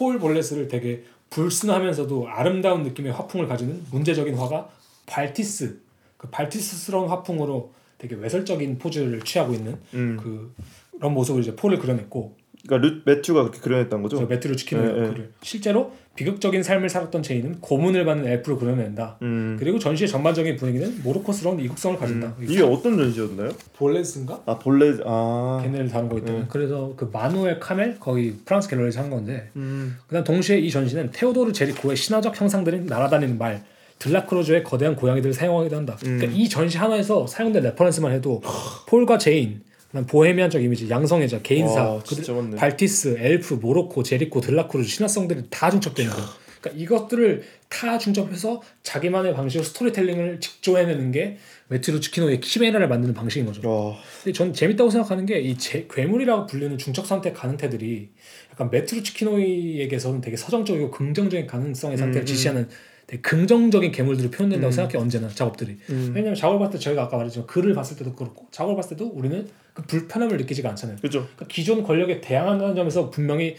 폴 0.00 0.18
볼레스를 0.18 0.66
되게 0.68 1.04
불순하면서도 1.28 2.26
아름다운 2.26 2.84
느낌의 2.84 3.12
화풍을 3.12 3.46
가지는 3.46 3.84
문제적인 3.90 4.34
화가 4.34 4.70
발튀스 5.04 5.78
그 6.16 6.30
발튀스스러운 6.30 7.10
화풍으로 7.10 7.70
되게 7.98 8.14
외설적인 8.14 8.78
포즈를 8.78 9.20
취하고 9.20 9.52
있는 9.52 9.78
음. 9.92 10.16
그 10.16 10.54
그런 10.96 11.12
모습을 11.12 11.42
이제 11.42 11.54
폴을 11.54 11.78
그려냈고 11.78 12.34
그러니까 12.66 12.88
루, 12.88 13.00
매튜가 13.04 13.42
그렇게 13.42 13.60
그려냈다는 13.60 14.02
거죠. 14.02 14.16
그래서 14.16 14.28
매튜 14.28 14.56
루츠키노이는 14.56 15.02
네, 15.02 15.18
네. 15.18 15.28
실제로 15.42 15.92
비극적인 16.16 16.62
삶을 16.62 16.88
살았던 16.88 17.22
제인은 17.22 17.60
고문을 17.60 18.04
받는 18.04 18.26
elf로 18.26 18.58
그려낸다. 18.58 19.18
음. 19.22 19.56
그리고 19.58 19.78
전시의 19.78 20.08
전반적인 20.08 20.56
분위기는 20.56 21.02
모로코스러운 21.02 21.60
이국성을 21.60 21.96
가진다. 21.96 22.34
이게 22.42 22.62
어떤 22.62 22.96
전시였나요? 22.96 23.50
볼레스인가? 23.76 24.42
아 24.44 24.58
볼레 24.58 24.98
아. 25.06 25.60
걔네를 25.62 25.88
다룬 25.88 26.08
거기 26.08 26.24
때문에 26.24 26.44
음. 26.44 26.48
그래서 26.50 26.92
그 26.96 27.08
마누엘 27.10 27.60
카멜 27.60 27.96
거기 27.98 28.34
프랑스 28.44 28.68
갤러리에서 28.68 29.00
한 29.00 29.10
건데 29.10 29.50
음. 29.56 29.96
그다음 30.08 30.24
동시에 30.24 30.58
이 30.58 30.70
전시는 30.70 31.10
테오도르 31.12 31.52
제리코의 31.52 31.96
신화적 31.96 32.38
형상들이 32.38 32.80
날아다니는 32.84 33.38
말 33.38 33.62
들라크루아의 33.98 34.64
거대한 34.64 34.96
고양이들을 34.96 35.32
사용하기도 35.32 35.76
한다. 35.76 35.96
음. 36.06 36.18
그러니까 36.18 36.38
이 36.38 36.48
전시 36.48 36.76
하나에서 36.76 37.26
사용된 37.26 37.62
reference만 37.62 38.12
해도 38.12 38.42
폴과 38.88 39.18
제인, 39.18 39.62
그다음 39.90 40.06
보헤미안적 40.06 40.62
이미지, 40.62 40.88
양성애자, 40.88 41.42
개인사, 41.42 41.82
와, 41.90 42.02
맞네. 42.28 42.56
발티스, 42.56 43.16
엘프, 43.18 43.54
모로코, 43.54 44.02
제리코, 44.04 44.40
들라크루아 44.40 44.88
신화성들이 44.88 45.44
다 45.50 45.68
중첩되는 45.70 46.10
거예요. 46.12 46.26
그러니까 46.60 46.82
이것들을 46.82 47.42
다 47.68 47.98
중첩해서 47.98 48.60
자기만의 48.82 49.34
방식으로 49.34 49.64
스토리텔링을 49.64 50.40
직조해내는 50.40 51.10
게 51.10 51.38
매튜 51.68 51.92
루츠키노이의 51.92 52.40
키메라를 52.40 52.86
만드는 52.88 53.14
방식인 53.14 53.46
거죠. 53.46 53.68
와. 53.68 53.96
근데 54.22 54.32
전 54.32 54.52
재밌다고 54.52 54.90
생각하는 54.90 55.26
게 55.26 55.40
이 55.40 55.56
괴물이라고 55.88 56.46
불리는 56.46 56.76
중첩 56.78 57.06
상태 57.06 57.34
가능태들이 57.34 58.10
약간 58.52 58.70
매튜 58.70 59.05
루츠키노이에게서는 59.05 60.20
되게 60.20 60.36
서정적이고 60.36 60.90
긍정적인 60.90 61.46
가능성의 61.46 61.96
상태를 61.96 62.20
음, 62.20 62.22
음. 62.22 62.26
지시하는 62.26 62.68
되게 63.10 63.20
긍정적인 63.22 63.90
괴물들을 63.90 64.30
표현된다고 64.30 64.70
음. 64.70 64.72
생각해 64.72 64.96
언제나 64.96 65.28
작업들이 65.28 65.78
음. 65.90 66.12
왜냐면 66.14 66.36
작업을 66.36 66.60
봤을 66.60 66.74
때 66.74 66.78
저희가 66.78 67.02
아까 67.02 67.16
말했지만 67.16 67.48
글을 67.48 67.74
봤을 67.74 67.96
때도 67.96 68.14
그렇고 68.14 68.46
작업을 68.52 68.76
봤을 68.76 68.96
때도 68.96 69.10
우리는 69.12 69.48
그 69.74 69.82
불편함을 69.82 70.36
느끼지가 70.36 70.68
않잖아요 70.70 70.98
그죠. 71.02 71.22
그러니까 71.34 71.46
기존 71.48 71.82
권력에 71.82 72.20
대항한다는 72.20 72.76
점에서 72.76 73.10
분명히 73.10 73.56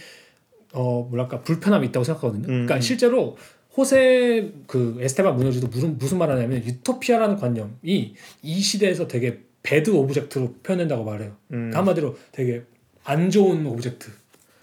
어 0.71 1.05
뭐랄까 1.09 1.41
불편함이 1.41 1.87
있다고 1.87 2.05
생각하거든요 2.05 2.43
음, 2.43 2.47
그러니까 2.47 2.75
음. 2.75 2.81
실제로 2.81 3.35
호세 3.75 4.53
그 4.67 4.97
에스테반 5.01 5.35
무뇨스도 5.35 5.67
무슨 5.67 5.97
무슨 5.97 6.17
말하냐면 6.17 6.63
유토피아라는 6.63 7.35
관념이 7.35 8.13
이 8.41 8.61
시대에서 8.61 9.09
되게 9.09 9.39
bad 9.63 9.89
object로 9.89 10.55
표현된다고 10.63 11.03
말해요 11.03 11.31
음. 11.51 11.71
그러니까 11.71 11.79
한마디로 11.79 12.17
되게 12.31 12.61
안 13.03 13.29
좋은 13.29 13.65
object 13.65 14.11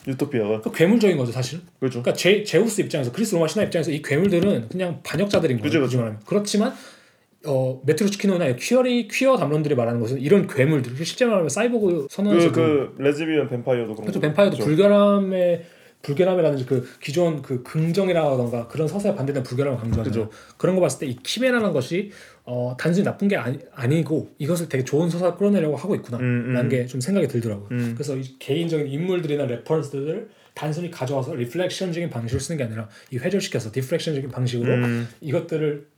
유토피아가 0.09 0.61
그 0.63 0.73
괴물적인 0.73 1.17
거죠 1.19 1.31
사실은 1.33 1.63
그죠. 1.79 2.03
그러니까 2.03 2.15
제, 2.15 2.43
제우스 2.43 2.81
입장에서 2.81 3.13
그리스 3.13 3.35
로마 3.35 3.47
신화 3.47 3.65
입장에서 3.67 3.91
이 3.93 4.03
괴물들은 4.03 4.69
그냥 4.71 5.01
반역자들인 5.05 5.61
그죠. 5.61 5.81
굳이 5.81 5.97
말하면. 5.97 6.21
그렇지만 6.27 6.73
어 7.47 7.81
매튜 7.87 8.11
루츠키노이나 8.11 8.57
퀴어리 8.57 9.07
퀴어 9.09 9.37
담론들이 9.37 9.75
말하는 9.77 10.01
것은 10.01 10.21
이런 10.21 10.47
괴물들 10.49 10.97
실제 11.05 11.25
말하면 11.25 11.49
사이보그 11.49 12.09
선언에서 12.11 12.51
그, 12.53 12.95
그 12.97 13.03
레즈비언 13.03 13.49
뱀파이어도 13.49 13.95
그런 13.95 14.07
그렇죠 14.07 14.21
거. 14.21 14.27
뱀파이어도 14.27 14.57
그죠. 14.57 14.65
불결함의 14.69 15.65
불결함이라든지 16.03 16.65
그 16.67 16.89
기존 17.01 17.43
그 17.43 17.63
긍정이라던가 17.63 18.69
그런 18.69 18.89
서사에 18.89 19.15
반대된 19.15 19.43
불결함을 19.43 19.79
강조하잖아요. 19.81 20.29
그죠. 20.29 20.39
그런 20.57 20.75
거 20.77 20.81
봤을 20.81 21.01
때 21.01 21.07
이 21.07 21.17
키메라는 21.23 21.73
것이 21.73 22.11
어 22.51 22.75
단순히 22.79 23.05
나쁜 23.05 23.29
게 23.29 23.37
아니, 23.37 23.59
아니 23.75 24.03
고 24.03 24.35
이것을 24.39 24.71
되게 24.71 24.83
좋은 24.83 25.11
서사를 25.11 25.37
끌어내려고 25.37 25.77
하고 25.77 25.95
있구나 25.95 26.17
음, 26.17 26.47
음. 26.47 26.53
라는 26.55 26.71
게 26.71 26.82
좀 26.82 26.99
생각이 26.99 27.29
들더라고요. 27.29 27.69
음. 27.73 27.93
그래서 27.95 28.17
이 28.17 28.39
개인적인 28.39 28.87
인물들이나 28.87 29.45
reference들을 29.45 30.31
단순히 30.55 30.91
가져와서 30.91 31.35
reflection적인 31.35 32.09
방식으로 32.09 32.41
쓰는 32.41 32.57
게 32.57 32.65
아니라 32.65 32.89
이 33.11 33.19
회절시켜서 33.19 33.71
diffraction적인 33.71 34.31
방식으로 34.31 34.73
음. 34.73 35.09
이것들을 35.21 35.89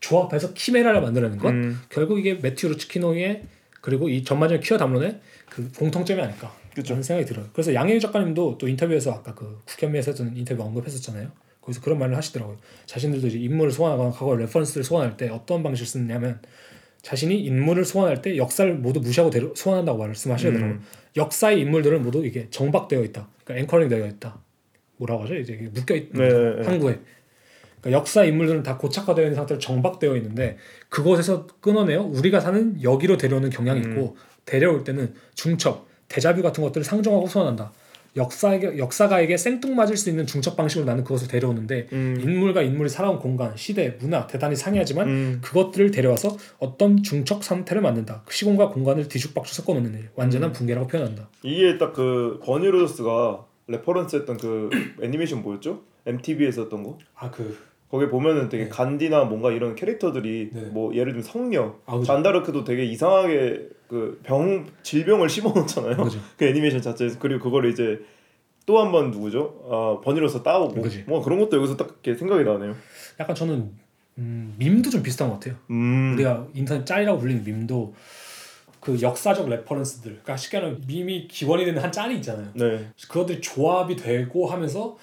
조합해서 0.00 0.52
키메라를 0.52 1.00
만들어내는 1.00 1.38
것 1.38 1.48
음. 1.48 1.80
결국 1.88 2.18
이게 2.18 2.34
매튜 2.34 2.68
루츠키노이의 2.68 3.44
그리고 3.80 4.10
이 4.10 4.22
전반적인 4.22 4.62
퀴어 4.62 4.76
담론의 4.76 5.18
그 5.48 5.72
공통점이 5.72 6.20
아닐까. 6.20 6.54
라는 6.86 7.02
생각이 7.02 7.26
들어요. 7.26 7.46
그래서 7.54 7.72
양혜규 7.72 8.00
작가님도 8.00 8.58
또 8.58 8.68
인터뷰에서 8.68 9.12
아까 9.12 9.34
그 9.34 9.62
국현미에서 9.64 10.10
했던 10.10 10.36
인터뷰 10.36 10.62
언급했었잖아요. 10.62 11.32
거기서 11.66 11.80
그런 11.80 11.98
말을 11.98 12.16
하시더라고요. 12.16 12.56
자신들도 12.86 13.26
이제 13.26 13.38
인물을 13.38 13.72
소환하거나 13.72 14.10
과거 14.10 14.36
reference를 14.36 14.84
소환할 14.84 15.16
때 15.16 15.28
어떤 15.28 15.62
방식을 15.62 15.86
쓰느냐면 15.86 16.40
자신이 17.02 17.38
인물을 17.40 17.84
소환할 17.84 18.22
때 18.22 18.36
역사를 18.36 18.72
모두 18.74 19.00
무시하고 19.00 19.30
데려, 19.30 19.52
소환한다고 19.54 19.98
말씀하시더라고요. 19.98 20.70
음. 20.70 20.82
역사의 21.16 21.60
인물들은 21.60 22.02
모두 22.02 22.24
이게 22.24 22.48
정박되어 22.50 23.02
있다. 23.04 23.28
그러니까 23.44 23.62
anchoring 23.62 23.88
되어 23.88 24.06
있다. 24.06 24.38
뭐라고 24.96 25.24
하죠? 25.24 25.34
이제 25.36 25.68
묶여 25.72 25.94
있는 25.94 26.12
네, 26.12 26.28
네, 26.28 26.56
네. 26.56 26.66
항구에. 26.66 27.00
그러니까 27.80 27.98
역사 27.98 28.24
인물들은 28.24 28.62
다 28.62 28.76
고착화되어 28.76 29.24
있는 29.24 29.36
상태로 29.36 29.58
정박되어 29.58 30.16
있는데 30.16 30.56
그곳에서 30.88 31.46
끊어내어 31.60 32.02
우리가 32.02 32.40
사는 32.40 32.82
여기로 32.82 33.16
데려오는 33.16 33.50
경향이 33.50 33.80
음. 33.80 33.92
있고 33.92 34.16
데려올 34.44 34.84
때는 34.84 35.14
중첩, 35.34 35.86
데자뷰 36.08 36.42
같은 36.42 36.62
것들을 36.62 36.84
상정하고 36.84 37.26
소환한다. 37.26 37.72
역사에게 38.16 38.78
역사가에게 38.78 39.36
생뚱맞을 39.36 39.96
수 39.96 40.08
있는 40.08 40.26
중첩 40.26 40.56
방식으로 40.56 40.86
나는 40.86 41.02
그것을 41.02 41.26
데려오는데 41.26 41.88
음. 41.92 42.18
인물과 42.22 42.62
인물이 42.62 42.88
살아온 42.88 43.18
공간, 43.18 43.56
시대, 43.56 43.96
문화 43.98 44.26
대단히 44.28 44.54
상이하지만 44.54 45.08
음. 45.08 45.38
그것들을 45.42 45.90
데려와서 45.90 46.36
어떤 46.58 47.02
중첩 47.02 47.42
상태를 47.42 47.82
만든다. 47.82 48.22
그 48.24 48.32
시공과 48.32 48.68
공간을 48.68 49.08
뒤죽박죽 49.08 49.52
섞어놓는 49.54 49.90
일, 49.94 50.00
음. 50.00 50.08
완전한 50.14 50.52
붕괴라고 50.52 50.86
표현한다. 50.86 51.28
이게 51.42 51.76
딱 51.78 51.96
그 51.96 52.38
버니 52.44 52.66
로저스가 52.66 53.46
reference했던 53.68 54.36
그 54.36 54.68
애니메이션 55.02 55.42
뭐였죠? 55.42 55.82
MTV에서 56.04 56.62
했던 56.62 56.82
거? 56.82 56.98
아 57.14 57.30
그, 57.30 57.56
거기 57.90 58.08
보면은 58.08 58.48
되게 58.48 58.64
네. 58.64 58.68
간디나 58.68 59.24
뭔가 59.24 59.52
이런 59.52 59.74
캐릭터들이 59.74 60.50
네. 60.52 60.60
뭐 60.62 60.92
예를 60.94 61.12
들면 61.12 61.22
성녀, 61.22 61.76
아. 61.86 62.00
잔다르크도 62.04 62.64
되게 62.64 62.84
이상하게 62.84 63.68
그 63.88 64.18
병 64.24 64.66
질병을 64.82 65.28
심어놓잖아요. 65.28 65.96
그죠. 65.96 66.18
그 66.36 66.44
애니메이션 66.46 66.82
자체에서 66.82 67.18
그리고 67.20 67.44
그거를 67.44 67.70
이제 67.70 68.00
또 68.66 68.78
한 68.80 68.90
번 68.90 69.12
누구죠? 69.12 69.62
아 69.70 70.00
버니 70.04 70.19
로저스 70.19 70.42
따오고 70.42 70.82
그지. 70.82 71.04
뭐 71.06 71.22
그런 71.22 71.38
것도 71.38 71.56
여기서 71.58 71.76
딱 71.76 72.00
이렇게 72.02 72.18
생각이 72.18 72.42
나네요. 72.42 72.74
약간 73.20 73.36
저는 73.36 73.70
음, 74.18 74.54
밈도 74.58 74.90
좀 74.90 75.02
비슷한 75.04 75.28
것 75.28 75.34
같아요. 75.34 75.54
음. 75.70 76.14
우리가 76.14 76.48
인터넷 76.54 76.84
짤이라고 76.84 77.18
불리는 77.20 77.44
밈도 77.44 77.94
그 78.80 79.00
역사적 79.00 79.48
reference들, 79.48 80.10
그러니까 80.12 80.36
쉽게 80.36 80.58
말하면 80.58 80.82
밈이 80.86 81.28
기원이 81.28 81.64
되는 81.64 81.80
한 81.82 81.92
짤이 81.92 82.16
있잖아요. 82.16 82.48
네. 82.54 82.88
그것들이 83.08 83.40
조합이 83.40 83.94
되고 83.96 84.46
하면서 84.48 84.96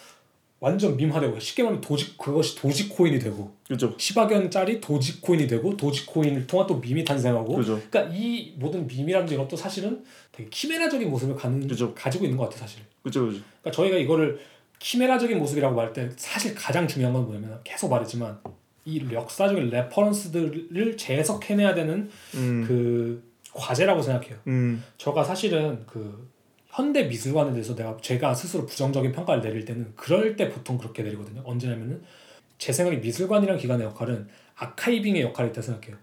완전 0.63 0.95
밈화되고 0.95 1.37
쉽게 1.41 1.61
말하면 1.61 1.81
도지 1.81 2.17
그것이 2.17 2.55
도지코인이 2.55 3.19
되고 3.19 3.53
그죠. 3.67 3.93
시바견 3.97 4.49
짤이 4.49 4.79
도지코인이 4.79 5.45
되고 5.45 5.75
도지코인을 5.75 6.47
통한 6.47 6.65
또 6.67 6.79
밈이 6.79 7.03
탄생하고 7.03 7.57
그죠. 7.57 7.81
그러니까 7.89 8.15
이 8.15 8.53
모든 8.55 8.87
밈이라는 8.87 9.29
이것도 9.33 9.57
사실은 9.57 10.05
되게 10.31 10.49
키메라적인 10.49 11.09
모습을 11.09 11.35
가는, 11.35 11.67
그죠. 11.67 11.93
가지고 11.93 12.23
있는 12.23 12.37
것 12.37 12.45
같아요 12.45 12.61
사실 12.61 12.81
그죠. 13.03 13.25
그죠. 13.25 13.41
그러니까 13.59 13.71
저희가 13.71 13.97
이거를 13.97 14.39
키메라적인 14.79 15.37
모습이라고 15.37 15.75
말할 15.75 15.91
때 15.91 16.09
사실 16.15 16.55
가장 16.55 16.87
중요한 16.87 17.13
건 17.13 17.25
뭐냐면 17.25 17.59
계속 17.65 17.89
말했지만 17.89 18.39
이 18.85 19.03
역사적인 19.11 19.69
레퍼런스들을 19.69 20.95
재해석해내야 20.95 21.73
되는 21.73 22.09
음. 22.35 22.63
그 22.65 23.21
과제라고 23.53 24.01
생각해요. 24.01 24.37
음. 24.47 24.81
저가 24.97 25.25
사실은 25.25 25.83
그 25.85 26.31
현대 26.73 27.03
미술관에 27.03 27.51
대해서 27.51 27.75
내가 27.75 27.95
제가 28.01 28.33
스스로 28.33 28.65
부정적인 28.65 29.11
평가를 29.11 29.41
내릴 29.43 29.63
때는 29.63 29.93
그럴 29.95 30.35
때 30.35 30.49
보통 30.49 30.77
그렇게 30.77 31.03
내리거든요. 31.03 31.41
언제냐면은 31.45 32.01
제 32.57 32.73
생각에 32.73 32.97
미술관이라는 32.97 33.61
기관의 33.61 33.85
역할은 33.85 34.27
archiving의 34.55 35.21
역할이 35.21 35.49
있다고 35.49 35.61
생각해요. 35.61 35.97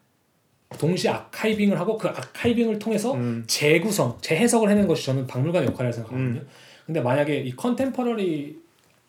동시에 0.79 1.11
archiving을 1.11 1.81
하고 1.81 1.99
그 1.99 2.07
archiving을 2.07 2.79
통해서 2.79 3.15
음. 3.15 3.43
재구성, 3.49 4.19
재해석을 4.21 4.71
해내는 4.71 4.87
것이 4.87 5.07
저는 5.07 5.27
박물관의 5.27 5.71
역할이라고 5.71 5.93
생각하거든요. 5.93 6.43
근데 6.87 7.01
만약에 7.01 7.41
이 7.41 7.57
contemporary 7.57 8.61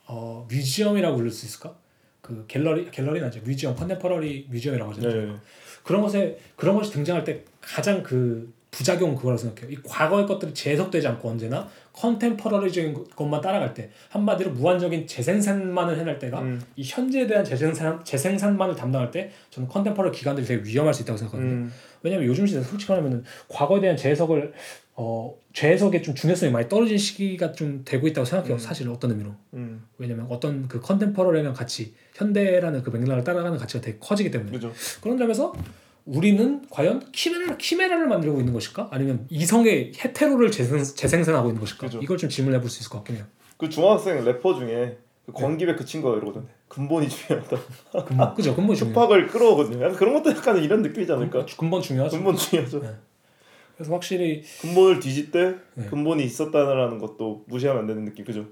어, 0.07 0.47
museum이라고 0.49 1.15
부를 1.17 1.29
수 1.29 1.45
있을까? 1.45 1.75
그 2.21 2.45
갤러리 2.47 2.89
갤러리는 2.89 3.27
아니죠. 3.27 3.43
museum 3.45 3.75
contemporary 3.75 4.47
museum이라고 4.49 4.91
하잖아요. 4.93 5.33
네. 5.33 5.37
그런 5.83 6.01
것에 6.01 6.39
그런 6.55 6.75
것이 6.75 6.91
등장할 6.91 7.23
때 7.23 7.43
가장 7.59 8.01
그 8.01 8.51
부작용 8.71 9.15
그거라고 9.15 9.37
생각해요. 9.37 9.71
이 9.71 9.77
과거의 9.83 10.25
것들이 10.25 10.53
재해석되지 10.53 11.05
않고 11.05 11.29
언제나 11.29 11.67
contemporary적인 11.91 13.05
것만 13.15 13.41
따라갈 13.41 13.73
때 13.73 13.89
한마디로 14.09 14.51
무한적인 14.51 15.05
재생산만을 15.07 15.99
해낼 15.99 16.17
때가 16.17 16.39
음. 16.39 16.61
이 16.77 16.83
현재에 16.83 17.27
대한 17.27 17.43
재생산 17.43 18.03
재생산만을 18.05 18.75
담당할 18.75 19.11
때 19.11 19.29
저는 19.49 19.67
contemporary 19.67 20.17
기관들이 20.17 20.47
되게 20.47 20.63
위험할 20.63 20.93
수 20.93 21.03
있다고 21.03 21.17
생각하거든요. 21.17 21.53
음. 21.53 21.73
왜냐면 22.01 22.25
요즘 22.25 22.47
시대 22.47 22.63
솔직히 22.63 22.91
말하면은 22.93 23.23
과거에 23.49 23.81
대한 23.81 23.97
재해석을 23.97 24.53
어 24.95 25.35
재해석의 25.53 26.01
좀 26.01 26.15
중요성이 26.15 26.51
많이 26.51 26.69
떨어진 26.69 26.97
시기가 26.97 27.51
좀 27.51 27.81
되고 27.83 28.07
있다고 28.07 28.23
생각해요. 28.23 28.55
음. 28.55 28.57
사실 28.59 28.87
어떤 28.89 29.11
의미로. 29.11 29.35
음. 29.53 29.83
왜냐면 29.97 30.27
어떤 30.29 30.69
그 30.69 30.79
컨템퍼러리랑 30.79 31.53
같이 31.53 31.93
현대라는 32.13 32.83
그 32.83 32.89
맥락을 32.89 33.25
따라가는 33.25 33.57
가치가 33.57 33.81
되게 33.81 33.97
커지기 33.99 34.31
때문에 34.31 34.51
그죠. 34.51 34.71
그런 35.01 35.17
점에서 35.17 35.53
우리는 36.05 36.65
과연 36.69 37.11
키메라, 37.11 37.57
키메라를 37.57 38.07
만들고 38.07 38.39
있는 38.39 38.53
것일까? 38.53 38.89
아니면 38.91 39.25
이성의 39.29 39.93
헤테로를 40.03 40.51
재생, 40.51 40.83
재생산하고 40.83 41.49
있는 41.49 41.59
것일까? 41.61 41.87
그죠. 41.87 41.99
이걸 42.01 42.17
좀 42.17 42.29
질문해 42.29 42.59
볼 42.59 42.69
수 42.69 42.79
있을 42.81 42.89
것 42.89 42.99
같긴 42.99 43.17
해요. 43.17 43.25
그 43.57 43.69
중학생 43.69 44.23
래퍼 44.23 44.55
중에 44.55 44.97
그 45.25 45.31
권기백 45.33 45.77
그 45.77 45.85
친구가 45.85 46.17
이러거든. 46.17 46.47
근본이 46.67 47.07
중요하다. 47.09 47.57
근본, 48.05 48.33
그죠? 48.33 48.55
근본이 48.55 48.77
중요해요. 48.79 48.93
슈팍을 48.99 49.27
끌어오거든요. 49.27 49.83
약간 49.83 49.95
그런 49.95 50.13
것도 50.15 50.31
약간 50.31 50.63
이런 50.63 50.81
느낌이지 50.81 51.11
않을까? 51.11 51.45
근본 51.57 51.81
중요하죠. 51.81 52.17
근본 52.17 52.35
중요하죠. 52.35 52.79
네. 52.81 52.89
그래서 53.77 53.93
확실히 53.93 54.43
근본을 54.61 54.99
뒤질 54.99 55.31
때 55.31 55.55
네. 55.75 55.85
근본이 55.85 56.23
있었다는 56.23 56.97
것도 56.99 57.43
무시하면 57.47 57.81
안 57.83 57.87
되는 57.87 58.05
느낌. 58.05 58.25
그죠? 58.25 58.45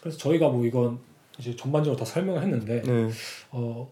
그래서 0.00 0.18
저희가 0.18 0.48
뭐 0.48 0.64
이건 0.66 0.98
이제 1.38 1.54
전반적으로 1.56 1.98
다 1.98 2.04
설명을 2.04 2.42
했는데 2.42 2.82
네. 2.82 3.08
어, 3.50 3.90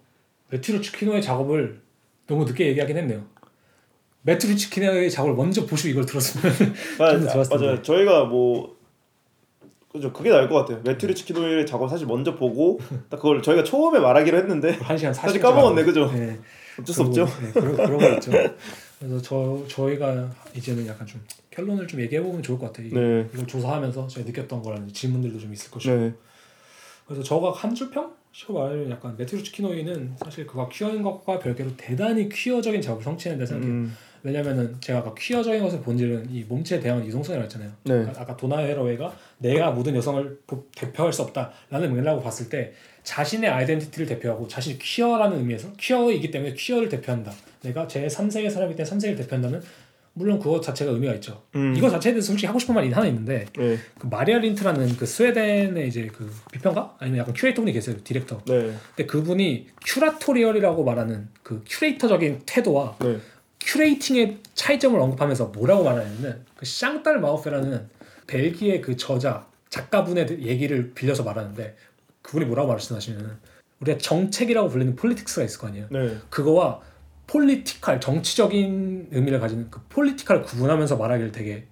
메트로 0.51 0.81
치키노의 0.81 1.23
작업을 1.23 1.81
너무 2.27 2.45
늦게 2.45 2.67
얘기하긴 2.69 2.97
했네요. 2.99 3.23
메트로 4.23 4.55
치키노의 4.57 5.11
작업을 5.11 5.35
먼저 5.35 5.67
보시고 5.67 5.91
이걸 5.91 6.07
들었으면 6.07 6.53
아, 6.99 7.11
좀더 7.13 7.31
좋았을 7.33 7.51
텐데. 7.51 7.67
맞아요. 7.67 7.83
저희가 7.83 8.25
뭐 8.25 8.75
그죠. 9.93 10.13
그게 10.13 10.31
나을 10.31 10.49
것 10.49 10.57
같아요. 10.57 10.81
매트리치 10.85 11.25
키도의 11.27 11.67
작업 11.67 11.89
사실 11.89 12.07
먼저 12.07 12.35
보고 12.35 12.81
딱 13.11 13.17
그걸 13.19 13.43
저희가 13.43 13.63
처음에 13.63 13.99
말하기로 14.01 14.39
했는데 14.39 14.71
한 14.73 14.97
시간 14.99 15.13
40분 15.13 15.17
사실 15.17 15.41
까먹었네, 15.41 15.85
그죠? 15.85 16.11
네. 16.13 16.39
어쩔 16.81 16.95
수 16.95 17.03
없죠. 17.03 17.27
네, 17.41 17.53
그런 17.53 17.77
그런 17.77 17.99
거 17.99 18.09
있죠. 18.15 18.33
그래서 18.99 19.23
저 19.23 19.63
저희가 19.69 20.29
이제는 20.57 20.87
약간 20.89 21.07
좀 21.07 21.21
결론을 21.51 21.87
좀 21.87 22.01
얘기해 22.01 22.21
보면 22.23 22.43
좋을 22.43 22.59
것 22.59 22.67
같아요. 22.67 22.89
이- 22.89 22.93
네. 22.93 23.29
이걸 23.33 23.47
조사하면서 23.47 24.09
제가 24.09 24.27
느꼈던 24.27 24.63
거라는 24.63 24.93
질문들도 24.93 25.39
좀 25.39 25.53
있을 25.53 25.71
것이고. 25.71 25.95
네. 25.95 26.13
그래서 27.07 27.23
저가 27.23 27.53
한 27.53 27.75
줄평? 27.75 28.13
식으로 28.33 28.59
말하면 28.61 28.91
약간 28.91 29.15
메트로 29.17 29.43
치키노이는 29.45 30.15
사실 30.25 30.45
그가 30.47 30.69
퀴어인 30.69 31.03
것과 31.03 31.39
별개로 31.39 31.77
대단히 31.77 32.29
퀴어적인 32.29 32.81
작업을 32.83 33.05
성취했는데 33.05 33.47
생각해요. 33.47 33.73
음, 33.73 33.97
왜냐면은 34.25 34.75
제가 34.81 35.01
아까 35.01 35.15
퀴어적인 35.17 35.63
것의 35.63 35.83
본질은 35.83 36.31
이 36.33 36.43
몸체에 36.45 36.81
대한 36.81 37.05
이동성이라고 37.05 37.45
했잖아요. 37.45 37.71
네. 37.85 38.03
아까- 38.09 38.23
아까 38.23 38.37
도나 38.37 38.59
헤러웨이가 38.59 39.15
내가 39.39 39.71
모든 39.71 39.95
여성을 39.95 40.41
보- 40.49 40.67
대표할 40.75 41.13
수 41.13 41.23
없다라는 41.23 41.95
맥락으로 41.95 42.23
봤을 42.25 42.49
때 42.49 42.73
자신의 43.05 43.51
아이덴티티를 43.51 44.07
대표하고 44.07 44.49
자신이 44.49 44.79
퀴어라는 44.79 45.39
의미에서 45.39 45.69
퀴어이기 45.79 46.31
때문에 46.33 46.55
퀴어를 46.55 46.89
대표한다. 46.89 47.33
내가 47.63 47.87
제 47.87 48.07
3세계 48.09 48.51
사람이기 48.51 48.77
때문에 48.83 48.97
3세계를 48.97 49.17
대표한다면 49.19 49.63
물론 50.17 50.39
그것 50.39 50.63
자체가 50.63 50.93
의미가 50.93 51.15
있죠. 51.15 51.43
음. 51.57 51.75
이거 51.77 51.91
자체에 51.91 52.13
대해서 52.13 52.29
솔직히 52.29 52.47
하고 52.47 52.59
싶은 52.59 52.75
말이 52.75 52.91
하나 52.91 53.07
있는데 53.09 53.47
네. 53.57 53.77
그 53.99 54.07
마리아 54.07 54.39
린트라는 54.39 54.97
그 54.97 55.07
스웨덴의 55.07 55.89
이제 55.89 56.07
그 56.07 56.33
비평가 56.53 56.97
아니면 57.01 57.21
약간 57.21 57.35
큐레이터 57.35 57.63
분이 57.63 57.73
계세요 57.73 57.97
디렉터. 58.03 58.43
네. 58.47 58.75
근데 58.95 59.07
그분이 59.07 59.67
curatorial이라고 59.85 60.85
말하는 60.85 61.29
그 61.43 61.63
큐레이터적인 61.69 62.43
태도와 62.47 62.97
네. 63.01 63.19
curating의 63.61 64.39
차이점을 64.55 64.99
언급하면서 64.99 65.47
뭐라고 65.47 65.83
말하냐면 65.83 66.45
그 66.57 66.65
샹딸 66.65 67.19
마우페라는 67.19 67.89
벨기에 68.29 68.81
그 68.81 68.97
저자 68.97 69.47
작가분의 69.71 70.43
얘기를 70.43 70.93
빌려서 70.95 71.25
말하는데 71.25 71.77
그분이 72.23 72.45
뭐라고 72.45 72.69
말씀하시냐면 72.69 73.39
우리가 73.81 73.99
정책이라고 73.99 74.69
불리는 74.69 74.95
politics가 74.95 75.45
있을 75.45 75.59
거 75.59 75.67
아니에요. 75.67 75.89
네. 75.91 76.17
그거와 76.31 76.81
political 77.27 78.01
정치적인 78.01 79.09
의미를 79.11 79.41
가지는 79.41 79.69
그 79.71 79.81
폴리티칼을 79.89 80.43
구분하면서 80.43 80.97
말하기를 80.97 81.33
되게 81.33 81.65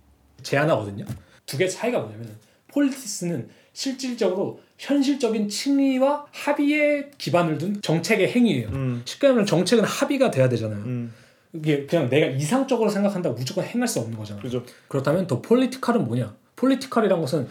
제안하거든요. 0.42 1.04
두 1.46 1.58
개 1.58 1.68
차이가 1.68 1.98
뭐냐면 2.00 2.34
politics는 2.68 3.48
실질적으로 3.72 4.60
현실적인 4.78 5.48
칭의와 5.48 6.26
합의에 6.32 7.10
기반을 7.18 7.58
둔 7.58 7.80
정책의 7.82 8.32
행위예요. 8.32 8.68
음. 8.68 9.02
쉽게 9.04 9.28
말하면 9.28 9.46
정책은 9.46 9.84
합의가 9.84 10.30
돼야 10.30 10.48
되잖아요. 10.48 10.82
음. 10.84 11.12
이게 11.52 11.84
그냥 11.86 12.08
내가 12.08 12.26
이상적으로 12.28 12.88
생각한다고 12.88 13.34
무조건 13.36 13.64
행할 13.64 13.86
수 13.86 14.00
없는 14.00 14.16
거잖아. 14.16 14.40
그죠. 14.40 14.64
그렇다면 14.88 15.26
더 15.26 15.42
폴리티칼은 15.42 16.06
뭐냐? 16.06 16.34
폴리티칼이란 16.56 17.20
것은 17.20 17.48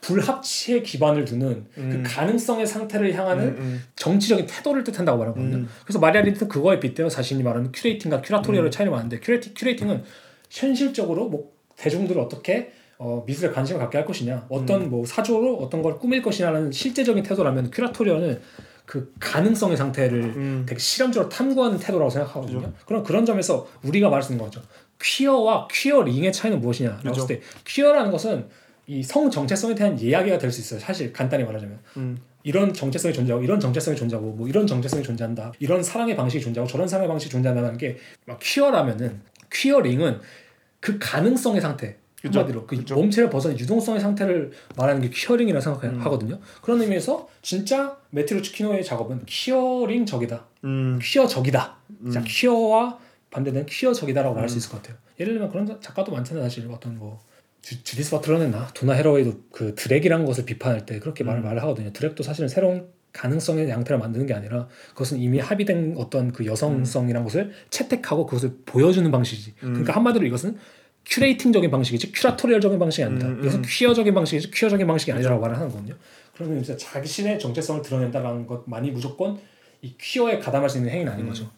불합치에 0.00 0.82
기반을 0.82 1.24
두는 1.24 1.66
음. 1.76 1.90
그 1.90 2.02
가능성의 2.04 2.66
상태를 2.66 3.14
향하는 3.14 3.48
음, 3.48 3.56
음. 3.58 3.82
정치적인 3.96 4.46
태도를 4.46 4.84
뜻한다고 4.84 5.18
말하거든요. 5.18 5.56
음. 5.56 5.68
그래서 5.84 5.98
마리아 5.98 6.22
린트는 6.22 6.48
그거에 6.48 6.78
빗대어 6.80 7.08
자신이 7.08 7.42
말하는 7.42 7.72
curating과 7.72 8.22
curatorial의 8.22 8.70
차이를 8.70 8.90
말하는데 8.90 9.20
curating, 9.20 9.54
curating은 9.56 10.04
현실적으로 10.50 11.28
뭐 11.28 11.52
대중들을 11.76 12.20
어떻게 12.20 12.72
어, 12.98 13.24
미술에 13.26 13.50
관심을 13.50 13.80
갖게 13.80 13.98
할 13.98 14.06
것이냐, 14.06 14.46
어떤 14.48 14.88
뭐 14.88 15.04
사조로 15.04 15.56
어떤 15.56 15.82
걸 15.82 15.98
꾸밀 15.98 16.22
것이냐라는 16.22 16.70
실제적인 16.70 17.24
태도라면 17.24 17.70
curatorial은 17.70 18.40
그 18.86 19.12
가능성의 19.18 19.76
상태를 19.76 20.22
음. 20.22 20.66
되게 20.68 20.78
실험적으로 20.78 21.28
탐구하는 21.28 21.78
태도라고 21.78 22.10
생각하거든요. 22.10 22.72
그럼 22.86 23.02
그런 23.02 23.24
점에서 23.24 23.66
우리가 23.82 24.08
말할 24.08 24.22
수 24.22 24.32
있는 24.32 24.44
거죠. 24.44 24.60
퀴어와 25.04 25.68
퀴어링의 25.70 26.32
차이는 26.32 26.60
무엇이냐라고 26.60 27.02
그죠. 27.02 27.22
했을 27.22 27.36
때 27.40 27.42
퀴어라는 27.66 28.10
것은 28.10 28.48
이 28.86 29.02
성 29.02 29.30
정체성에 29.30 29.74
대한 29.74 29.98
이야기가 29.98 30.38
될 30.38 30.50
수 30.52 30.60
있어요. 30.60 30.80
사실 30.80 31.12
간단히 31.12 31.44
말하자면 31.44 31.78
음. 31.98 32.18
이런 32.42 32.72
정체성이 32.74 33.14
존재하고 33.14 33.42
이런 33.44 33.58
정체성이 33.58 33.96
존재하고 33.96 34.32
뭐 34.32 34.46
이런 34.48 34.66
정체성이 34.66 35.02
존재한다. 35.02 35.52
이런 35.58 35.82
사랑의 35.82 36.14
방식이 36.16 36.42
존재하고 36.44 36.70
저런 36.70 36.86
사랑의 36.88 37.08
방식이 37.08 37.30
존재한다는 37.30 37.78
게 37.78 37.96
막 38.26 38.38
퀴어라면은 38.40 39.20
퀴어링은 39.52 40.20
그 40.80 40.98
가능성의 40.98 41.60
상태 41.62 41.96
그죠. 42.20 42.40
한마디로 42.40 42.66
그 42.66 42.76
그죠. 42.76 42.94
몸체를 42.94 43.30
벗어난 43.30 43.58
유동성의 43.58 44.00
상태를 44.00 44.52
말하는 44.76 45.00
게 45.02 45.08
퀴어링이라 45.10 45.60
생각하거든요. 45.60 46.38
그런 46.62 46.80
의미에서 46.82 47.28
진짜 47.42 47.96
메트로 48.10 48.42
치키노의 48.42 48.84
작업은 48.84 49.22
퀴어링적이다. 49.26 50.44
음. 50.64 50.98
퀴어적이다. 51.02 51.76
자, 52.12 52.20
음. 52.20 52.24
퀴어와 52.26 52.98
반대되는 53.34 53.66
퀴어적이다라고 53.66 54.34
말할 54.34 54.48
수 54.48 54.56
음. 54.56 54.58
있을 54.58 54.70
것 54.70 54.82
같아요. 54.82 54.96
예를 55.18 55.34
들면 55.34 55.50
그런 55.50 55.80
작가도 55.80 56.12
많잖아요. 56.12 56.44
사실 56.44 56.66
어떤 56.70 56.96
뭐 56.98 57.20
주, 57.60 57.82
주디스 57.82 58.12
버틀러였나 58.12 58.68
도나 58.74 58.92
헤러웨이도 58.94 59.40
그 59.50 59.74
drag이라는 59.74 60.24
것을 60.24 60.44
비판할 60.44 60.86
때 60.86 60.98
그렇게 61.00 61.24
말을 61.24 61.40
음. 61.40 61.44
말을 61.44 61.62
하거든요. 61.62 61.92
drag도 61.92 62.22
사실은 62.22 62.48
새로운 62.48 62.88
가능성의 63.12 63.68
양태를 63.68 63.98
만드는 63.98 64.26
게 64.26 64.34
아니라 64.34 64.68
그것은 64.90 65.18
이미 65.18 65.38
합의된 65.38 65.94
어떤 65.96 66.32
그 66.32 66.46
여성성이라는 66.46 67.24
것을 67.24 67.52
채택하고 67.70 68.26
그것을 68.26 68.58
보여주는 68.66 69.08
방식이지. 69.10 69.54
음. 69.62 69.68
그러니까 69.68 69.94
한마디로 69.94 70.26
이것은 70.26 70.56
curating적인 71.06 71.70
방식이지 71.70 72.12
curatorial적인 72.12 72.78
방식이 72.78 73.04
아니다. 73.04 73.26
음, 73.26 73.34
음. 73.34 73.40
이것은 73.40 73.62
퀴어적인 73.62 74.14
방식이지 74.14 74.50
퀴어적인 74.50 74.86
방식이 74.86 75.12
아니라고 75.12 75.40
말을 75.40 75.56
하는 75.56 75.68
거거든요. 75.68 75.94
그러면 76.34 76.62
진짜 76.62 76.76
자신의 76.76 77.38
정체성을 77.38 77.82
드러낸다라는 77.82 78.46
것만이 78.46 78.90
무조건 78.90 79.38
이 79.82 79.94
퀴어에 79.98 80.38
가담할 80.38 80.70
수 80.70 80.78
있는 80.78 80.90
행위는 80.90 81.12
아닌 81.12 81.26
음. 81.26 81.28
거죠. 81.28 81.50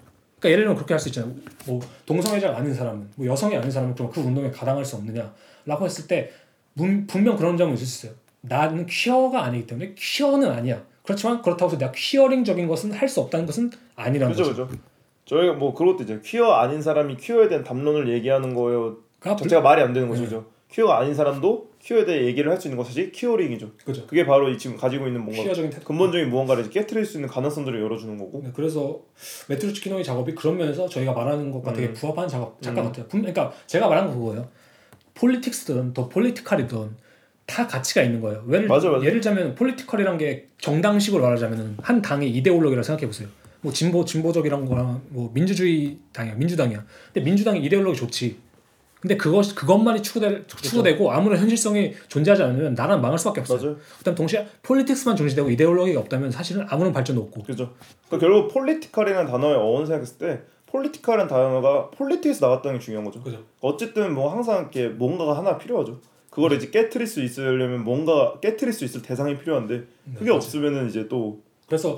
그러니까 0.47 0.51
예를 0.53 0.65
들면 0.65 0.77
그렇게 0.77 0.95
할 0.95 1.01
수 1.01 1.09
있잖아요. 1.09 1.33
뭐 1.67 1.81
동성애자가 2.07 2.57
아닌 2.59 2.73
사람은 2.73 3.09
뭐 3.17 3.27
여성이 3.27 3.57
아닌 3.57 3.71
사람은 3.71 3.95
좀그 3.97 4.21
운동에 4.21 4.51
가담할 4.51 4.85
수 4.85 4.97
없느냐라고 4.97 5.85
했을 5.85 6.07
때 6.07 6.31
문- 6.75 7.07
분명 7.07 7.37
그런 7.37 7.57
점은 7.57 7.75
있을 7.75 7.87
수 7.87 8.07
있어요. 8.07 8.19
나는 8.43 8.87
퀴어가 8.87 9.45
아니기 9.45 9.67
때문에 9.67 9.95
퀴어는 9.97 10.49
아니야. 10.51 10.83
그렇지만 11.03 11.43
그렇다고 11.43 11.71
해서 11.71 11.79
내가 11.79 11.93
queering적인 11.93 12.67
것은 12.69 12.93
할 12.93 13.09
수 13.09 13.21
없다는 13.21 13.47
것은 13.47 13.71
아니라는 13.97 14.35
그죠 14.35 14.49
거죠. 14.51 14.67
그죠. 14.69 14.79
저희가 15.25 15.55
뭐 15.55 15.75
그것도 15.75 16.05
이제 16.05 16.21
퀴어 16.25 16.53
아닌 16.53 16.81
사람이 16.81 17.17
퀴어에 17.17 17.49
대한 17.49 17.65
담론을 17.65 18.09
얘기하는 18.13 18.55
거예요. 18.55 18.99
그러니까 19.19 19.43
자체가 19.43 19.63
말이 19.63 19.83
안 19.83 19.93
되는 19.93 20.09
거죠. 20.09 20.23
네. 20.29 20.41
퀴어가 20.71 20.99
아닌 20.99 21.15
사람도 21.15 21.71
퀴어에 21.87 22.05
대해 22.05 22.25
얘기를 22.27 22.51
할 22.51 22.61
수 22.61 22.67
있는 22.67 22.77
것이 22.83 23.13
queering이죠. 23.15 23.71
그죠. 23.85 24.07
그게 24.09 24.27
바로 24.27 24.49
이 24.51 24.59
지금 24.59 24.77
가지고 24.77 25.07
있는 25.07 25.25
뭔가. 25.25 25.45
근본적인 25.85 26.29
무언가를 26.31 26.69
깨트릴 26.69 27.05
수 27.05 27.17
있는 27.19 27.29
가능성들을 27.29 27.81
열어주는 27.81 28.19
거고. 28.19 28.41
네, 28.45 28.51
그래서 28.55 29.01
매튜 29.49 29.66
루츠 29.66 29.81
키노이의 29.83 30.03
작업이 30.03 30.35
그런 30.35 30.57
면에서 30.57 30.89
저희가 30.89 31.13
말하는 31.13 31.53
것과 31.53 31.73
되게 31.73 31.89
음. 31.89 31.95
부합하는 31.95 32.29
작업 32.29 32.61
작가 32.61 32.81
음. 32.83 32.87
같아요. 32.87 33.07
분- 33.07 33.21
그러니까 33.21 33.53
제가 33.69 33.89
말한 33.89 34.09
건 34.09 34.19
그거예요. 34.19 34.49
politics든 35.15 35.95
the 35.95 36.09
political이든 36.09 36.91
다 37.47 37.67
가치가 37.69 38.03
있는 38.03 38.21
거예요. 38.21 38.45
예를, 38.53 38.67
맞아, 38.67 38.91
맞아. 38.91 39.01
예를 39.05 39.21
들자면 39.21 39.55
political이란 39.55 40.19
게 40.19 40.49
정당식으로 40.59 41.23
말하자면 41.23 41.77
한 41.81 42.03
당의 42.03 42.31
이데올로기라고 42.31 42.83
생각해 42.83 43.07
보세요. 43.07 43.29
뭐 43.61 43.73
진보 43.73 44.05
진보적이란 44.05 44.67
거랑 44.67 45.03
뭐 45.11 45.31
민주주의 45.33 45.97
당이야 46.13 46.35
민주당이야. 46.35 46.85
근데 47.13 47.25
민주당의 47.25 47.63
이데올로기 47.65 47.97
좋지. 47.97 48.37
근데 49.07 49.17
그것 49.17 49.55
그것만이 49.55 50.03
추구되, 50.03 50.45
추구되고 50.49 51.13
아무런 51.13 51.39
현실성이 51.39 51.95
존재하지 52.09 52.43
않으면 52.43 52.75
나라는 52.75 53.01
망할 53.01 53.17
수밖에 53.21 53.41
없어요. 53.41 53.61
맞아요. 53.61 53.77
그다음 53.99 54.17
동시에 54.17 54.49
politics만 54.63 55.15
중시되고 55.15 55.49
이데올로기가 55.51 56.01
없다면 56.01 56.33
사실은 56.33 56.67
아무런 56.69 56.93
발전도 56.93 57.23
없고. 57.23 57.45
그죠. 57.45 57.71
그러니까 58.09 58.27
결국 58.29 58.53
political이라는 58.53 59.31
단어의 59.31 59.55
어원 59.55 59.87
생각했을 59.87 60.19
때 60.19 60.41
political이라는 60.67 61.29
단어가 61.29 61.89
politic에서 61.91 62.47
나왔다는 62.47 62.81
게 62.81 62.85
중요한 62.85 63.05
거죠. 63.05 63.23
그죠. 63.23 63.45
어쨌든 63.61 64.13
뭐 64.13 64.33
항상 64.33 64.63
이렇게 64.63 64.89
뭔가가 64.89 65.37
하나 65.37 65.57
필요하죠. 65.57 66.01
그걸 66.29 66.55
이제 66.55 66.69
깨트릴 66.71 67.07
수 67.07 67.23
있으려면 67.23 67.85
뭔가 67.85 68.41
깨트릴 68.41 68.73
수 68.73 68.85
있을 68.85 69.03
대상이 69.03 69.39
필요한데 69.39 69.85
그게 70.19 70.33
없으면은 70.33 70.89
이제 70.89 71.07
또 71.07 71.41
그래서 71.69 71.97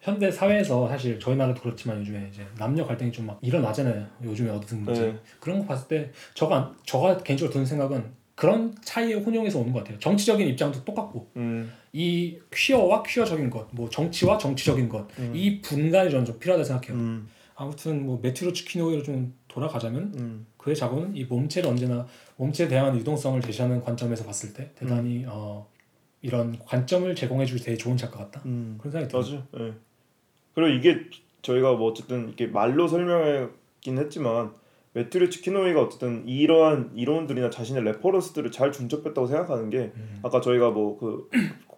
현대 0.00 0.30
사회에서 0.30 0.88
사실 0.88 1.18
저희 1.20 1.36
나라도 1.36 1.60
그렇지만 1.60 2.00
요즘에 2.00 2.28
이제 2.32 2.42
남녀 2.58 2.86
갈등이 2.86 3.12
좀 3.12 3.26
막 3.26 3.38
일어나잖아요. 3.42 4.06
요즘에 4.24 4.50
어디든지 4.50 5.00
네. 5.00 5.18
그런 5.40 5.58
거 5.60 5.66
봤을 5.66 5.88
때 5.88 6.10
저가 6.34 6.74
저가 6.86 7.18
개인적으로 7.18 7.52
드는 7.52 7.66
생각은 7.66 8.18
그런 8.34 8.74
차이의 8.82 9.20
혼용에서 9.20 9.58
오는 9.58 9.70
것 9.72 9.80
같아요. 9.80 9.98
정치적인 9.98 10.48
입장도 10.48 10.82
똑같고 10.84 11.30
음, 11.36 11.70
이 11.92 12.38
퀴어와 12.50 13.02
퀴어적인 13.02 13.50
것, 13.50 13.68
뭐 13.72 13.90
정치와 13.90 14.38
정치적인 14.38 14.88
것, 14.88 15.06
이 15.34 15.60
분간이 15.60 16.10
저는 16.10 16.24
좀 16.24 16.38
필요하다 16.38 16.64
생각해요. 16.64 16.94
음, 16.96 17.28
아무튼 17.54 18.06
뭐 18.06 18.18
매튜 18.22 18.54
루츠 18.54 18.74
키노이로 18.74 19.02
좀 19.02 19.34
돌아가자면 19.48 20.14
음, 20.16 20.46
그의 20.56 20.74
작업은 20.74 21.14
이 21.14 21.24
몸체를 21.24 21.68
언제나 21.68 22.06
몸체에 22.36 22.66
대한 22.68 22.96
유동성을 22.96 23.38
제시하는 23.42 23.82
관점에서 23.82 24.24
봤을 24.24 24.54
때 24.54 24.70
대단히 24.74 25.26
어, 25.28 25.68
이런 26.22 26.58
관점을 26.64 27.14
제공해줄 27.14 27.60
되게 27.60 27.76
좋은 27.76 27.98
작가 27.98 28.20
같다. 28.20 28.40
음. 28.46 28.76
그런 28.78 28.92
생각이 28.92 29.10
들어요. 29.12 29.44
맞아요. 29.52 29.74
예. 30.50 30.54
그리고 30.54 30.68
이게 30.68 31.06
저희가 31.42 31.74
뭐 31.74 31.90
어쨌든 31.90 32.28
이렇게 32.28 32.46
말로 32.46 32.88
설명하긴 32.88 33.98
했지만 33.98 34.52
매튜 34.92 35.19
루츠 35.19 35.42
키노이가 35.42 35.82
어쨌든 35.82 36.26
이러한 36.26 36.92
이론들이나 36.96 37.50
자신의 37.50 37.84
reference들을 37.84 38.50
잘 38.50 38.72
중첩했다고 38.72 39.26
생각하는 39.26 39.70
게 39.70 39.92
음. 39.94 40.20
아까 40.22 40.40
저희가 40.40 40.70
뭐그 40.70 41.30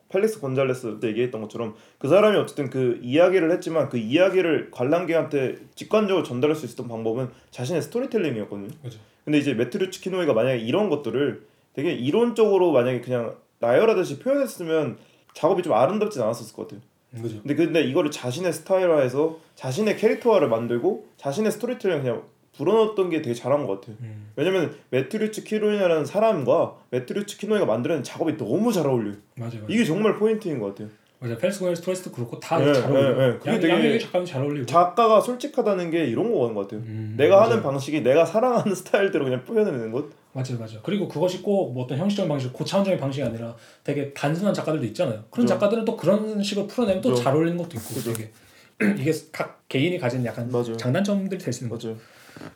펠릭스 0.09 0.41
곤잘레스 0.41 1.01
때 1.01 1.09
얘기했던 1.09 1.41
것처럼 1.43 1.75
그 1.99 2.09
사람이 2.09 2.37
어쨌든 2.37 2.71
그 2.71 3.01
이야기를 3.03 3.51
했지만 3.51 3.89
그 3.89 3.99
이야기를 3.99 4.71
관람객한테 4.71 5.57
직관적으로 5.75 6.23
전달할 6.23 6.55
수 6.55 6.67
있었던 6.67 6.89
방법은 6.89 7.31
자신의 7.51 7.83
스토리텔링이었거든요. 7.83 8.69
그죠. 8.83 8.99
근데 9.25 9.39
이제 9.39 9.55
매튜 9.55 9.80
루츠 9.80 10.01
키노이가 10.01 10.33
만약에 10.33 10.59
이런 10.59 10.89
것들을 10.89 11.47
되게 11.75 11.93
이론적으로 11.93 12.73
만약에 12.73 13.01
그냥 13.01 13.37
나열하듯이 13.61 14.19
표현했으면 14.19 14.99
작업이 15.35 15.63
좀 15.63 15.73
아름답진 15.73 16.21
않았을 16.23 16.55
것 16.55 16.69
같아요. 16.69 16.81
그죠. 17.21 17.41
근데 17.43 17.55
근데 17.55 17.83
이거를 17.83 18.11
자신의 18.11 18.53
스타일화해서 18.53 19.39
자신의 19.55 19.97
캐릭터화를 19.97 20.49
만들고 20.49 21.07
자신의 21.17 21.53
스토리텔링을 21.53 22.03
그냥 22.03 22.23
불어넣었던 22.57 23.11
게 23.11 23.23
되게 23.23 23.35
잘한 23.35 23.67
것 23.67 23.81
같아요. 23.81 23.97
음. 24.01 24.31
왜냐면 24.37 24.75
매튜 24.91 25.20
루츠 25.20 25.45
키노이라는 25.45 26.05
사람과 26.05 26.77
매튜 26.91 27.17
루츠 27.17 27.39
키노이가 27.39 27.67
만들어낸 27.67 28.03
작업이 28.03 28.37
너무 28.37 28.73
잘 28.73 28.87
어울려요. 28.87 29.17
맞아요. 29.37 29.53
맞아요. 29.55 29.67
이게 29.69 29.85
정말 29.85 30.17
포인트인 30.17 30.59
것 30.59 30.69
같아요. 30.69 30.89
맞아요. 31.23 31.39
펠스고의 31.39 31.77
스토리스도 31.77 32.11
그렇고 32.11 32.39
다 32.41 32.59
네, 32.59 32.73
잘 32.75 32.91
어울려요. 32.91 33.17
네, 33.17 33.27
네. 33.33 33.39
그게 33.39 33.51
양, 33.51 33.61
되게- 33.61 33.73
양에게 33.73 33.99
작가는 33.99 34.27
잘 34.27 34.43
어울리고. 34.43 34.67
작가가 34.67 35.21
솔직하다는 35.21 35.91
게 35.91 36.05
이런 36.07 36.33
거인 36.33 36.53
것 36.55 36.63
같아요. 36.63 36.81
음, 36.81 37.15
내가 37.17 37.37
맞아요. 37.37 37.51
하는 37.51 37.63
방식이 37.63 38.03
내가 38.03 38.25
사랑하는 38.25 38.75
스타일대로 38.75 39.25
그냥 39.25 39.45
표현해내는 39.45 39.93
것. 39.93 40.07
맞아요, 40.33 40.59
맞아요. 40.59 40.81
그리고 40.83 41.07
그것이 41.09 41.43
꼭 41.43 41.73
뭐 41.73 41.85
어떤 41.85 41.99
형식적인 41.99 42.29
방식, 42.29 42.53
고차원적인 42.53 42.99
방식이 42.99 43.25
아니라 43.25 43.55
되게 43.85 44.13
단순한 44.13 44.53
작가들도 44.55 44.85
있잖아요. 44.87 45.23
그런 45.31 45.45
그죠. 45.47 45.47
작가들은 45.55 45.85
또 45.85 45.97
그런 45.97 46.43
식으로 46.43 46.67
풀어내면 46.67 47.01
또. 47.03 47.15
잘 47.15 47.35
어울리는 47.35 47.57
것도 47.57 47.77
있고 47.77 47.95
그죠. 47.95 48.13
되게 48.13 48.31
이게 48.99 49.13
각 49.31 49.63
개인이 49.69 49.97
가진 49.99 50.25
약간 50.25 50.51
맞아요. 50.51 50.77
장단점들이 50.77 51.39
될 51.39 51.53
수 51.53 51.63
있는 51.65 51.71
거죠. 51.71 51.97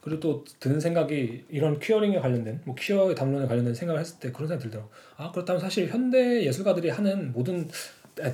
그리고 0.01 0.19
또 0.21 0.45
드는 0.59 0.81
생각이 0.81 1.45
이런 1.51 1.79
퀴어링에 1.79 2.19
관련된 2.19 2.63
뭐 2.65 2.75
퀴어 2.75 3.15
담론에 3.15 3.47
관련된 3.47 3.75
생각을 3.75 4.01
했을 4.01 4.19
때 4.19 4.33
그런 4.33 4.49
생각이 4.49 4.65
들더라고. 4.65 4.91
아 5.19 5.31
그렇다면 5.31 5.61
사실 5.61 5.87
현대 5.89 6.45
예술가들이 6.47 6.89
하는 6.89 7.31
모든 7.33 7.69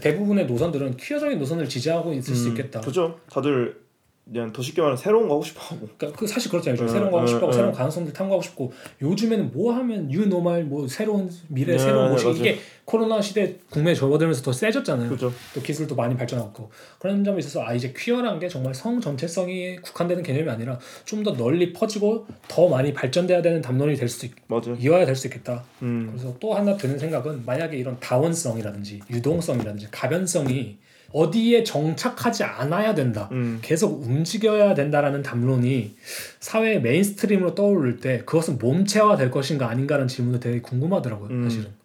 대부분의 0.01 0.47
노선들은 0.47 0.97
퀴어적인 0.97 1.39
노선을 1.39 1.69
지지하고 1.69 2.13
있을 2.13 2.35
수 2.35 2.47
음, 2.47 2.49
있겠다. 2.51 2.81
그죠. 2.81 3.19
다들 3.31 3.82
그냥 4.25 4.53
더 4.53 4.63
쉽게 4.63 4.81
말하면 4.81 4.97
새로운 4.97 5.27
거 5.29 5.35
하고 5.35 5.45
싶어하고. 5.45 5.89
그러니까 5.99 6.19
그 6.19 6.27
사실 6.27 6.51
그렇잖아요. 6.51 6.75
요즘 6.75 6.85
음, 6.87 6.89
새로운 6.93 7.11
거 7.11 7.19
하고 7.19 7.27
음, 7.27 7.33
싶고 7.33 7.47
음. 7.47 7.53
새로운 7.53 7.73
가능성들 7.73 8.13
탐구하고 8.13 8.43
싶고 8.43 8.73
요즘에는 9.03 9.51
뭐 9.53 9.73
하면 9.75 10.11
유노말 10.13 10.65
뭐 10.65 10.87
새로운 10.87 11.29
미래 11.49 11.73
네, 11.73 11.79
새로운 11.79 12.15
네, 12.17 12.25
모식. 12.25 12.41
이게 12.41 12.59
코로나 12.85 13.21
시대 13.21 13.57
국내에 13.71 13.95
접어들면서 13.95 14.43
더 14.43 14.53
세졌잖아요. 14.53 15.09
그죠. 15.11 15.33
또 15.55 15.61
기술도 15.61 15.95
많이 15.97 16.17
발전하고 16.17 16.71
그런 16.99 17.25
점에 17.25 17.39
있어서 17.41 17.63
아 17.65 17.75
이제 17.75 17.93
퀴어란 17.97 18.39
게 18.39 18.49
정말 18.49 18.75
성 18.75 19.01
전체성이 19.01 19.77
국한되는 19.77 20.23
개념이 20.23 20.49
아니라 20.51 20.79
좀 21.05 21.23
더 21.23 21.37
널리 21.37 21.73
퍼지고 21.73 22.27
더 22.49 22.69
많이 22.69 22.93
발전돼야 22.93 23.43
되는 23.43 23.61
담론이 23.61 23.97
될 23.97 24.09
수 24.09 24.27
있. 24.27 24.33
이어야 24.81 25.05
될 25.05 25.15
수 25.17 25.27
있겠다. 25.29 25.65
음. 25.83 26.09
그래서 26.13 26.35
또 26.41 26.55
하나 26.55 26.77
드는 26.77 26.99
생각은 26.99 27.45
만약에 27.45 27.77
이런 27.77 27.99
다원성이라든지 28.01 29.01
유동성이라든지 29.11 29.89
가변성이 29.91 30.79
어디에 31.13 31.63
정착하지 31.65 32.45
않아야 32.45 32.95
된다. 32.95 33.29
음. 33.33 33.59
계속 33.63 34.03
움직여야 34.03 34.75
된다라는 34.75 35.23
담론이 35.23 35.95
사회의 36.41 36.81
mainstream으로 36.81 37.55
떠오를 37.55 38.01
때 38.01 38.23
그것은 38.25 38.59
몸체화 38.59 39.17
될 39.17 39.31
것인가 39.31 39.69
아닌가라는 39.69 40.09
질문이 40.09 40.41
되게 40.41 40.61
궁금하더라고요. 40.61 41.29
음. 41.31 41.43
사실은. 41.45 41.83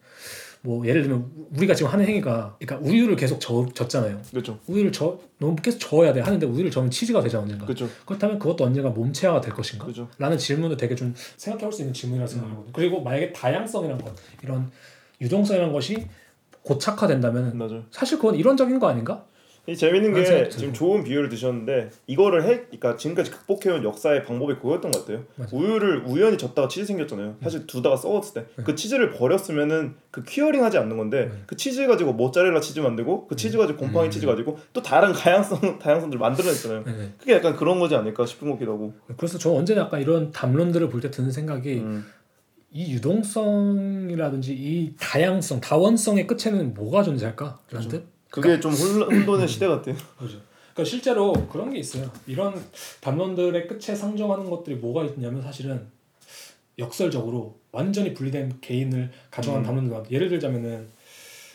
뭐 0.62 0.86
예를 0.86 1.04
들면 1.04 1.32
우리가 1.56 1.74
지금 1.76 1.92
하는 1.92 2.06
행위가 2.06 2.58
그러니까 2.60 2.90
우유를 2.90 3.16
계속 3.16 3.40
저, 3.40 3.66
졌잖아요. 3.74 4.20
그죠. 4.34 4.60
우유를 4.68 4.92
저 4.92 5.18
너무 5.38 5.56
계속 5.56 5.78
저어야 5.80 6.12
돼 6.12 6.20
하는데 6.20 6.46
우유를 6.46 6.72
저으면 6.72 6.90
치즈가 6.90 7.22
되잖아 7.22 7.44
언젠가. 7.44 7.66
그죠. 7.66 7.88
그렇다면 8.06 8.40
그것도 8.40 8.66
언젠가 8.66 8.90
몸체화가 8.90 9.40
될 9.40 9.54
것인가? 9.54 9.86
그죠. 9.86 10.10
라는 10.18 10.38
질문도 10.38 10.76
되게 10.76 10.96
좀 10.96 11.14
생각해 11.38 11.64
볼 11.64 11.72
수 11.72 11.82
있는 11.84 11.94
질문이라고 11.94 12.30
생각하거든요. 12.30 12.74
그리고 12.74 13.02
만약에 13.02 13.32
다양성이라는 13.34 14.04
것, 14.04 14.14
이런 14.44 14.70
유동성이라는 15.22 15.72
것이 15.72 16.06
고착화된다면 16.68 17.58
맞아요. 17.58 17.84
사실 17.92 18.18
그건 18.18 18.36
이론적인 18.36 18.80
거 18.80 18.88
아닌가? 18.88 19.24
이 19.70 19.76
재밌는 19.76 20.14
게 20.14 20.24
생각도 20.24 20.50
지금. 20.58 20.72
좋은 20.74 21.04
비유를 21.04 21.28
드셨는데 21.28 21.90
이거를 22.08 22.44
해, 22.44 22.62
그러니까 22.68 22.96
지금까지 22.96 23.32
극복해온 23.32 23.84
역사의 23.84 24.24
방법이 24.24 24.54
그거였던 24.56 24.92
것 24.92 25.02
같아요. 25.02 25.24
맞아요. 25.36 25.50
우유를 25.52 26.04
우연히 26.06 26.38
젓다가 26.38 26.70
치즈 26.70 26.86
생겼잖아요. 26.86 27.36
사실 27.44 27.68
두다가 27.68 27.98
썩었을 27.98 28.46
때그 28.56 28.76
치즈를 28.76 29.10
버렸으면은 29.12 29.96
그 30.10 30.24
queering하지 30.24 30.78
않는 30.78 30.96
건데 30.96 31.30
그 31.48 31.58
치즈 31.58 31.86
가지고 31.86 32.14
모짜렐라 32.14 32.62
치즈 32.62 32.80
만들고 32.80 33.28
그 33.28 33.36
치즈 33.36 33.58
가지고 33.58 33.78
곰팡이 33.80 34.10
치즈 34.10 34.26
가지고 34.26 34.58
또 34.72 34.82
다른 34.82 35.12
다양성 35.12 35.60
다양성들 35.80 36.18
만들어냈잖아요. 36.18 36.84
네. 36.86 37.14
그게 37.20 37.34
약간 37.34 37.58
그런 37.58 37.78
거지 37.82 37.94
않을까 37.94 38.26
싶은 38.26 38.50
거기도 38.50 38.72
하고. 38.72 38.94
그래서 39.18 39.38
저 39.38 39.52
언제나 39.52 39.82
약간 39.82 40.02
이런 40.02 40.32
담론들을 40.32 40.88
볼 40.88 41.02
때 41.02 41.12
드는 41.12 41.30
생각이 41.30 41.80
음. 41.80 42.06
이 42.72 42.94
유동성이라든지 42.94 44.54
이 44.54 44.94
다양성, 45.00 45.62
다원성의 45.62 46.28
끝에는 46.28 46.74
뭐가 46.74 47.04
존재할까? 47.04 47.60
라는 47.72 47.88
뜻? 47.88 48.06
그게 48.30 48.60
좀 48.60 48.74
혼란, 48.74 49.12
혼돈의 49.12 49.48
시대 49.48 49.68
같아요. 49.68 49.96
그죠. 50.18 50.40
그러니까 50.74 50.84
실제로 50.84 51.34
그런 51.48 51.72
게 51.72 51.80
있어요. 51.80 52.12
이런 52.28 52.54
담론들의 53.02 53.68
끝에 53.68 53.96
상정하는 53.96 54.50
것들이 54.50 54.76
뭐가 54.76 55.06
있냐면 55.06 55.42
사실은 55.42 55.88
역설적으로 56.78 57.58
완전히 57.72 58.14
분리된 58.14 58.60
개인을 58.62 59.12
가정한 59.32 59.62
음. 59.62 59.66
담론들 59.66 59.92
많 59.92 60.06
예를 60.12 60.30
들자면은 60.30 60.88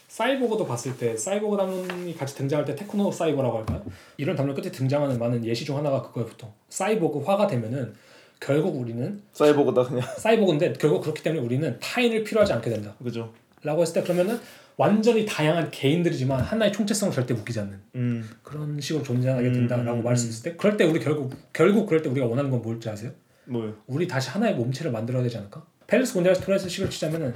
사이보그도 0.09 0.67
봤을 0.67 0.97
때 0.97 1.17
사이보그 1.17 1.57
담론이 1.57 2.17
같이 2.17 2.35
등장할 2.35 2.67
때 2.67 2.75
테크노 2.75 3.13
사이버라고 3.13 3.59
할까요? 3.59 3.83
이런 4.17 4.37
담론 4.37 4.55
끝에 4.55 4.71
등장하는 4.71 5.19
많은 5.19 5.45
예시 5.45 5.65
중 5.65 5.77
하나가 5.77 6.03
그거예요 6.03 6.29
보통 6.29 6.53
사이보그화가 6.69 7.47
되면은 7.47 7.95
결국 8.43 8.77
우리는 8.77 9.23
사이보그다 9.33 9.85
그냥. 9.85 10.07
사이보그인데 10.19 10.73
결국 10.75 11.03
그렇기 11.03 11.23
때문에 11.23 11.43
우리는 11.45 11.79
타인을 11.81 12.25
필요하지 12.25 12.53
않게 12.55 12.71
된다 12.71 12.95
그죠. 13.03 13.33
라고 13.63 13.83
했을 13.83 13.95
때 13.95 14.03
그러면은 14.03 14.39
완전히 14.77 15.25
다양한 15.25 15.71
개인들이지만 15.71 16.41
하나의 16.41 16.73
총체성을 16.73 17.15
절대 17.15 17.35
묶이지 17.35 17.61
않는 17.61 17.81
음. 17.95 18.29
그런 18.43 18.81
식으로 18.81 19.05
존재하게 19.05 19.47
음, 19.49 19.53
된다라고 19.53 19.99
음, 19.99 20.03
말할 20.03 20.17
수 20.17 20.29
있을 20.29 20.51
때 20.51 20.57
그럴 20.57 20.77
때 20.77 20.85
우리 20.85 20.99
결국 20.99 21.33
결국 21.53 21.87
그럴 21.87 22.03
때 22.03 22.09
우리가 22.09 22.27
원하는 22.27 22.51
건 22.51 22.63
뭘지 22.63 22.89
아세요? 22.89 23.13
뭐요? 23.45 23.75
우리 23.87 24.09
다시 24.09 24.31
하나의 24.31 24.55
몸체를 24.55 24.91
만들어야 24.91 25.23
되지 25.23 25.37
않을까? 25.37 25.65
펠릭스 25.87 26.15
곤잘레스 26.15 26.41
토레스 26.41 26.69
식으로 26.69 26.91
치자면은 26.91 27.35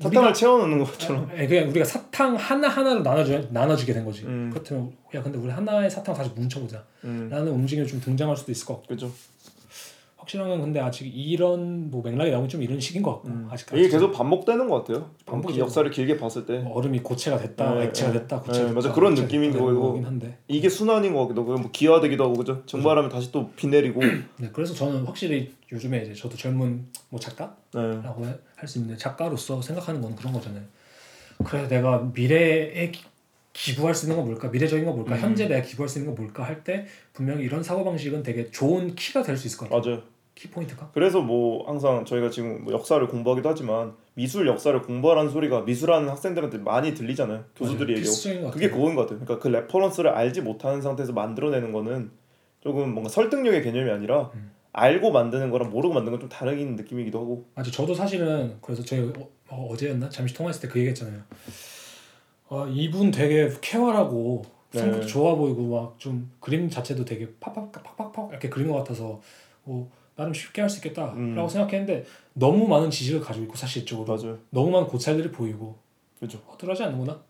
사탕을 0.00 0.34
채워넣는 0.34 0.84
것처럼. 0.84 1.30
예, 1.38 1.46
그냥 1.46 1.70
우리가 1.70 1.84
사탕 1.84 2.36
하나 2.36 2.68
하나로 2.68 3.00
나눠주 3.00 3.48
나눠주게 3.50 3.94
된 3.94 4.04
거지. 4.04 4.24
음. 4.26 4.50
그렇다면 4.52 4.92
야 5.14 5.22
근데 5.22 5.38
우리 5.38 5.50
하나의 5.50 5.90
사탕 5.90 6.14
다시 6.14 6.30
뭉쳐보자. 6.30 6.84
음. 7.04 7.28
라는 7.30 7.50
움직임이 7.50 7.86
좀 7.86 8.00
등장할 8.00 8.36
수도 8.36 8.52
있을 8.52 8.66
것 8.66 8.74
같고 8.74 8.88
그죠. 8.88 9.10
확실한 10.26 10.48
건 10.48 10.60
근데 10.60 10.80
아직 10.80 11.06
이런 11.06 11.88
뭐 11.88 12.02
맥락이 12.02 12.32
나오기 12.32 12.48
좀 12.48 12.60
이런 12.60 12.80
시기인 12.80 13.02
것 13.04 13.22
같고 13.22 13.30
아직 13.48 13.68
이게 13.74 13.88
계속 13.88 14.10
반복되는 14.10 14.68
것 14.68 14.84
같아요. 14.84 15.10
반복이죠. 15.24 15.60
역사를 15.60 15.88
길게 15.88 16.16
봤을 16.16 16.44
때뭐 16.44 16.72
얼음이 16.74 16.98
고체가 17.00 17.38
됐다, 17.38 17.74
네, 17.76 17.84
액체가 17.84 18.12
네. 18.12 18.18
됐다, 18.20 18.40
고체가 18.40 18.58
네, 18.58 18.62
됐다. 18.64 18.74
맞아. 18.74 18.92
그런 18.92 19.14
느낌인 19.14 19.52
거고. 19.56 20.02
이게 20.48 20.68
순환인 20.68 21.14
것 21.14 21.20
같기도 21.22 21.42
하고 21.42 21.54
뭐 21.58 21.70
기화되기도 21.70 22.24
하고 22.24 22.34
그죠. 22.34 22.64
증발하면 22.66 23.08
다시 23.10 23.30
또 23.30 23.50
비 23.54 23.68
내리고. 23.68 24.00
네, 24.38 24.50
그래서 24.52 24.74
저는 24.74 25.04
확실히 25.04 25.54
요즘에 25.72 26.02
이제 26.02 26.12
저도 26.14 26.36
젊은 26.36 26.86
뭐 27.08 27.20
작가라고 27.20 28.24
네. 28.26 28.38
할수 28.56 28.78
있는데 28.78 28.98
작가로서 28.98 29.62
생각하는 29.62 30.00
건 30.00 30.16
그런 30.16 30.32
거잖아요. 30.32 30.62
그래 31.44 31.68
내가 31.68 31.98
미래에 32.12 32.90
기- 32.90 33.04
기부할 33.52 33.94
수 33.94 34.06
있는 34.06 34.16
건 34.16 34.26
뭘까? 34.26 34.48
미래적인 34.48 34.84
건 34.84 34.96
뭘까? 34.96 35.14
음. 35.14 35.20
현재 35.20 35.46
내가 35.48 35.62
기부할 35.62 35.88
수 35.88 35.98
있는 35.98 36.12
건 36.14 36.24
뭘까? 36.24 36.42
할 36.44 36.62
때 36.64 36.84
분명히 37.12 37.44
이런 37.44 37.62
사고 37.62 37.84
방식은 37.84 38.22
되게 38.24 38.50
좋은 38.50 38.94
키가 38.96 39.22
될 39.22 39.36
수 39.38 39.46
있을 39.46 39.58
것 39.58 39.70
같아요. 39.70 39.94
맞아요. 39.94 40.02
키 40.36 40.48
포인트가. 40.50 40.90
그래서 40.92 41.20
뭐 41.22 41.66
항상 41.66 42.04
저희가 42.04 42.30
지금 42.30 42.62
뭐 42.64 42.72
역사를 42.74 43.04
공부하기도 43.08 43.48
하지만 43.48 43.94
미술 44.14 44.46
역사를 44.46 44.80
공부하라는 44.82 45.30
소리가 45.30 45.62
미술하는 45.62 46.08
학생들한테 46.10 46.58
많이 46.58 46.94
들리잖아요. 46.94 47.44
교수들이 47.56 47.94
맞아요. 47.94 48.06
얘기하고. 48.06 48.50
그게. 48.52 48.68
그거인 48.70 48.94
것 48.94 49.02
같아요. 49.02 49.18
그러니까 49.24 49.38
그 49.42 49.48
reference를 49.48 50.10
알지 50.10 50.42
못하는 50.42 50.82
상태에서 50.82 51.12
만들어내는 51.14 51.72
거는 51.72 52.10
조금 52.60 52.92
뭔가 52.92 53.08
설득력의 53.08 53.62
개념이 53.62 53.90
아니라 53.90 54.30
음. 54.34 54.52
알고 54.72 55.10
만드는 55.10 55.50
거랑 55.50 55.70
모르고 55.70 55.94
만드는 55.94 56.18
건 56.18 56.20
좀 56.20 56.28
다른 56.28 56.76
느낌이기도 56.76 57.18
하고. 57.18 57.46
맞아. 57.54 57.70
저도 57.70 57.94
사실은 57.94 58.58
그래서 58.60 58.84
저희 58.84 59.10
어, 59.48 59.74
제였나 59.74 60.10
잠시 60.10 60.34
통화했을 60.34 60.62
때 60.62 60.68
그 60.68 60.78
얘기했잖아요. 60.80 61.22
아 62.50 62.66
이분 62.70 63.10
되게 63.10 63.50
쾌활하고 63.62 64.42
네. 64.72 64.80
성격도 64.80 65.06
좋아 65.06 65.34
보이고 65.34 65.62
막 65.62 65.96
좀 65.98 66.30
그림 66.40 66.68
자체도 66.68 67.04
되게 67.06 67.26
팍팍 67.40 67.72
팍팍팍 67.72 68.30
이렇게 68.30 68.48
그린 68.50 68.68
것 68.68 68.74
같아서 68.78 69.20
뭐 69.64 69.90
나름 70.16 70.32
쉽게 70.34 70.62
할 70.62 70.68
수 70.70 70.78
있겠다라고 70.78 71.16
음. 71.16 71.48
생각했는데 71.48 72.04
너무 72.32 72.66
많은 72.66 72.90
지식을 72.90 73.20
가지고 73.20 73.44
있고 73.44 73.56
사실적으로 73.56 74.16
맞아요. 74.16 74.38
너무 74.50 74.70
많은 74.70 74.86
고찰들이 74.88 75.30
보이고 75.30 75.76
그죠. 76.18 76.38
허술하지 76.50 76.84
않는구나. 76.84 77.20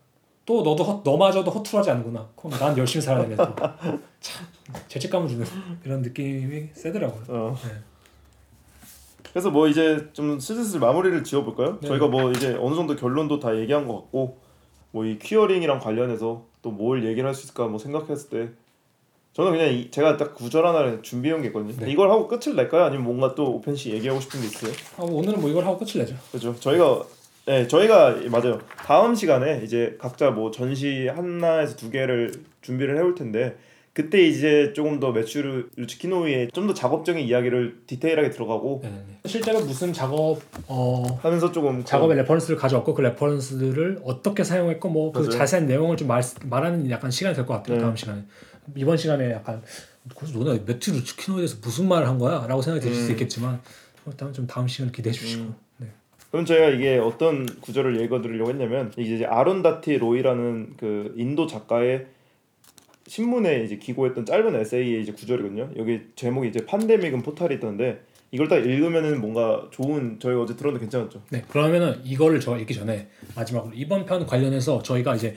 또 0.45 0.63
너도 0.63 0.83
허, 0.85 1.01
너마저도 1.03 1.51
허술하지 1.51 1.91
않는구나. 1.91 2.29
그럼 2.37 2.57
난 2.57 2.77
열심히 2.77 3.03
살아야 3.03 3.23
되네 3.27 3.35
또. 3.35 3.53
참 4.21 4.47
죄책감을 4.87 5.27
주는 5.27 5.45
이런 5.83 6.01
느낌이 6.01 6.69
세더라고요. 6.73 7.23
어. 7.27 7.55
네. 7.63 7.71
그래서 9.31 9.51
뭐 9.51 9.67
이제 9.67 10.07
좀 10.13 10.39
슬슬 10.39 10.79
마무리를 10.79 11.23
지어볼까요? 11.23 11.79
네. 11.81 11.87
저희가 11.89 12.07
뭐 12.07 12.31
이제 12.31 12.55
어느 12.59 12.75
정도 12.75 12.95
결론도 12.95 13.39
다 13.39 13.55
얘기한 13.57 13.87
것 13.87 13.95
같고 14.03 14.37
뭐 14.91 15.05
이 15.05 15.19
퀴어링이랑 15.19 15.79
관련해서 15.79 16.45
또 16.61 16.71
뭘 16.71 17.05
얘기를 17.05 17.27
할 17.27 17.35
수 17.35 17.43
있을까 17.43 17.67
뭐 17.67 17.77
생각했을 17.77 18.29
때 18.29 18.49
저는 19.37 19.51
그냥 19.51 19.71
이- 19.71 19.91
제가 19.91 20.17
딱 20.17 20.33
구절 20.33 20.65
하나를 20.65 21.03
준비해온 21.03 21.43
게 21.43 21.49
있거든요. 21.49 21.71
네. 21.77 21.91
이걸 21.91 22.09
하고 22.09 22.27
끝을 22.27 22.55
낼까요? 22.55 22.85
아니면 22.85 23.05
뭔가 23.05 23.35
또 23.35 23.53
오펜 23.57 23.75
씨 23.75 23.91
얘기하고 23.91 24.19
싶은 24.19 24.41
게 24.41 24.47
있어요? 24.47 24.71
아, 24.97 25.03
오늘은 25.03 25.39
뭐 25.39 25.47
이걸 25.47 25.63
하고 25.63 25.77
끝을 25.77 26.01
내죠. 26.01 26.15
그죠. 26.31 26.55
저희가 26.59 27.03
네 27.45 27.67
저희가 27.67 28.15
맞아요. 28.31 28.59
다음 28.77 29.13
시간에 29.13 29.61
이제 29.63 29.95
각자 30.01 30.31
뭐 30.31 30.49
전시 30.49 31.07
하나에서 31.07 31.75
두 31.75 31.91
개를 31.91 32.31
준비를 32.63 32.97
해올 32.97 33.13
텐데 33.13 33.55
그때 33.93 34.21
이제 34.27 34.73
조금 34.75 34.99
더 34.99 35.11
매추르 35.11 35.67
루치키노이의 35.75 36.49
좀 36.53 36.65
더 36.67 36.73
작업적인 36.73 37.23
이야기를 37.23 37.81
디테일하게 37.85 38.31
들어가고 38.31 38.79
네네네. 38.81 39.03
실제로 39.27 39.59
무슨 39.61 39.93
작업 39.93 40.39
어 40.67 41.19
하면서 41.21 41.51
조금 41.51 41.83
작업의 41.85 42.17
reference를 42.17 42.57
가져왔고 42.57 42.95
그 42.95 43.01
reference들을 43.01 44.01
어떻게 44.03 44.43
사용했고 44.43 44.89
뭐 44.89 45.11
그. 45.11 45.29
자세한 45.29 45.67
내용을 45.67 45.95
좀 45.95 46.07
말, 46.07 46.23
말하는 46.43 46.89
약간 46.89 47.11
시간이 47.11 47.35
될 47.35 47.45
것 47.45 47.53
같아요 47.53 47.77
네. 47.77 47.83
다음 47.83 47.95
시간에 47.95 48.21
이번 48.75 48.97
시간에 48.97 49.31
약간 49.31 49.61
그래서 50.15 50.37
너네 50.37 50.63
매튜 50.65 50.91
루츠키노이에 50.91 51.37
대해서 51.37 51.57
무슨 51.61 51.87
말을 51.87 52.07
한 52.07 52.17
거야? 52.17 52.45
라고 52.47 52.61
생각이 52.61 52.85
드실 52.85 53.03
수 53.03 53.09
음. 53.09 53.11
있겠지만 53.11 53.61
일단 54.05 54.31
좀 54.33 54.47
다음 54.47 54.67
시간을 54.67 54.91
기대해 54.91 55.13
주시고 55.13 55.43
음. 55.43 55.55
네. 55.77 55.87
그럼 56.31 56.45
제가 56.45 56.69
이게 56.69 56.97
어떤 56.97 57.45
구절을 57.45 57.99
읽어드리려고 58.01 58.51
했냐면 58.51 58.93
이제 58.97 59.25
아룬다티 59.25 59.97
로이라는 59.97 60.77
그 60.77 61.13
인도 61.17 61.47
작가의 61.47 62.07
신문에 63.07 63.63
이제 63.63 63.77
기고했던 63.77 64.25
짧은 64.25 64.55
에세이의 64.55 65.01
이제 65.01 65.13
구절이거든요. 65.13 65.71
여기 65.77 66.01
제목이 66.15 66.49
이제 66.49 66.65
팬데믹은 66.65 67.23
포탈이었던데 67.23 68.01
이걸 68.31 68.49
딱 68.49 68.57
읽으면은 68.57 69.21
뭔가 69.21 69.65
좋은 69.71 70.17
저희 70.19 70.35
어제 70.35 70.55
들었는데 70.55 70.85
괜찮았죠. 70.85 71.23
네 71.29 71.41
그러면은 71.47 72.01
이거를 72.03 72.41
저 72.41 72.57
읽기 72.57 72.73
전에 72.73 73.07
마지막으로 73.35 73.73
이번 73.73 74.05
편 74.05 74.25
관련해서 74.25 74.83
저희가 74.83 75.15
이제 75.15 75.35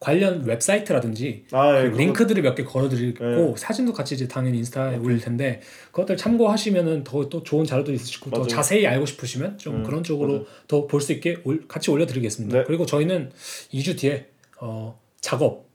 관련 0.00 0.44
웹사이트라든지 0.46 1.44
아, 1.52 1.78
예, 1.84 1.90
그 1.90 1.96
링크들을 1.98 2.42
몇 2.42 2.54
개 2.54 2.64
걸어드리고 2.64 3.22
네. 3.24 3.54
사진도 3.56 3.92
같이 3.92 4.14
이제 4.14 4.26
당연히 4.26 4.56
인스타에 4.58 4.96
올릴 4.96 5.20
텐데 5.20 5.60
그것들 5.92 6.16
참고하시면은 6.16 7.04
더 7.04 7.28
또 7.28 7.42
좋은 7.42 7.66
자료도 7.66 7.92
있으시고 7.92 8.30
더 8.30 8.36
맞아요. 8.38 8.48
자세히 8.48 8.86
알고 8.86 9.04
싶으시면 9.06 9.58
좀 9.58 9.76
음, 9.76 9.82
그런 9.84 10.02
쪽으로 10.02 10.46
더 10.66 10.86
볼 10.86 11.02
수 11.02 11.12
있게 11.12 11.36
올- 11.44 11.68
같이 11.68 11.90
올려드리겠습니다. 11.90 12.58
네. 12.58 12.64
그리고 12.66 12.86
저희는 12.86 13.30
2주 13.74 13.98
뒤에 13.98 14.28
어, 14.58 14.98
작업 15.20 15.66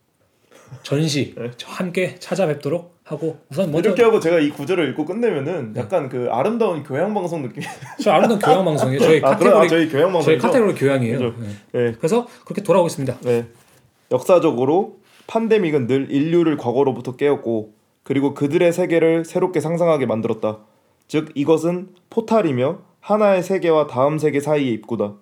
전시 0.83 1.35
네. 1.37 1.51
함께 1.63 2.15
찾아뵙도록 2.17 2.95
하고 3.03 3.37
우선 3.51 3.71
먼저 3.71 3.89
이렇게 3.89 4.01
하고 4.03 4.19
제가 4.19 4.39
이 4.39 4.49
구절을 4.49 4.89
읽고 4.89 5.05
끝내면은 5.05 5.75
약간 5.77 6.09
그 6.09 6.27
아름다운 6.31 6.81
교양 6.81 7.13
방송 7.13 7.43
느낌. 7.43 7.61
저 8.01 8.09
아름다운 8.11 8.39
교양 8.39 8.65
방송이에요. 8.65 8.99
저희 8.99 9.21
아, 9.23 9.37
그래? 9.37 9.51
카테고리 9.51 9.65
아, 9.65 9.67
저희 9.69 9.89
교양 9.89 10.07
저희 10.09 10.13
방송이죠. 10.13 10.41
카테고리 10.47 10.73
교양이에요. 10.73 11.19
네. 11.19 11.33
네. 11.73 11.91
그래서 11.99 12.27
그렇게 12.43 12.63
돌아오겠습니다. 12.63 13.19
네. 13.21 13.45
역사적으로 14.11 14.97
팬데믹은 15.27 15.87
늘 15.87 16.11
인류를 16.11 16.57
과거로부터 16.57 17.15
깨웠고 17.15 17.73
그리고 18.03 18.33
그들의 18.33 18.71
세계를 18.71 19.25
새롭게 19.25 19.59
상상하게 19.59 20.05
만들었다. 20.05 20.59
즉 21.07 21.31
이것은 21.35 21.89
포탈이며 22.09 22.79
하나의 22.99 23.43
세계와 23.43 23.87
다음 23.87 24.17
세계 24.17 24.39
사이의 24.39 24.73
입구다. 24.73 25.13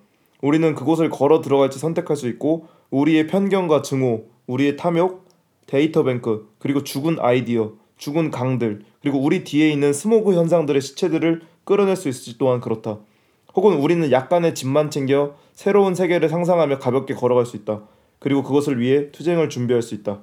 우리는 0.42 0.74
그곳을 0.74 1.08
걸어 1.08 1.40
들어갈지 1.40 1.78
선택할 1.78 2.16
수 2.16 2.28
있고 2.28 2.66
우리의 2.90 3.26
편견과 3.26 3.82
증오, 3.82 4.24
우리의 4.46 4.76
탐욕, 4.76 5.26
데이터 5.66 6.02
뱅크, 6.02 6.50
그리고 6.58 6.84
죽은 6.84 7.16
아이디어, 7.18 7.72
죽은 7.96 8.30
강들, 8.30 8.84
그리고 9.00 9.18
우리 9.18 9.44
뒤에 9.44 9.70
있는 9.70 9.92
스모그 9.92 10.34
현상들의 10.34 10.82
시체들을 10.82 11.42
끌어낼 11.64 11.96
수 11.96 12.08
있을지 12.08 12.36
또한 12.36 12.60
그렇다. 12.60 12.98
혹은 13.54 13.76
우리는 13.76 14.10
약간의 14.10 14.54
짐만 14.54 14.90
챙겨 14.90 15.34
새로운 15.54 15.94
세계를 15.94 16.28
상상하며 16.28 16.78
가볍게 16.78 17.14
걸어갈 17.14 17.46
수 17.46 17.56
있다. 17.56 17.82
그리고 18.24 18.42
그것을 18.42 18.80
위해 18.80 19.10
투쟁을 19.10 19.50
준비할 19.50 19.82
수 19.82 19.94
있다. 19.94 20.22